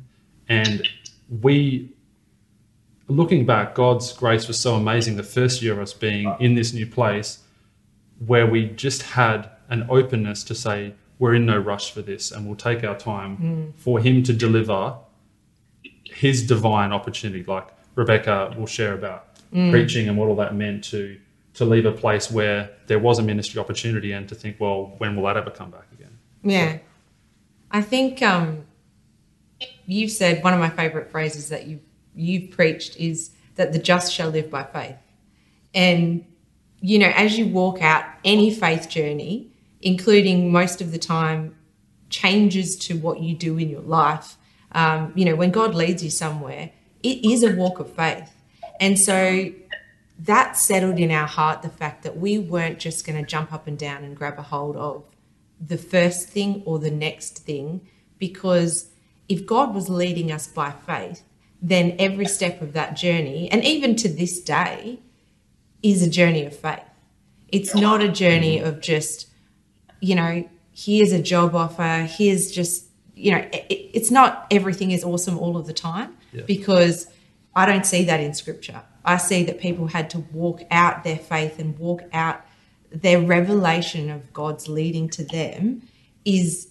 And 0.49 0.89
we, 1.43 1.93
looking 3.09 3.45
back, 3.45 3.75
God's 3.75 4.13
grace 4.13 4.47
was 4.47 4.59
so 4.59 4.77
amazing 4.77 5.17
the 5.17 5.23
first 5.23 5.63
year 5.63 5.73
of 5.73 5.81
us 5.81 5.93
being 5.93 6.35
in 6.39 6.55
this 6.55 6.73
new 6.73 6.87
place 6.87 7.41
where 8.25 8.47
we 8.47 8.67
just 8.67 9.03
had 9.03 9.51
an 9.69 9.87
openness 9.91 10.45
to 10.45 10.55
say, 10.55 10.95
we're 11.19 11.35
in 11.35 11.47
no 11.47 11.59
rush 11.59 11.91
for 11.93 12.03
this 12.03 12.31
and 12.31 12.47
we'll 12.47 12.57
take 12.57 12.85
our 12.85 12.97
time 12.97 13.37
mm. 13.37 13.81
for 13.81 13.99
Him 13.99 14.23
to 14.25 14.33
deliver 14.33 14.97
His 16.05 16.47
divine 16.47 16.93
opportunity. 16.93 17.43
Like 17.45 17.69
Rebecca 17.95 18.55
will 18.57 18.67
share 18.67 18.95
about 18.95 19.27
mm. 19.53 19.71
preaching 19.71 20.09
and 20.09 20.17
what 20.17 20.29
all 20.29 20.37
that 20.37 20.55
meant 20.55 20.85
to 20.85 21.19
to 21.55 21.65
leave 21.65 21.87
a 21.87 21.93
place 21.93 22.31
where 22.31 22.71
there 22.87 22.99
was 22.99 23.19
a 23.19 23.23
ministry 23.23 23.61
opportunity 23.61 24.13
and 24.13 24.29
to 24.29 24.35
think, 24.35 24.59
well, 24.59 24.95
when 24.99 25.17
will 25.17 25.25
that 25.25 25.37
ever 25.37 25.51
come 25.51 25.71
back 25.71 25.87
again? 25.93 26.19
Yeah. 26.43 26.79
I 27.71 27.81
think 27.81 28.23
um, 28.23 28.65
you've 29.87 30.11
said 30.11 30.43
one 30.43 30.53
of 30.53 30.61
my 30.61 30.71
favorite 30.71 31.11
phrases 31.11 31.49
that 31.49 31.67
you've 31.67 31.81
you've 32.15 32.51
preached 32.51 32.97
is 32.97 33.31
that 33.57 33.73
the 33.73 33.79
just 33.79 34.13
shall 34.13 34.31
live 34.31 34.51
by 34.51 34.63
faith. 34.65 34.97
And, 35.75 36.25
you 36.81 36.99
know, 36.99 37.13
as 37.15 37.39
you 37.39 37.49
walk 37.49 37.83
out 37.83 38.05
any 38.25 38.55
faith 38.55 38.89
journey, 38.89 39.51
including 39.81 40.53
most 40.53 40.81
of 40.81 40.93
the 40.93 40.99
time 40.99 41.57
changes 42.11 42.77
to 42.77 42.97
what 42.97 43.21
you 43.21 43.35
do 43.35 43.59
in 43.59 43.69
your 43.69 43.81
life, 43.81 44.37
um, 44.73 45.13
you 45.15 45.25
know, 45.25 45.35
when 45.35 45.51
God 45.51 45.75
leads 45.75 46.03
you 46.03 46.11
somewhere, 46.11 46.71
it 47.03 47.25
is 47.25 47.43
a 47.43 47.55
walk 47.55 47.81
of 47.81 47.93
faith. 47.93 48.31
And 48.81 48.99
so 48.99 49.53
that 50.19 50.57
settled 50.57 50.99
in 50.99 51.11
our 51.11 51.27
heart 51.27 51.63
the 51.63 51.69
fact 51.69 52.03
that 52.05 52.17
we 52.17 52.39
weren't 52.39 52.79
just 52.79 53.07
going 53.07 53.19
to 53.19 53.29
jump 53.29 53.53
up 53.53 53.67
and 53.67 53.79
down 53.79 54.05
and 54.05 54.17
grab 54.17 54.39
a 54.39 54.43
hold 54.43 54.77
of 54.77 55.05
the 55.61 55.79
first 55.79 56.29
thing 56.29 56.63
or 56.65 56.79
the 56.79 56.91
next 56.91 57.39
thing, 57.39 57.87
because 58.19 58.91
if 59.29 59.47
God 59.47 59.75
was 59.75 59.89
leading 59.89 60.31
us 60.31 60.47
by 60.47 60.71
faith, 60.71 61.23
then 61.61 61.97
every 61.99 62.27
step 62.27 62.61
of 62.61 62.75
that 62.75 62.95
journey, 62.95 63.51
and 63.51 63.65
even 63.65 63.97
to 63.97 64.09
this 64.09 64.41
day, 64.41 65.01
is 65.83 66.03
a 66.03 66.11
journey 66.11 66.45
of 66.45 66.57
faith. 66.57 66.83
It's 67.49 67.75
not 67.75 68.03
a 68.03 68.09
journey 68.09 68.59
mm-hmm. 68.59 68.67
of 68.67 68.81
just, 68.81 69.29
you 70.01 70.15
know, 70.15 70.49
here's 70.73 71.13
a 71.13 71.23
job 71.23 71.55
offer, 71.55 72.09
here's 72.11 72.51
just, 72.51 72.87
you 73.15 73.31
know, 73.33 73.39
it, 73.39 73.67
it's 73.69 74.11
not 74.11 74.47
everything 74.51 74.91
is 74.91 75.05
awesome 75.05 75.39
all 75.39 75.57
of 75.57 75.67
the 75.67 75.73
time 75.73 76.17
Yeah. 76.33 76.43
because 76.47 77.07
I 77.57 77.67
don't 77.67 77.87
see 77.87 78.05
that 78.05 78.21
in 78.21 78.35
scripture. 78.35 78.83
I 79.05 79.19
see 79.19 79.45
that 79.45 79.61
people 79.61 79.89
had 79.89 80.11
to 80.11 80.21
walk 80.33 80.63
out 80.71 81.05
their 81.05 81.19
faith 81.19 81.59
and 81.59 81.79
walk 81.79 82.03
out 82.13 82.45
their 82.91 83.21
revelation 83.21 84.11
of 84.11 84.33
God's 84.33 84.69
leading 84.69 85.09
to 85.11 85.25
them 85.25 85.83
is 86.25 86.69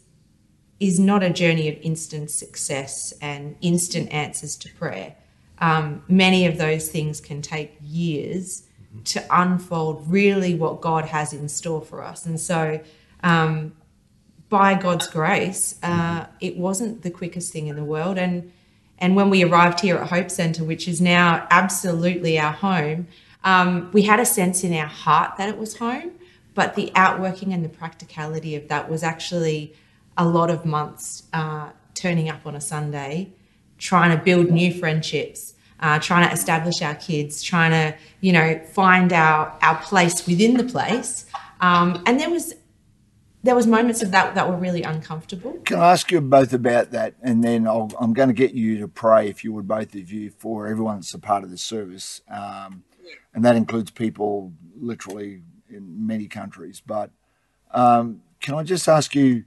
is 0.80 1.00
not 1.00 1.24
a 1.24 1.30
journey 1.30 1.70
of 1.70 1.78
instant 1.82 2.30
success 2.30 3.14
and 3.22 3.56
instant 3.62 4.12
answers 4.12 4.58
to 4.58 4.74
prayer. 4.74 5.16
Um, 5.60 6.04
many 6.10 6.46
of 6.46 6.58
those 6.58 6.90
things 6.90 7.22
can 7.22 7.42
take 7.42 7.78
years 7.82 8.64
to 9.06 9.24
unfold 9.32 10.04
really 10.12 10.56
what 10.56 10.82
God 10.82 11.06
has 11.06 11.32
in 11.32 11.48
store 11.48 11.82
for 11.82 12.04
us. 12.04 12.26
And 12.26 12.40
so, 12.40 12.82
um, 13.24 13.74
by 14.50 14.76
God's 14.76 15.08
grace, 15.08 15.76
uh, 15.82 16.26
it 16.42 16.58
wasn't 16.58 17.02
the 17.02 17.12
quickest 17.12 17.54
thing 17.54 17.68
in 17.68 17.76
the 17.76 17.84
world. 17.84 18.18
And 18.18 18.52
and 19.04 19.18
when 19.18 19.30
we 19.30 19.44
arrived 19.44 19.82
here 19.82 19.98
at 19.98 20.08
Hope 20.08 20.32
Centre, 20.32 20.64
which 20.64 20.88
is 20.88 21.02
now 21.02 21.46
absolutely 21.52 22.40
our 22.40 22.54
home, 22.54 23.06
um, 23.44 23.90
we 23.92 24.04
had 24.04 24.22
a 24.22 24.26
sense 24.26 24.64
in 24.64 24.74
our 24.74 24.88
heart 24.88 25.36
that 25.38 25.50
it 25.50 25.58
was 25.58 25.76
home, 25.76 26.12
but 26.54 26.76
the 26.76 26.90
outworking 26.96 27.52
and 27.52 27.66
the 27.66 27.70
practicality 27.70 28.56
of 28.56 28.70
that 28.70 28.90
was 28.90 29.04
actually 29.04 29.76
a 30.18 30.26
lot 30.26 30.50
of 30.50 30.66
months 30.66 31.24
uh, 31.34 31.72
turning 31.94 32.30
up 32.30 32.46
on 32.46 32.56
a 32.56 32.62
Sunday, 32.62 33.34
trying 33.78 34.18
to 34.18 34.24
build 34.24 34.50
new 34.50 34.74
friendships, 34.74 35.54
uh, 35.82 36.00
trying 36.00 36.26
to 36.26 36.34
establish 36.34 36.82
our 36.82 36.96
kids, 36.96 37.44
trying 37.44 37.72
to 37.72 37.98
you 38.22 38.32
know 38.32 38.58
find 38.72 39.12
our 39.12 39.54
our 39.62 39.82
place 39.82 40.26
within 40.26 40.56
the 40.56 40.64
place. 40.64 41.26
Um, 41.60 42.02
and 42.06 42.22
there 42.22 42.30
was 42.30 42.54
there 43.44 43.56
was 43.56 43.68
moments 43.68 44.02
of 44.02 44.12
that 44.12 44.36
that 44.36 44.50
were 44.50 44.56
really 44.56 44.84
uncomfortable. 44.84 45.54
Can 45.66 45.80
I 45.80 45.92
ask 45.92 46.10
you 46.12 46.22
both 46.22 46.54
about 46.54 46.92
that? 46.92 47.16
And 47.22 47.44
then 47.44 47.68
I'll, 47.68 47.92
I'm 48.00 48.14
going 48.14 48.30
to 48.30 48.34
get 48.34 48.54
you 48.54 48.80
to 48.80 48.88
pray, 48.88 49.28
if 49.28 49.44
you 49.44 49.52
would, 49.52 49.68
both 49.68 49.94
of 49.94 50.12
you, 50.12 50.30
for 50.30 50.66
everyone 50.66 50.96
that's 50.98 51.14
a 51.14 51.20
part 51.20 51.44
of 51.44 51.52
the 51.52 51.58
service. 51.58 52.22
Um, 52.30 52.86
and 53.34 53.44
that 53.44 53.58
includes 53.58 53.92
people 53.92 54.54
literally 54.80 55.42
in 55.70 56.08
many 56.08 56.28
countries. 56.28 56.82
But 56.86 57.12
um, 57.72 58.22
can 58.40 58.56
I 58.56 58.64
just 58.64 58.88
ask 58.88 59.14
you, 59.14 59.44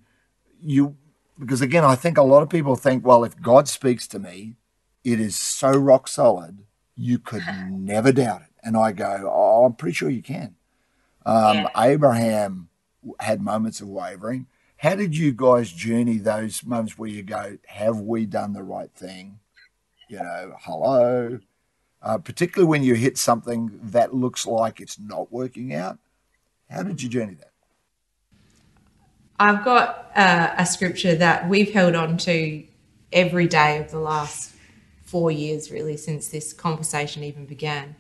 you, 0.61 0.97
because 1.39 1.63
again, 1.63 1.85
I 1.85 1.95
think 1.95 2.19
a 2.19 2.23
lot 2.23 2.43
of 2.43 2.51
people 2.51 2.77
think, 2.77 3.07
well, 3.07 3.25
if 3.25 3.41
God 3.41 3.67
speaks 3.67 4.07
to 4.09 4.19
me, 4.19 4.57
it 5.05 5.19
is 5.21 5.37
so 5.37 5.71
rock 5.71 6.07
solid, 6.07 6.65
you 6.97 7.19
could 7.19 7.45
never 7.71 8.13
doubt 8.13 8.43
it. 8.43 8.49
And 8.63 8.77
I 8.77 8.93
go, 8.93 9.31
oh, 9.33 9.65
I'm 9.65 9.73
pretty 9.73 9.95
sure 9.95 10.11
you 10.11 10.23
can. 10.23 10.57
Um, 11.25 11.69
Abraham 11.77 12.69
had 13.21 13.41
moments 13.41 13.81
of 13.81 13.89
wavering. 13.89 14.47
How 14.79 14.95
did 14.95 15.17
you 15.17 15.33
guys 15.33 15.73
journey 15.73 16.19
those 16.19 16.65
moments 16.65 16.99
where 16.99 17.09
you 17.09 17.23
go, 17.23 17.59
have 17.67 18.01
we 18.01 18.27
done 18.27 18.53
the 18.53 18.63
right 18.63 18.91
thing? 18.91 19.39
You 20.09 20.19
know, 20.19 20.55
hello. 20.61 21.41
Uh, 22.03 22.19
particularly 22.19 22.69
when 22.69 22.83
you 22.83 22.95
hit 22.95 23.19
something 23.19 23.81
that 23.83 24.15
looks 24.15 24.47
like 24.47 24.81
it's 24.81 24.99
not 24.99 25.33
working 25.33 25.75
out. 25.75 25.99
How 26.71 26.83
did 26.83 27.03
you 27.03 27.09
journey 27.09 27.35
that? 27.35 27.51
I've 29.39 29.65
got 29.65 30.11
uh, 30.15 30.55
a 30.57 30.67
scripture 30.67 31.15
that 31.17 31.49
we've 31.49 31.73
held 31.73 31.95
on 31.95 32.17
to 32.19 32.65
every 33.13 33.47
day 33.47 33.79
of 33.79 33.91
the 33.91 33.99
last 33.99 34.55
four 35.05 35.31
years, 35.31 35.71
really, 35.71 35.97
since 35.97 36.29
this 36.29 36.53
conversation 36.53 37.23
even 37.23 37.47
began. 37.47 37.97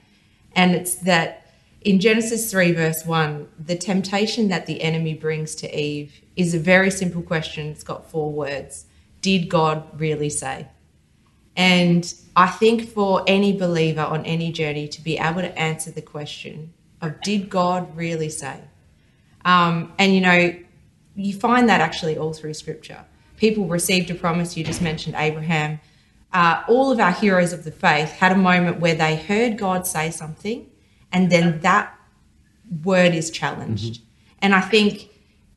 And 0.55 0.75
it's 0.75 0.97
that 0.97 1.46
in 1.87 2.01
Genesis 2.01 2.51
3, 2.51 2.73
verse 2.73 3.07
1, 3.07 3.49
the 3.65 3.77
temptation 3.77 4.49
that 4.49 4.67
the 4.67 4.83
enemy 4.83 5.15
brings 5.15 5.55
to 5.55 5.73
Eve 5.73 6.21
is 6.35 6.53
a 6.53 6.59
very 6.59 6.91
simple 6.91 7.23
question. 7.23 7.69
It's 7.69 7.85
got 7.85 8.11
four 8.11 8.33
words 8.33 8.87
Did 9.23 9.49
God 9.49 9.85
really 9.99 10.29
say? 10.29 10.67
And 11.55 12.13
I 12.35 12.49
think 12.49 12.89
for 12.89 13.23
any 13.29 13.57
believer 13.57 14.01
on 14.01 14.27
any 14.27 14.51
journey 14.51 14.89
to 14.89 15.01
be 15.01 15.17
able 15.17 15.43
to 15.43 15.57
answer 15.57 15.93
the 15.93 16.03
question 16.03 16.75
of 17.01 17.21
Did 17.21 17.49
God 17.49 17.97
really 17.97 18.31
say? 18.31 18.63
Um, 19.45 19.93
and 19.97 20.13
you 20.13 20.21
know, 20.21 20.57
you 21.15 21.35
find 21.35 21.69
that 21.69 21.81
actually 21.81 22.19
all 22.19 22.33
through 22.33 22.55
scripture. 22.55 23.05
People 23.37 23.67
received 23.67 24.11
a 24.11 24.15
promise. 24.17 24.57
You 24.57 24.65
just 24.65 24.83
mentioned 24.83 25.15
Abraham. 25.17 25.79
Uh, 26.33 26.65
all 26.67 26.91
of 26.91 26.99
our 26.99 27.13
heroes 27.13 27.53
of 27.53 27.63
the 27.63 27.71
faith 27.71 28.11
had 28.11 28.33
a 28.33 28.37
moment 28.37 28.81
where 28.81 28.97
they 28.97 29.15
heard 29.15 29.57
God 29.57 29.87
say 29.87 30.11
something, 30.11 30.69
and 31.17 31.33
then 31.33 31.61
that 31.61 31.99
word 32.85 33.15
is 33.15 33.31
challenged. 33.31 34.03
And 34.43 34.55
I 34.55 34.61
think 34.61 35.09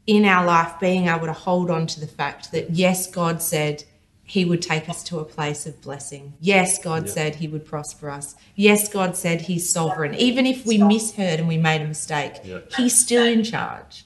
in 0.07 0.23
our 0.23 0.45
life, 0.45 0.79
being 0.79 1.07
able 1.09 1.25
to 1.25 1.33
hold 1.33 1.69
on 1.69 1.85
to 1.87 1.99
the 1.99 2.07
fact 2.07 2.53
that 2.53 2.69
yes, 2.69 3.07
God 3.11 3.41
said 3.41 3.83
he 4.23 4.45
would 4.45 4.61
take 4.61 4.87
us 4.87 5.03
to 5.03 5.19
a 5.19 5.25
place 5.25 5.65
of 5.65 5.81
blessing. 5.81 6.33
Yes, 6.39 6.81
God 6.81 7.09
said 7.09 7.35
he 7.35 7.49
would 7.49 7.65
prosper 7.65 8.09
us. 8.09 8.35
Yes, 8.55 8.87
God 8.87 9.17
said 9.17 9.41
he's 9.41 9.69
sovereign. 9.69 10.15
Even 10.15 10.45
if 10.45 10.65
we 10.65 10.77
misheard 10.77 11.39
and 11.41 11.47
we 11.49 11.57
made 11.57 11.81
a 11.81 11.87
mistake, 11.87 12.35
Yeah. 12.45 12.59
he's 12.77 12.97
still 12.97 13.25
in 13.25 13.43
charge. 13.43 14.05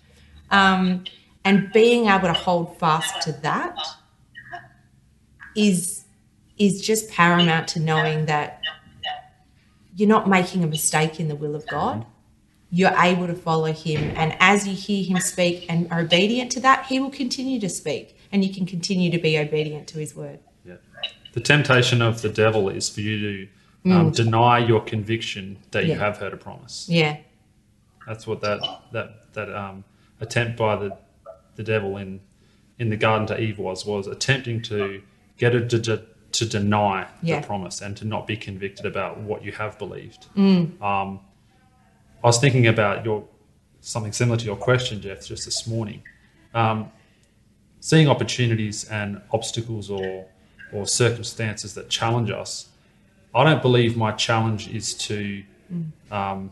Um, 0.49 1.03
and 1.45 1.71
being 1.71 2.07
able 2.07 2.29
to 2.29 2.33
hold 2.33 2.79
fast 2.79 3.21
to 3.23 3.31
that 3.43 3.77
is 5.55 6.05
is 6.57 6.81
just 6.81 7.09
paramount 7.11 7.67
to 7.67 7.79
knowing 7.79 8.25
that 8.25 8.59
you're 9.95 10.09
not 10.09 10.27
making 10.27 10.63
a 10.63 10.67
mistake 10.67 11.19
in 11.19 11.27
the 11.27 11.35
will 11.35 11.55
of 11.55 11.67
God. 11.67 12.05
You're 12.69 12.95
able 12.97 13.27
to 13.27 13.35
follow 13.35 13.71
Him, 13.71 14.13
and 14.15 14.35
as 14.39 14.67
you 14.67 14.73
hear 14.73 15.03
Him 15.03 15.19
speak 15.19 15.67
and 15.69 15.91
are 15.91 16.01
obedient 16.01 16.51
to 16.53 16.59
that, 16.61 16.87
He 16.87 16.99
will 16.99 17.11
continue 17.11 17.59
to 17.59 17.69
speak, 17.69 18.17
and 18.31 18.43
you 18.43 18.51
can 18.51 18.65
continue 18.65 19.11
to 19.11 19.19
be 19.19 19.37
obedient 19.37 19.87
to 19.89 19.99
His 19.99 20.15
word. 20.15 20.39
Yeah. 20.65 20.77
The 21.33 21.41
temptation 21.41 22.01
of 22.01 22.23
the 22.23 22.29
devil 22.29 22.69
is 22.69 22.89
for 22.89 23.01
you 23.01 23.47
to 23.85 23.91
um, 23.91 24.11
deny 24.11 24.59
your 24.59 24.81
conviction 24.81 25.59
that 25.71 25.85
you 25.85 25.95
have 25.95 26.17
heard 26.17 26.33
a 26.33 26.37
promise. 26.37 26.87
Yeah, 26.89 27.17
That's 28.07 28.25
what 28.25 28.41
that 28.41 28.61
that 28.91 29.33
that 29.33 29.53
um, 29.53 29.83
attempt 30.19 30.57
by 30.57 30.75
the 30.75 30.97
the 31.55 31.63
devil 31.63 31.97
in 31.97 32.21
in 32.79 32.89
the 32.89 32.97
garden 32.97 33.27
to 33.27 33.39
Eve 33.39 33.59
was 33.59 33.85
was 33.85 34.07
attempting 34.07 34.61
to 34.63 35.01
get 35.37 35.53
her 35.53 35.65
to 35.67 35.79
de- 35.79 36.03
to 36.33 36.45
deny 36.45 37.07
Yeah. 37.21 37.39
the 37.39 37.47
promise 37.47 37.81
and 37.81 37.95
to 37.97 38.05
not 38.05 38.27
be 38.27 38.35
convicted 38.35 38.85
about 38.85 39.19
what 39.19 39.43
you 39.43 39.51
have 39.53 39.77
believed. 39.77 40.25
Um, 40.37 41.19
I 42.23 42.27
was 42.27 42.39
thinking 42.39 42.67
about 42.67 43.05
your 43.05 43.25
something 43.81 44.13
similar 44.13 44.37
to 44.37 44.45
your 44.45 44.55
question, 44.55 45.01
Geoff, 45.01 45.25
just 45.25 45.45
this 45.45 45.67
morning. 45.67 46.01
Um, 46.53 46.91
seeing 47.81 48.07
opportunities 48.07 48.85
and 48.89 49.21
obstacles 49.31 49.89
or 49.89 50.25
or 50.71 50.87
circumstances 50.87 51.73
that 51.75 51.87
challenge 51.89 52.31
us. 52.31 52.69
I 53.35 53.43
don't 53.43 53.61
believe 53.61 53.95
my 53.95 54.11
challenge 54.11 54.67
is 54.69 54.93
to 55.09 55.43
um, 56.11 56.51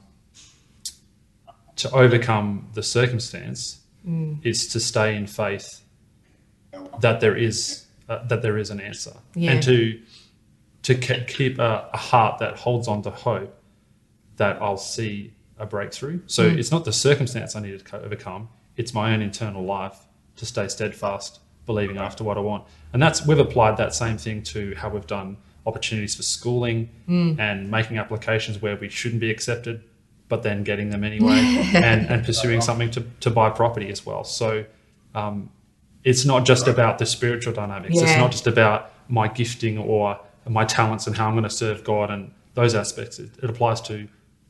to 1.75 1.89
overcome 1.91 2.67
the 2.73 2.84
circumstance 2.84 3.79
is 4.43 4.67
to 4.67 4.79
stay 4.79 5.15
in 5.15 5.27
faith 5.27 5.82
that 7.01 7.19
there 7.21 7.36
is 7.36 7.86
uh, 8.12 8.26
that 8.28 8.41
there 8.41 8.57
is 8.57 8.70
an 8.70 8.80
answer 8.80 9.14
Yeah. 9.36 9.51
and 9.51 9.64
to 9.64 9.99
to 10.84 10.95
ke- 10.95 11.28
keep 11.28 11.59
a, 11.59 11.89
a 11.93 11.97
heart 11.97 12.39
that 12.39 12.53
holds 12.57 12.88
on 12.88 13.01
to 13.03 13.12
hope 13.12 13.51
that 14.38 14.62
I'll 14.62 14.78
see 14.95 15.34
a 15.59 15.66
breakthrough. 15.66 16.22
So 16.26 16.41
it's 16.59 16.72
not 16.72 16.86
the 16.86 16.93
circumstance 16.93 17.55
I 17.55 17.59
need 17.62 17.86
to 17.86 18.03
overcome; 18.05 18.49
it's 18.78 18.93
my 18.93 19.14
own 19.14 19.22
internal 19.22 19.64
life 19.64 19.97
to 20.38 20.45
stay 20.45 20.68
steadfast, 20.68 21.39
believing 21.68 21.97
after 21.97 22.24
what 22.24 22.36
I 22.38 22.41
want. 22.41 22.64
And 22.93 23.01
that's 23.03 23.20
we've 23.28 23.38
applied 23.47 23.78
that 23.78 23.93
same 23.93 24.18
thing 24.18 24.41
to 24.53 24.74
how 24.76 24.89
we've 24.89 25.05
done 25.20 25.38
opportunities 25.68 26.16
for 26.16 26.24
schooling 26.24 26.89
and 27.39 27.70
making 27.70 27.97
applications 27.99 28.59
where 28.64 28.76
we 28.76 28.89
shouldn't 28.89 29.22
be 29.22 29.30
accepted, 29.30 29.84
but 30.30 30.41
then 30.41 30.64
getting 30.64 30.89
them 30.89 31.03
anyway, 31.03 31.38
and, 31.76 32.07
and 32.12 32.26
pursuing 32.26 32.62
something 32.62 32.89
to, 32.89 33.01
to 33.20 33.30
buy 33.30 33.47
property 33.51 33.89
as 33.91 34.03
well. 34.03 34.24
So 34.24 34.66
um, 35.14 35.51
it's 36.03 36.25
not 36.25 36.45
just 36.45 36.67
about 36.67 36.97
the 36.97 37.05
spiritual 37.05 37.53
dynamics. 37.53 37.97
It's 37.99 38.17
not 38.17 38.31
just 38.31 38.47
about 38.47 38.91
my 39.07 39.27
gifting 39.27 39.77
or 39.77 40.19
my 40.47 40.65
talents 40.65 41.07
and 41.07 41.15
how 41.15 41.27
I'm 41.27 41.33
going 41.33 41.43
to 41.43 41.49
serve 41.49 41.83
God 41.83 42.09
and 42.09 42.33
those 42.53 42.73
aspects. 42.75 43.19
It, 43.19 43.31
it 43.41 43.49
applies 43.49 43.81
to 43.81 44.07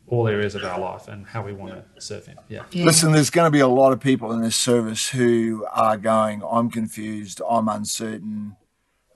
all 0.07 0.27
areas 0.27 0.55
of 0.55 0.63
our 0.63 0.79
life 0.79 1.07
and 1.07 1.25
how 1.25 1.43
we 1.43 1.53
want 1.53 1.73
to 1.73 2.01
serve 2.01 2.25
Him. 2.25 2.37
Yeah. 2.49 2.63
Yeah. 2.71 2.85
Listen, 2.85 3.11
there's 3.11 3.29
going 3.29 3.47
to 3.47 3.51
be 3.51 3.59
a 3.59 3.67
lot 3.67 3.93
of 3.93 3.99
people 3.99 4.31
in 4.31 4.41
this 4.41 4.55
service 4.55 5.09
who 5.09 5.65
are 5.71 5.97
going, 5.97 6.41
I'm 6.49 6.69
confused, 6.69 7.41
I'm 7.49 7.67
uncertain, 7.67 8.55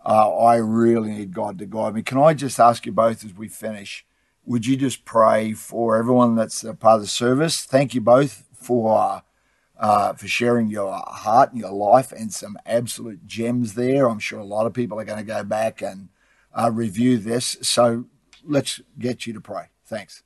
uh, 0.06 0.38
I 0.38 0.56
really 0.58 1.12
need 1.12 1.34
God 1.34 1.58
to 1.60 1.66
guide 1.66 1.96
me. 1.96 2.04
Can 2.04 2.18
I 2.18 2.34
just 2.34 2.60
ask 2.60 2.86
you 2.86 2.92
both 2.92 3.26
as 3.26 3.34
we 3.34 3.48
finish, 3.48 4.06
would 4.46 4.66
you 4.66 4.78
just 4.78 5.04
pray 5.04 5.54
for 5.54 5.98
everyone 5.98 6.36
that's 6.36 6.64
a 6.64 6.74
part 6.74 6.96
of 6.96 7.02
the 7.02 7.08
service? 7.08 7.66
Thank 7.66 7.94
you 7.94 8.02
both 8.02 8.44
for. 8.54 9.24
Uh, 9.78 10.14
for 10.14 10.26
sharing 10.26 10.70
your 10.70 10.94
heart 10.94 11.52
and 11.52 11.60
your 11.60 11.74
life 11.74 12.14
and 12.14 12.34
some 12.34 12.58
absolute 12.66 13.28
gems 13.28 13.74
there. 13.74 14.08
I'm 14.08 14.20
sure 14.20 14.40
a 14.40 14.46
lot 14.46 14.66
of 14.66 14.74
people 14.74 14.98
are 15.02 15.04
going 15.04 15.18
to 15.18 15.26
go 15.26 15.44
back 15.44 15.82
and 15.82 16.08
uh, 16.54 16.72
review 16.72 17.18
this. 17.18 17.58
So 17.62 18.06
let's 18.42 18.80
get 18.98 19.28
you 19.28 19.34
to 19.34 19.42
pray. 19.42 19.66
Thanks. 19.86 20.24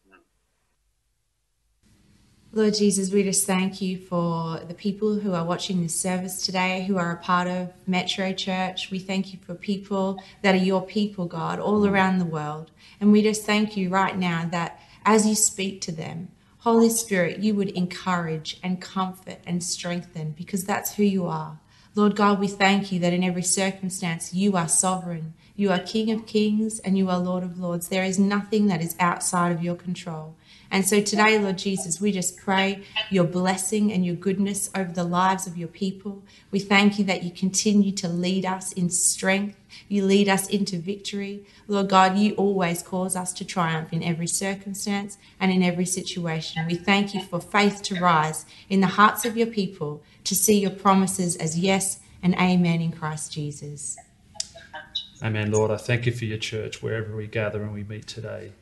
Lord 2.52 2.74
Jesus, 2.74 3.12
we 3.12 3.22
just 3.22 3.46
thank 3.46 3.80
you 3.80 3.96
for 4.00 4.60
the 4.68 4.74
people 4.74 5.20
who 5.20 5.34
are 5.34 5.46
watching 5.46 5.84
this 5.84 6.00
service 6.00 6.44
today, 6.44 6.84
who 6.88 6.98
are 6.98 7.12
a 7.12 7.18
part 7.18 7.48
of 7.48 7.72
Metro 7.86 8.34
Church. 8.34 8.90
We 8.90 8.98
thank 8.98 9.32
you 9.32 9.40
for 9.40 9.54
people 9.54 10.20
that 10.42 10.56
are 10.56 10.58
your 10.58 10.84
people, 10.84 11.28
God, 11.28 11.60
all 11.60 11.86
around 11.86 12.18
the 12.18 12.26
world. 12.26 12.72
And 13.00 13.12
we 13.12 13.22
just 13.22 13.46
thank 13.46 13.78
you 13.78 13.90
right 13.90 14.18
now 14.18 14.48
that 14.52 14.80
as 15.06 15.28
you 15.28 15.36
speak 15.36 15.82
to 15.82 15.92
them, 15.92 16.30
Holy 16.64 16.90
Spirit, 16.90 17.40
you 17.40 17.56
would 17.56 17.70
encourage 17.70 18.60
and 18.62 18.82
comfort 18.82 19.38
and 19.46 19.64
strengthen 19.64 20.32
because 20.32 20.66
that's 20.66 20.96
who 20.96 21.04
you 21.04 21.26
are. 21.26 21.58
Lord 21.96 22.18
God, 22.18 22.38
we 22.38 22.50
thank 22.50 22.92
you 22.92 23.00
that 23.00 23.14
in 23.14 23.24
every 23.24 23.44
circumstance 23.44 24.34
you 24.34 24.58
are 24.58 24.68
sovereign. 24.68 25.34
You 25.56 25.72
are 25.72 25.80
King 25.80 26.12
of 26.12 26.26
kings 26.26 26.80
and 26.80 26.98
you 26.98 27.10
are 27.10 27.18
Lord 27.18 27.44
of 27.44 27.60
lords. 27.60 27.88
There 27.88 28.04
is 28.04 28.20
nothing 28.20 28.68
that 28.68 28.82
is 28.82 28.96
outside 29.00 29.54
of 29.54 29.64
your 29.64 29.76
control. 29.76 30.36
And 30.70 30.86
so 30.86 31.02
today, 31.02 31.40
Lord 31.40 31.58
Jesus, 31.58 32.02
we 32.02 32.12
just 32.12 32.38
pray 32.38 32.84
your 33.10 33.24
blessing 33.24 33.92
and 33.92 34.06
your 34.06 34.16
goodness 34.16 34.70
over 34.76 34.92
the 34.92 35.04
lives 35.04 35.48
of 35.48 35.58
your 35.58 35.68
people. 35.70 36.24
We 36.52 36.60
thank 36.60 37.00
you 37.00 37.06
that 37.06 37.24
you 37.24 37.32
continue 37.32 37.94
to 37.94 38.08
lead 38.08 38.46
us 38.46 38.74
in 38.74 38.90
strength. 38.90 39.59
You 39.88 40.06
lead 40.06 40.28
us 40.30 40.48
into 40.48 40.78
victory. 40.78 41.46
Lord 41.68 41.90
God, 41.90 42.18
you 42.18 42.34
always 42.36 42.82
cause 42.82 43.16
us 43.16 43.34
to 43.34 43.46
triumph 43.46 43.94
in 43.94 44.04
every 44.04 44.28
circumstance 44.28 45.18
and 45.40 45.52
in 45.52 45.64
every 45.64 45.86
situation. 45.86 46.66
We 46.68 46.76
thank 46.76 47.14
you 47.14 47.24
for 47.24 47.40
faith 47.40 47.82
to 47.84 48.00
rise 48.00 48.46
in 48.70 48.82
the 48.82 48.88
hearts 48.88 49.26
of 49.26 49.38
your 49.38 49.48
people 49.48 50.02
to 50.24 50.36
see 50.36 50.60
your 50.60 50.72
promises 50.72 51.36
as 51.36 51.58
yes 51.58 52.00
and 52.22 52.36
amen 52.36 52.82
in 52.82 52.92
Christ 52.92 53.32
Jesus. 53.32 53.98
Amen, 55.22 55.52
Lord. 55.52 55.72
I 55.72 55.78
thank 55.78 56.06
you 56.06 56.12
for 56.12 56.26
your 56.26 56.38
church 56.38 56.82
wherever 56.82 57.16
we 57.16 57.28
gather 57.28 57.62
and 57.62 57.74
we 57.74 57.84
meet 57.84 58.08
today, 58.08 58.54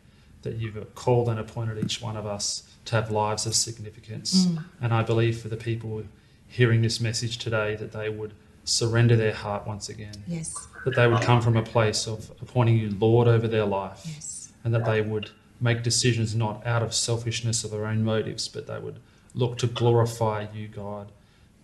that 0.41 0.55
you've 0.55 0.95
called 0.95 1.29
and 1.29 1.39
appointed 1.39 1.83
each 1.83 2.01
one 2.01 2.17
of 2.17 2.25
us 2.25 2.63
to 2.85 2.95
have 2.95 3.11
lives 3.11 3.45
of 3.45 3.53
significance. 3.53 4.45
Mm. 4.45 4.63
And 4.81 4.93
I 4.93 5.03
believe 5.03 5.39
for 5.39 5.49
the 5.49 5.57
people 5.57 6.03
hearing 6.47 6.81
this 6.81 6.99
message 6.99 7.37
today 7.37 7.75
that 7.75 7.91
they 7.91 8.09
would 8.09 8.33
surrender 8.67 9.15
their 9.15 9.33
heart 9.33 9.65
once 9.65 9.87
again, 9.89 10.23
Yes. 10.27 10.53
that 10.83 10.95
they 10.95 11.07
would 11.07 11.21
come 11.21 11.41
from 11.41 11.55
a 11.55 11.63
place 11.63 12.05
of 12.05 12.29
appointing 12.41 12.77
you 12.77 12.89
Lord 12.89 13.27
over 13.27 13.47
their 13.47 13.65
life, 13.65 14.01
Yes. 14.05 14.49
and 14.63 14.73
that 14.73 14.85
they 14.85 15.01
would 15.01 15.31
make 15.61 15.83
decisions 15.83 16.35
not 16.35 16.65
out 16.67 16.83
of 16.83 16.93
selfishness 16.93 17.63
or 17.63 17.69
their 17.69 17.85
own 17.85 18.03
motives, 18.03 18.47
but 18.47 18.67
they 18.67 18.77
would 18.77 18.99
look 19.33 19.57
to 19.59 19.67
glorify 19.67 20.47
you, 20.53 20.67
God, 20.67 21.11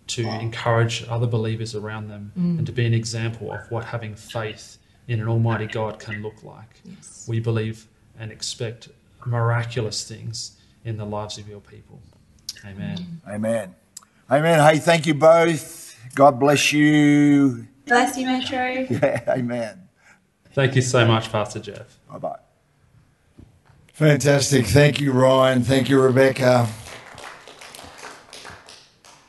to 0.06 0.22
encourage 0.40 1.04
other 1.08 1.26
believers 1.26 1.74
around 1.74 2.08
them, 2.08 2.32
mm. 2.38 2.58
and 2.58 2.66
to 2.66 2.72
be 2.72 2.86
an 2.86 2.94
example 2.94 3.52
of 3.52 3.70
what 3.70 3.84
having 3.84 4.14
faith 4.14 4.78
in 5.06 5.20
an 5.20 5.28
Almighty 5.28 5.66
God 5.66 5.98
can 5.98 6.22
look 6.22 6.42
like. 6.42 6.80
Yes. 6.84 7.26
We 7.28 7.38
believe 7.38 7.86
and 8.18 8.32
expect 8.32 8.88
miraculous 9.26 10.06
things 10.08 10.52
in 10.84 10.96
the 10.96 11.04
lives 11.04 11.38
of 11.38 11.48
your 11.48 11.60
people. 11.60 12.00
Amen. 12.64 13.20
Amen. 13.28 13.74
Amen. 14.30 14.60
Hey, 14.60 14.78
thank 14.78 15.06
you 15.06 15.14
both. 15.14 15.93
God 16.14 16.38
bless 16.38 16.72
you. 16.72 17.66
Bless 17.86 18.16
you, 18.16 18.26
Metro. 18.26 18.86
Yeah, 18.90 19.22
amen. 19.28 19.88
Thank 20.52 20.76
you 20.76 20.82
so 20.82 21.06
much, 21.06 21.30
Pastor 21.30 21.60
Geoff. 21.60 21.98
Bye 22.10 22.18
bye. 22.18 22.38
Fantastic. 23.92 24.66
Thank 24.66 25.00
you, 25.00 25.12
Ryan. 25.12 25.62
Thank 25.62 25.88
you, 25.88 26.00
Rebecca. 26.00 26.68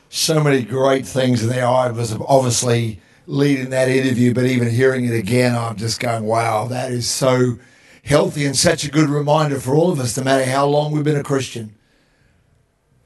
So 0.08 0.42
many 0.42 0.62
great 0.62 1.06
things 1.06 1.42
in 1.42 1.50
there. 1.50 1.66
I 1.66 1.90
was 1.90 2.14
obviously 2.14 3.00
leading 3.26 3.70
that 3.70 3.88
interview, 3.88 4.34
but 4.34 4.44
even 4.44 4.70
hearing 4.70 5.04
it 5.04 5.14
again, 5.14 5.54
I'm 5.56 5.76
just 5.76 6.00
going, 6.00 6.24
wow, 6.24 6.66
that 6.66 6.90
is 6.90 7.08
so 7.08 7.58
healthy 8.04 8.46
and 8.46 8.56
such 8.56 8.84
a 8.84 8.90
good 8.90 9.08
reminder 9.08 9.60
for 9.60 9.74
all 9.74 9.90
of 9.90 10.00
us, 10.00 10.16
no 10.16 10.24
matter 10.24 10.48
how 10.48 10.66
long 10.66 10.92
we've 10.92 11.04
been 11.04 11.16
a 11.16 11.22
Christian. 11.22 11.74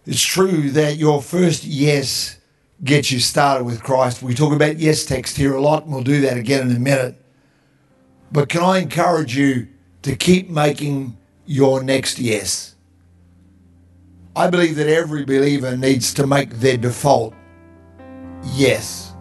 It's 0.06 0.22
true 0.22 0.70
that 0.70 0.96
your 0.96 1.20
first 1.22 1.64
yes 1.64 2.38
gets 2.82 3.10
you 3.12 3.20
started 3.20 3.64
with 3.64 3.82
Christ. 3.82 4.22
We 4.22 4.34
talk 4.34 4.52
about 4.52 4.78
yes 4.78 5.04
text 5.04 5.36
here 5.36 5.54
a 5.54 5.60
lot, 5.60 5.84
and 5.84 5.92
we'll 5.92 6.02
do 6.02 6.20
that 6.22 6.36
again 6.36 6.70
in 6.70 6.76
a 6.76 6.80
minute. 6.80 7.16
But 8.32 8.48
can 8.48 8.62
I 8.62 8.78
encourage 8.78 9.36
you 9.36 9.68
to 10.02 10.16
keep 10.16 10.48
making 10.48 11.16
your 11.46 11.82
next 11.82 12.18
yes? 12.18 12.74
I 14.36 14.48
believe 14.48 14.76
that 14.76 14.88
every 14.88 15.24
believer 15.24 15.76
needs 15.76 16.14
to 16.14 16.26
make 16.26 16.50
their 16.50 16.76
default 16.76 17.34
yes. 18.54 19.12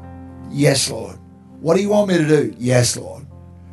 Yes, 0.51 0.89
Lord. 0.89 1.18
What 1.60 1.76
do 1.76 1.82
you 1.82 1.89
want 1.89 2.10
me 2.10 2.18
to 2.18 2.28
do? 2.28 2.55
Yes, 2.57 2.95
Lord. 2.95 3.26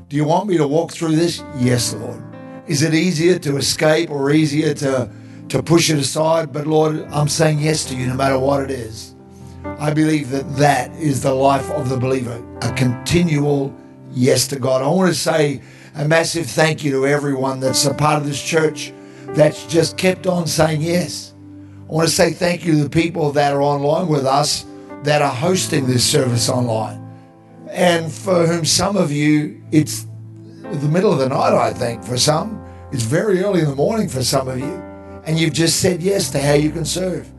Do 0.08 0.16
you 0.16 0.24
want 0.24 0.48
me 0.48 0.56
to 0.56 0.66
walk 0.66 0.92
through 0.92 1.16
this? 1.16 1.42
Yes, 1.58 1.94
Lord. 1.94 2.22
Is 2.66 2.82
it 2.82 2.94
easier 2.94 3.38
to 3.40 3.56
escape 3.56 4.10
or 4.10 4.30
easier 4.30 4.74
to, 4.74 5.10
to 5.48 5.62
push 5.62 5.90
it 5.90 5.98
aside? 5.98 6.52
But 6.52 6.66
Lord, 6.66 7.06
I'm 7.10 7.28
saying 7.28 7.60
yes 7.60 7.84
to 7.86 7.96
you 7.96 8.06
no 8.06 8.14
matter 8.14 8.38
what 8.38 8.62
it 8.62 8.70
is. 8.70 9.15
I 9.78 9.92
believe 9.92 10.30
that 10.30 10.56
that 10.56 10.90
is 10.92 11.22
the 11.22 11.34
life 11.34 11.70
of 11.72 11.88
the 11.88 11.96
believer, 11.96 12.42
a 12.62 12.72
continual 12.72 13.74
yes 14.12 14.46
to 14.48 14.58
God. 14.58 14.82
I 14.82 14.88
want 14.88 15.08
to 15.08 15.14
say 15.14 15.60
a 15.94 16.06
massive 16.06 16.46
thank 16.46 16.82
you 16.82 16.90
to 16.92 17.06
everyone 17.06 17.60
that's 17.60 17.84
a 17.84 17.94
part 17.94 18.20
of 18.20 18.26
this 18.26 18.42
church 18.42 18.92
that's 19.28 19.66
just 19.66 19.96
kept 19.96 20.26
on 20.26 20.46
saying 20.46 20.80
yes. 20.80 21.34
I 21.88 21.92
want 21.92 22.08
to 22.08 22.14
say 22.14 22.32
thank 22.32 22.64
you 22.64 22.72
to 22.72 22.84
the 22.84 22.90
people 22.90 23.32
that 23.32 23.52
are 23.52 23.62
online 23.62 24.08
with 24.08 24.24
us 24.24 24.64
that 25.02 25.22
are 25.22 25.32
hosting 25.32 25.86
this 25.86 26.04
service 26.04 26.48
online. 26.48 27.02
And 27.68 28.10
for 28.10 28.46
whom 28.46 28.64
some 28.64 28.96
of 28.96 29.12
you, 29.12 29.62
it's 29.70 30.06
the 30.62 30.88
middle 30.88 31.12
of 31.12 31.18
the 31.18 31.28
night, 31.28 31.52
I 31.52 31.72
think, 31.72 32.02
for 32.02 32.16
some. 32.16 32.64
It's 32.92 33.02
very 33.02 33.42
early 33.42 33.60
in 33.60 33.68
the 33.68 33.76
morning 33.76 34.08
for 34.08 34.22
some 34.24 34.48
of 34.48 34.58
you. 34.58 34.82
And 35.26 35.38
you've 35.38 35.52
just 35.52 35.80
said 35.80 36.02
yes 36.02 36.30
to 36.30 36.40
how 36.40 36.54
you 36.54 36.70
can 36.70 36.84
serve. 36.84 37.30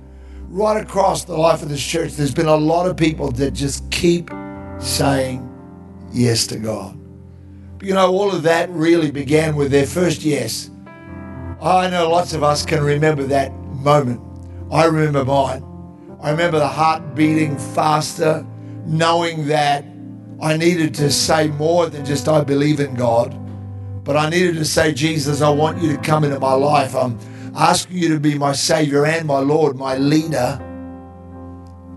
Right 0.58 0.82
across 0.82 1.24
the 1.24 1.38
life 1.38 1.62
of 1.62 1.70
this 1.70 1.86
church, 1.86 2.14
there's 2.14 2.34
been 2.34 2.48
a 2.48 2.56
lot 2.56 2.90
of 2.90 2.98
people 2.98 3.30
that 3.34 3.52
just 3.52 3.88
keep 3.92 4.32
saying 4.80 5.48
yes 6.12 6.48
to 6.48 6.58
God. 6.58 7.00
You 7.80 7.94
know, 7.94 8.12
all 8.12 8.34
of 8.34 8.42
that 8.42 8.68
really 8.72 9.12
began 9.12 9.56
with 9.56 9.70
their 9.70 9.86
first 9.86 10.24
yes. 10.24 10.72
I 11.62 11.92
know 11.92 12.10
lots 12.10 12.34
of 12.34 12.42
us 12.42 12.66
can 12.66 12.84
remember 12.84 13.22
that 13.26 13.54
moment. 13.54 14.20
I 14.72 14.86
remember 14.86 15.24
mine. 15.24 15.64
I 16.24 16.32
remember 16.32 16.58
the 16.58 16.68
heart 16.68 17.14
beating 17.14 17.56
faster, 17.56 18.44
knowing 18.88 19.46
that 19.50 19.86
I 20.42 20.58
needed 20.58 20.96
to 20.96 21.12
say 21.12 21.50
more 21.50 21.86
than 21.88 22.04
just 22.04 22.28
I 22.28 22.44
believe 22.44 22.80
in 22.80 22.96
God, 22.96 23.30
but 24.04 24.18
I 24.18 24.28
needed 24.28 24.56
to 24.56 24.66
say, 24.66 24.92
Jesus, 24.92 25.42
I 25.42 25.50
want 25.50 25.84
you 25.84 25.96
to 25.96 26.02
come 26.02 26.24
into 26.24 26.40
my 26.40 26.54
life. 26.54 26.96
I'm 26.96 27.20
asking 27.58 27.98
you 27.98 28.10
to 28.10 28.20
be 28.20 28.38
my 28.38 28.54
Savior 28.54 29.06
and 29.06 29.28
my 29.28 29.40
Lord, 29.40 29.76
my 29.76 29.98
leader. 29.98 30.60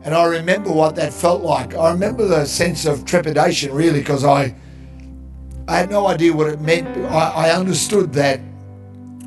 And 0.03 0.15
I 0.15 0.25
remember 0.25 0.73
what 0.73 0.97
that 0.97 1.13
felt 1.13 1.43
like. 1.43 1.75
I 1.75 1.93
remember 1.93 2.27
the 2.27 2.47
sense 2.47 2.87
of 2.87 3.05
trepidation, 3.05 3.73
really, 3.73 4.01
because 4.01 4.25
I, 4.25 4.55
I 5.69 5.77
had 5.77 5.91
no 5.91 6.07
idea 6.07 6.33
what 6.33 6.49
it 6.49 6.61
meant. 6.63 6.89
I, 7.13 7.49
I 7.49 7.51
understood 7.51 8.15
that 8.15 8.41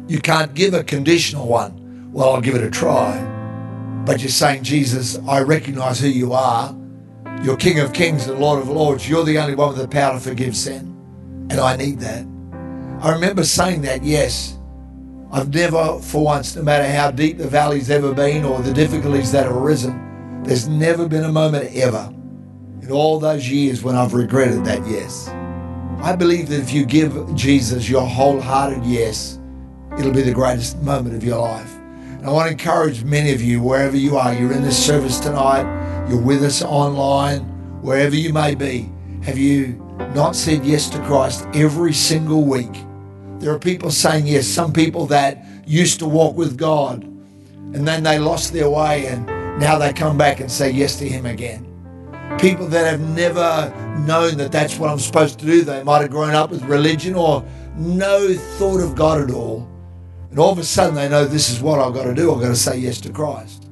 you 0.08 0.20
can't 0.20 0.56
give 0.56 0.74
a 0.74 0.84
conditional 0.84 1.48
one. 1.48 2.12
Well, 2.12 2.34
I'll 2.34 2.42
give 2.42 2.56
it 2.56 2.64
a 2.64 2.72
try. 2.72 3.22
But 4.04 4.22
you're 4.22 4.30
saying, 4.30 4.64
Jesus, 4.64 5.20
I 5.28 5.42
recognize 5.42 6.00
who 6.00 6.08
you 6.08 6.34
are. 6.34 6.76
You're 7.44 7.58
King 7.58 7.80
of 7.80 7.94
Kings 7.94 8.28
and 8.28 8.40
Lord 8.40 8.60
of 8.60 8.70
Lords. 8.70 9.08
You're 9.08 9.24
the 9.24 9.38
only 9.38 9.54
one 9.54 9.70
with 9.70 9.78
the 9.78 9.88
power 9.88 10.16
to 10.16 10.20
forgive 10.20 10.56
sin. 10.56 10.98
And 11.52 11.60
I 11.60 11.76
need 11.76 12.00
that. 12.00 12.26
I 13.02 13.12
remember 13.12 13.44
saying 13.44 13.82
that, 13.84 14.04
yes. 14.04 14.58
I've 15.34 15.52
never, 15.52 15.98
for 16.00 16.24
once, 16.24 16.56
no 16.56 16.62
matter 16.62 16.88
how 16.88 17.10
deep 17.10 17.40
the 17.40 17.48
valley's 17.48 17.90
ever 17.90 18.14
been 18.14 18.46
or 18.46 18.62
the 18.62 18.72
difficulties 18.72 19.32
that 19.32 19.48
have 19.48 19.56
arisen, 19.56 20.44
there's 20.44 20.68
never 20.68 21.08
been 21.08 21.24
a 21.24 21.32
moment 21.32 21.76
ever 21.76 22.14
in 22.84 22.92
all 22.92 23.20
those 23.20 23.50
years 23.50 23.82
when 23.82 23.96
I've 23.96 24.14
regretted 24.14 24.64
that 24.66 24.86
yes. 24.86 25.30
I 26.04 26.16
believe 26.16 26.50
that 26.50 26.60
if 26.60 26.72
you 26.72 26.86
give 26.86 27.34
Jesus 27.34 27.90
your 27.90 28.06
wholehearted 28.06 28.86
yes, 28.86 29.40
it'll 29.98 30.14
be 30.14 30.22
the 30.22 30.34
greatest 30.34 30.78
moment 30.84 31.16
of 31.16 31.24
your 31.24 31.40
life. 31.40 31.74
And 31.78 32.28
I 32.28 32.32
want 32.32 32.46
to 32.46 32.52
encourage 32.52 33.04
many 33.04 33.34
of 33.34 33.42
you, 33.42 33.60
wherever 33.60 33.98
you 33.98 34.18
are, 34.18 34.36
you're 34.36 34.54
in 34.54 34.62
this 34.62 34.86
service 34.86 35.20
tonight, 35.20 35.64
you're 36.10 36.22
with 36.22 36.44
us 36.44 36.62
online, 36.62 37.40
wherever 37.82 38.16
you 38.16 38.32
may 38.34 38.54
be, 38.54 38.88
Have 39.24 39.40
you 39.40 39.82
not 40.14 40.36
said 40.36 40.64
yes 40.64 40.90
to 40.90 41.00
Christ 41.06 41.48
every 41.56 41.94
single 41.94 42.44
week? 42.44 42.76
There 43.44 43.54
are 43.54 43.60
people 43.60 43.92
saying 43.92 44.26
yes, 44.26 44.48
some 44.48 44.72
people 44.72 45.06
that 45.08 45.46
used 45.68 46.00
to 46.00 46.06
walk 46.06 46.38
with 46.38 46.58
God 46.58 47.04
and 47.04 47.86
then 47.86 48.02
they 48.02 48.18
lost 48.18 48.54
their 48.54 48.70
way 48.70 49.08
and 49.08 49.26
now 49.60 49.78
they 49.78 49.92
come 49.92 50.18
back 50.18 50.40
and 50.40 50.50
say 50.50 50.72
yes 50.72 50.98
to 51.00 51.10
Him 51.10 51.26
again. 51.26 51.68
People 52.40 52.68
that 52.68 52.90
have 52.90 53.02
never 53.02 53.70
known 54.08 54.38
that 54.38 54.54
that's 54.54 54.80
what 54.80 54.90
I'm 54.90 54.98
supposed 54.98 55.40
to 55.40 55.46
do. 55.46 55.62
They 55.62 55.84
might 55.84 56.04
have 56.04 56.10
grown 56.10 56.34
up 56.34 56.52
with 56.52 56.64
religion 56.64 57.16
or 57.16 57.44
no 57.76 58.34
thought 58.34 58.80
of 58.80 58.96
God 58.96 59.20
at 59.20 59.36
all. 59.36 59.70
And 60.30 60.40
all 60.40 60.54
of 60.54 60.58
a 60.58 60.64
sudden 60.64 60.96
they 60.96 61.10
know 61.10 61.26
this 61.26 61.50
is 61.50 61.62
what 61.62 61.80
I've 61.80 61.94
got 61.94 62.06
to 62.06 62.14
do. 62.14 62.34
I've 62.34 62.40
got 62.40 62.48
to 62.48 62.56
say 62.56 62.78
yes 62.78 63.02
to 63.02 63.10
Christ. 63.10 63.68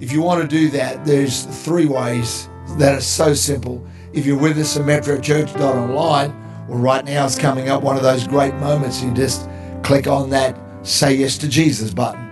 If 0.00 0.10
you 0.10 0.22
want 0.22 0.42
to 0.42 0.48
do 0.48 0.70
that, 0.70 1.04
there's 1.04 1.44
three 1.64 1.86
ways 1.86 2.48
that 2.78 2.96
are 2.96 3.00
so 3.00 3.32
simple. 3.32 3.86
If 4.12 4.26
you're 4.26 4.36
with 4.36 4.58
us 4.58 4.76
at 4.76 4.84
metrochurch.online, 4.84 6.39
well, 6.70 6.78
right 6.78 7.04
now 7.04 7.26
it's 7.26 7.36
coming 7.36 7.68
up 7.68 7.82
one 7.82 7.96
of 7.96 8.04
those 8.04 8.26
great 8.28 8.54
moments. 8.54 9.02
You 9.02 9.12
just 9.12 9.48
click 9.82 10.06
on 10.06 10.30
that 10.30 10.56
Say 10.86 11.14
Yes 11.14 11.36
to 11.38 11.48
Jesus 11.48 11.92
button. 11.92 12.30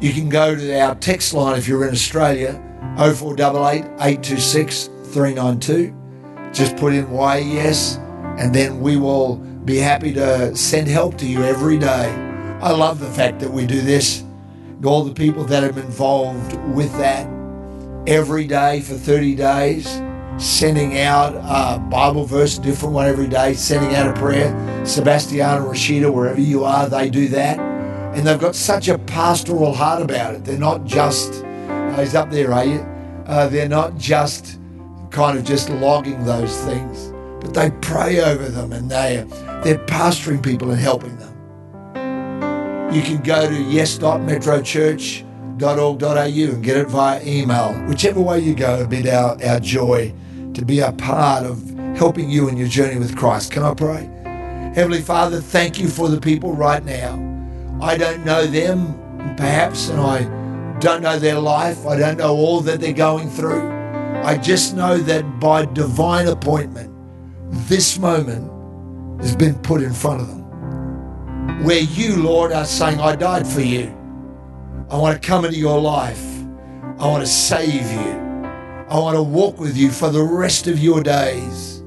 You 0.00 0.12
can 0.12 0.28
go 0.28 0.56
to 0.56 0.80
our 0.80 0.96
text 0.96 1.32
line 1.32 1.56
if 1.56 1.68
you're 1.68 1.86
in 1.86 1.92
Australia, 1.92 2.60
0488 2.96 3.84
826 3.84 4.86
392. 5.04 5.94
Just 6.52 6.76
put 6.76 6.92
in 6.92 7.08
why 7.10 7.38
yes, 7.38 7.96
and 8.38 8.52
then 8.52 8.80
we 8.80 8.96
will 8.96 9.36
be 9.36 9.76
happy 9.76 10.12
to 10.14 10.56
send 10.56 10.88
help 10.88 11.16
to 11.18 11.26
you 11.26 11.44
every 11.44 11.78
day. 11.78 12.10
I 12.60 12.72
love 12.72 12.98
the 12.98 13.10
fact 13.10 13.38
that 13.38 13.50
we 13.50 13.66
do 13.66 13.80
this. 13.80 14.24
All 14.84 15.04
the 15.04 15.14
people 15.14 15.44
that 15.44 15.62
have 15.62 15.76
been 15.76 15.84
involved 15.84 16.56
with 16.74 16.92
that 16.98 17.28
every 18.08 18.46
day 18.46 18.80
for 18.80 18.94
30 18.94 19.36
days, 19.36 19.86
sending 20.40 20.98
out 20.98 21.34
a 21.34 21.78
Bible 21.78 22.24
verse, 22.24 22.58
different 22.58 22.94
one 22.94 23.06
every 23.06 23.28
day, 23.28 23.52
sending 23.52 23.94
out 23.94 24.08
a 24.08 24.14
prayer. 24.18 24.48
Sebastian 24.86 25.40
and 25.40 25.66
Rashida, 25.66 26.10
wherever 26.12 26.40
you 26.40 26.64
are, 26.64 26.88
they 26.88 27.10
do 27.10 27.28
that. 27.28 27.58
And 28.16 28.26
they've 28.26 28.40
got 28.40 28.56
such 28.56 28.88
a 28.88 28.96
pastoral 28.98 29.74
heart 29.74 30.00
about 30.02 30.34
it. 30.34 30.44
They're 30.44 30.58
not 30.58 30.86
just, 30.86 31.44
oh, 31.44 31.96
he's 31.98 32.14
up 32.14 32.30
there, 32.30 32.52
are 32.52 32.64
you? 32.64 32.80
Uh, 33.26 33.48
they're 33.48 33.68
not 33.68 33.98
just 33.98 34.58
kind 35.10 35.36
of 35.38 35.44
just 35.44 35.68
logging 35.68 36.24
those 36.24 36.58
things, 36.62 37.12
but 37.40 37.52
they 37.52 37.70
pray 37.82 38.20
over 38.20 38.48
them 38.48 38.72
and 38.72 38.90
they, 38.90 39.26
they're 39.62 39.84
pastoring 39.86 40.42
people 40.42 40.70
and 40.70 40.80
helping 40.80 41.18
them. 41.18 41.28
You 42.94 43.02
can 43.02 43.22
go 43.22 43.46
to 43.46 43.62
yes.metrochurch.org.au 43.62 46.54
and 46.54 46.64
get 46.64 46.78
it 46.78 46.88
via 46.88 47.22
email. 47.24 47.74
Whichever 47.86 48.20
way 48.20 48.40
you 48.40 48.54
go, 48.54 48.76
it'll 48.76 48.88
be 48.88 49.10
our, 49.10 49.36
our 49.44 49.60
joy 49.60 50.14
to 50.54 50.64
be 50.64 50.80
a 50.80 50.92
part 50.92 51.44
of 51.44 51.62
helping 51.96 52.30
you 52.30 52.48
in 52.48 52.56
your 52.56 52.68
journey 52.68 52.98
with 52.98 53.16
Christ. 53.16 53.52
Can 53.52 53.62
I 53.62 53.74
pray? 53.74 54.08
Heavenly 54.74 55.00
Father, 55.00 55.40
thank 55.40 55.78
you 55.78 55.88
for 55.88 56.08
the 56.08 56.20
people 56.20 56.52
right 56.52 56.84
now. 56.84 57.14
I 57.82 57.96
don't 57.96 58.24
know 58.24 58.46
them, 58.46 58.94
perhaps, 59.36 59.88
and 59.88 60.00
I 60.00 60.78
don't 60.80 61.02
know 61.02 61.18
their 61.18 61.38
life. 61.38 61.86
I 61.86 61.96
don't 61.96 62.18
know 62.18 62.34
all 62.34 62.60
that 62.60 62.80
they're 62.80 62.92
going 62.92 63.28
through. 63.28 63.68
I 64.22 64.36
just 64.36 64.76
know 64.76 64.98
that 64.98 65.40
by 65.40 65.64
divine 65.64 66.28
appointment, 66.28 66.94
this 67.68 67.98
moment 67.98 68.50
has 69.20 69.34
been 69.34 69.54
put 69.56 69.82
in 69.82 69.92
front 69.92 70.20
of 70.20 70.28
them. 70.28 71.64
Where 71.64 71.80
you, 71.80 72.16
Lord, 72.22 72.52
are 72.52 72.64
saying, 72.64 73.00
I 73.00 73.16
died 73.16 73.46
for 73.46 73.60
you. 73.60 73.94
I 74.90 74.96
want 74.96 75.20
to 75.20 75.26
come 75.26 75.44
into 75.44 75.58
your 75.58 75.80
life. 75.80 76.24
I 76.98 77.06
want 77.06 77.24
to 77.24 77.30
save 77.30 77.90
you. 77.90 78.29
I 78.90 78.98
want 78.98 79.14
to 79.14 79.22
walk 79.22 79.60
with 79.60 79.76
you 79.76 79.92
for 79.92 80.10
the 80.10 80.20
rest 80.20 80.66
of 80.66 80.80
your 80.80 81.00
days. 81.00 81.84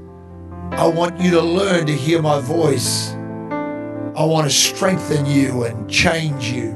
I 0.72 0.88
want 0.88 1.20
you 1.20 1.32
to 1.32 1.42
learn 1.42 1.86
to 1.88 1.92
hear 1.92 2.22
my 2.22 2.40
voice. 2.40 3.12
I 3.12 4.24
want 4.24 4.50
to 4.50 4.50
strengthen 4.50 5.26
you 5.26 5.66
and 5.66 5.92
change 5.92 6.50
you. 6.50 6.72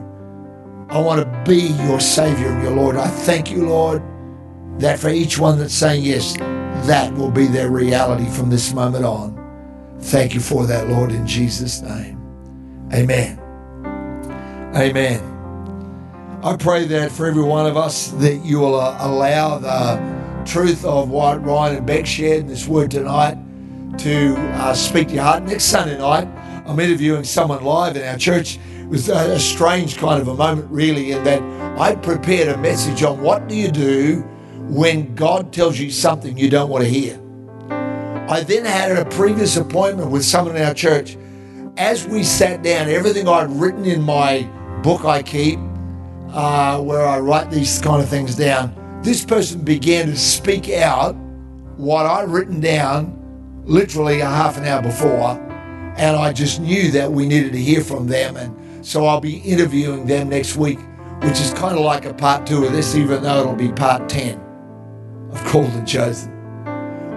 I 0.90 1.00
want 1.00 1.22
to 1.22 1.44
be 1.50 1.68
your 1.86 2.02
Savior 2.02 2.50
and 2.50 2.62
your 2.62 2.74
Lord. 2.74 2.98
I 2.98 3.08
thank 3.08 3.50
you, 3.50 3.68
Lord, 3.70 4.04
that 4.80 5.00
for 5.00 5.08
each 5.08 5.40
one 5.40 5.60
that's 5.60 5.74
saying 5.74 6.04
yes, 6.04 6.36
that 6.88 7.14
will 7.14 7.32
be 7.32 7.48
their 7.48 7.72
reality 7.72 8.30
from 8.30 8.50
this 8.50 8.74
moment 8.74 9.06
on. 9.06 9.34
Thank 10.02 10.34
you 10.34 10.42
for 10.42 10.66
that, 10.68 10.90
Lord, 10.90 11.14
in 11.14 11.26
Jesus' 11.26 11.82
name. 11.82 12.20
Amen. 12.94 13.40
Amen. 14.76 15.38
I 16.44 16.58
pray 16.58 16.86
that 16.86 17.14
for 17.14 17.28
every 17.28 17.44
one 17.44 17.66
of 17.66 17.78
us 17.78 18.10
that 18.10 18.44
you 18.44 18.60
will 18.60 18.80
uh, 18.80 18.98
allow 19.00 19.58
the 19.58 20.17
truth 20.48 20.86
of 20.86 21.10
what 21.10 21.44
Ryan 21.44 21.76
and 21.78 21.86
Beck 21.86 22.06
shared 22.06 22.40
in 22.40 22.48
this 22.48 22.68
word 22.68 22.90
tonight 22.90 23.38
to 23.98 24.36
uh, 24.38 24.74
speak 24.74 25.10
to 25.10 25.16
your 25.16 25.24
heart. 25.24 25.44
Next 25.44 25.66
Sunday 25.66 25.98
night, 25.98 26.28
I'm 26.66 26.80
interviewing 26.80 27.26
someone 27.26 27.64
live 27.64 27.98
in 27.98 28.08
our 28.08 28.18
church. 28.18 28.58
It 28.80 28.88
was 28.88 29.10
a, 29.10 29.34
a 29.34 29.40
strange 29.40 29.98
kind 29.98 30.22
of 30.22 30.30
a 30.30 30.34
moment, 30.34 30.72
really, 30.72 31.12
in 31.12 31.24
that 31.26 31.42
I 31.78 31.96
prepared 31.96 32.48
a 32.48 32.58
message 32.58 33.04
on 33.04 33.22
what 33.22 33.50
do 33.50 33.56
you 33.56 33.70
do 33.70 34.22
when 34.70 35.14
God 35.16 35.52
tells 35.52 35.78
you 35.78 35.92
something 35.92 36.38
you 36.38 36.50
don't 36.50 36.70
want 36.70 36.86
to 36.86 36.90
hear. 36.90 37.22
I 38.30 38.42
then 38.42 38.64
had 38.64 38.98
a 38.98 39.06
previous 39.06 39.58
appointment 39.58 40.12
with 40.12 40.24
someone 40.24 40.56
in 40.56 40.64
our 40.64 40.74
church. 40.74 41.18
As 41.76 42.08
we 42.08 42.24
sat 42.24 42.64
down, 42.64 42.88
everything 42.90 43.28
I'd 43.28 43.50
written 43.52 43.84
in 43.84 44.02
my 44.02 44.44
book 44.82 45.04
I 45.04 45.24
keep, 45.24 45.60
uh, 46.30 46.82
where 46.82 47.06
I 47.06 47.20
write 47.20 47.52
these 47.52 47.82
kind 47.82 48.02
of 48.02 48.08
things 48.08 48.36
down, 48.36 48.74
this 49.04 49.24
person 49.24 49.62
began 49.64 50.08
to 50.08 50.18
speak 50.18 50.70
out 50.70 51.16
what 51.78 52.06
I'd 52.06 52.30
written 52.30 52.60
down 52.60 53.18
literally 53.68 54.22
a 54.22 54.26
half 54.26 54.58
an 54.58 54.66
hour 54.66 54.82
before. 54.82 55.32
And 55.98 56.16
I 56.16 56.32
just 56.32 56.60
knew 56.60 56.92
that 56.92 57.12
we 57.12 57.28
needed 57.28 57.52
to 57.52 57.60
hear 57.60 57.82
from 57.82 58.08
them. 58.08 58.38
And 58.38 58.86
so 58.86 59.06
I'll 59.06 59.22
be 59.22 59.38
interviewing 59.38 60.06
them 60.06 60.30
next 60.30 60.56
week, 60.56 60.80
which 61.22 61.40
is 61.40 61.54
kind 61.54 61.78
of 61.78 61.84
like 61.84 62.06
a 62.06 62.14
part 62.14 62.48
two 62.48 62.64
of 62.66 62.72
this, 62.72 62.96
even 62.96 63.24
though 63.24 63.42
it'll 63.42 63.56
be 63.56 63.72
part 63.72 64.08
10 64.08 64.40
of 65.32 65.44
Called 65.46 65.72
and 65.72 65.88
Chosen. 65.88 66.32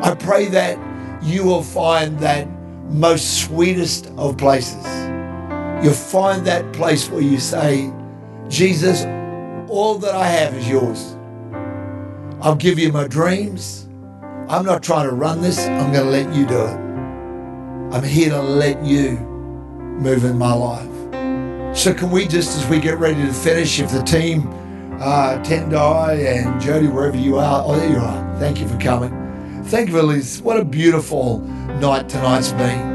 I 0.02 0.14
pray 0.14 0.46
that 0.46 0.78
you 1.22 1.44
will 1.44 1.62
find 1.62 2.18
that 2.20 2.48
most 2.90 3.44
sweetest 3.44 4.10
of 4.16 4.36
places. 4.36 4.84
You'll 5.84 5.92
find 5.92 6.46
that 6.46 6.72
place 6.72 7.08
where 7.08 7.22
you 7.22 7.38
say, 7.38 7.92
Jesus, 8.48 9.04
all 9.70 9.98
that 9.98 10.14
I 10.14 10.26
have 10.26 10.54
is 10.54 10.68
yours. 10.68 11.16
I'll 12.42 12.56
give 12.56 12.78
you 12.78 12.90
my 12.90 13.06
dreams. 13.06 13.86
I'm 14.48 14.64
not 14.64 14.82
trying 14.82 15.08
to 15.08 15.14
run 15.14 15.42
this, 15.42 15.58
I'm 15.58 15.92
going 15.92 16.04
to 16.04 16.10
let 16.10 16.34
you 16.34 16.46
do 16.46 16.58
it. 16.58 16.76
I'm 17.94 18.02
here 18.02 18.30
to 18.30 18.40
let 18.40 18.82
you 18.82 19.18
move 19.18 20.24
in 20.24 20.38
my 20.38 20.54
life. 20.54 21.76
So, 21.76 21.92
can 21.92 22.10
we 22.10 22.26
just, 22.26 22.56
as 22.56 22.66
we 22.68 22.80
get 22.80 22.98
ready 22.98 23.20
to 23.20 23.32
finish, 23.32 23.78
if 23.78 23.90
the 23.90 24.02
team, 24.02 24.48
uh, 25.00 25.42
Tendai 25.44 26.24
and 26.26 26.60
Jody, 26.60 26.88
wherever 26.88 27.16
you 27.16 27.36
are, 27.36 27.62
oh, 27.64 27.76
there 27.76 27.90
you 27.90 27.98
are. 27.98 28.38
Thank 28.38 28.58
you 28.58 28.66
for 28.66 28.78
coming. 28.78 29.62
Thank 29.66 29.90
you 29.90 30.00
Liz. 30.00 30.40
What 30.40 30.58
a 30.58 30.64
beautiful 30.64 31.40
night 31.40 32.08
tonight's 32.08 32.52
been. 32.52 32.89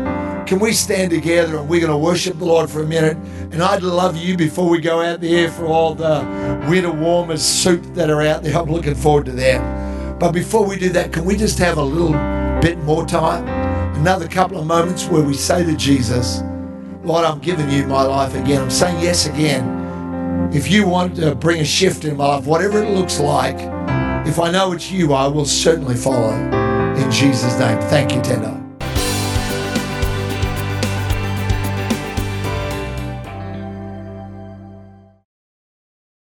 Can 0.46 0.60
we 0.60 0.74
stand 0.74 1.10
together 1.10 1.58
and 1.58 1.68
we're 1.68 1.80
going 1.80 1.92
to 1.92 1.98
worship 1.98 2.38
the 2.38 2.46
Lord 2.46 2.70
for 2.70 2.84
a 2.84 2.86
minute? 2.86 3.18
And 3.52 3.64
I'd 3.64 3.82
love 3.82 4.16
you 4.16 4.38
before 4.38 4.70
we 4.70 4.80
go 4.80 5.02
out 5.02 5.20
there 5.20 5.50
for 5.50 5.66
all 5.66 5.96
the 5.96 6.24
winter 6.70 6.92
warmers 6.92 7.42
soup 7.42 7.82
that 7.96 8.12
are 8.12 8.22
out 8.22 8.44
there. 8.44 8.56
I'm 8.56 8.70
looking 8.70 8.94
forward 8.94 9.26
to 9.26 9.32
that. 9.32 10.20
But 10.20 10.34
before 10.34 10.64
we 10.64 10.78
do 10.78 10.90
that, 10.90 11.12
can 11.12 11.26
we 11.26 11.36
just 11.36 11.58
have 11.58 11.80
a 11.80 11.84
little 11.84 12.14
bit 12.62 12.78
more 12.84 13.08
time? 13.08 13.48
Another 13.96 14.28
couple 14.28 14.60
of 14.60 14.68
moments 14.68 15.08
where 15.08 15.24
we 15.24 15.34
say 15.34 15.66
to 15.66 15.76
Jesus, 15.76 16.44
Lord, 17.04 17.26
I'm 17.26 17.40
giving 17.40 17.70
you 17.72 17.88
my 17.88 18.04
life 18.04 18.36
again. 18.36 18.62
I'm 18.62 18.70
saying 18.70 19.02
yes 19.02 19.26
again. 19.26 20.52
If 20.54 20.70
you 20.70 20.86
want 20.86 21.16
to 21.16 21.34
bring 21.34 21.60
a 21.62 21.66
shift 21.66 22.06
in 22.06 22.18
my 22.18 22.36
life, 22.36 22.46
whatever 22.46 22.84
it 22.84 22.92
looks 22.92 23.20
like, 23.20 23.58
if 24.28 24.40
I 24.40 24.52
know 24.52 24.74
it's 24.74 24.92
you, 24.92 25.14
I 25.14 25.26
will 25.26 25.46
certainly 25.46 25.96
follow. 25.96 26.34
In 26.34 27.12
Jesus' 27.12 27.58
name. 27.58 27.82
Thank 27.90 28.14
you, 28.14 28.22
Tendo. 28.22 28.65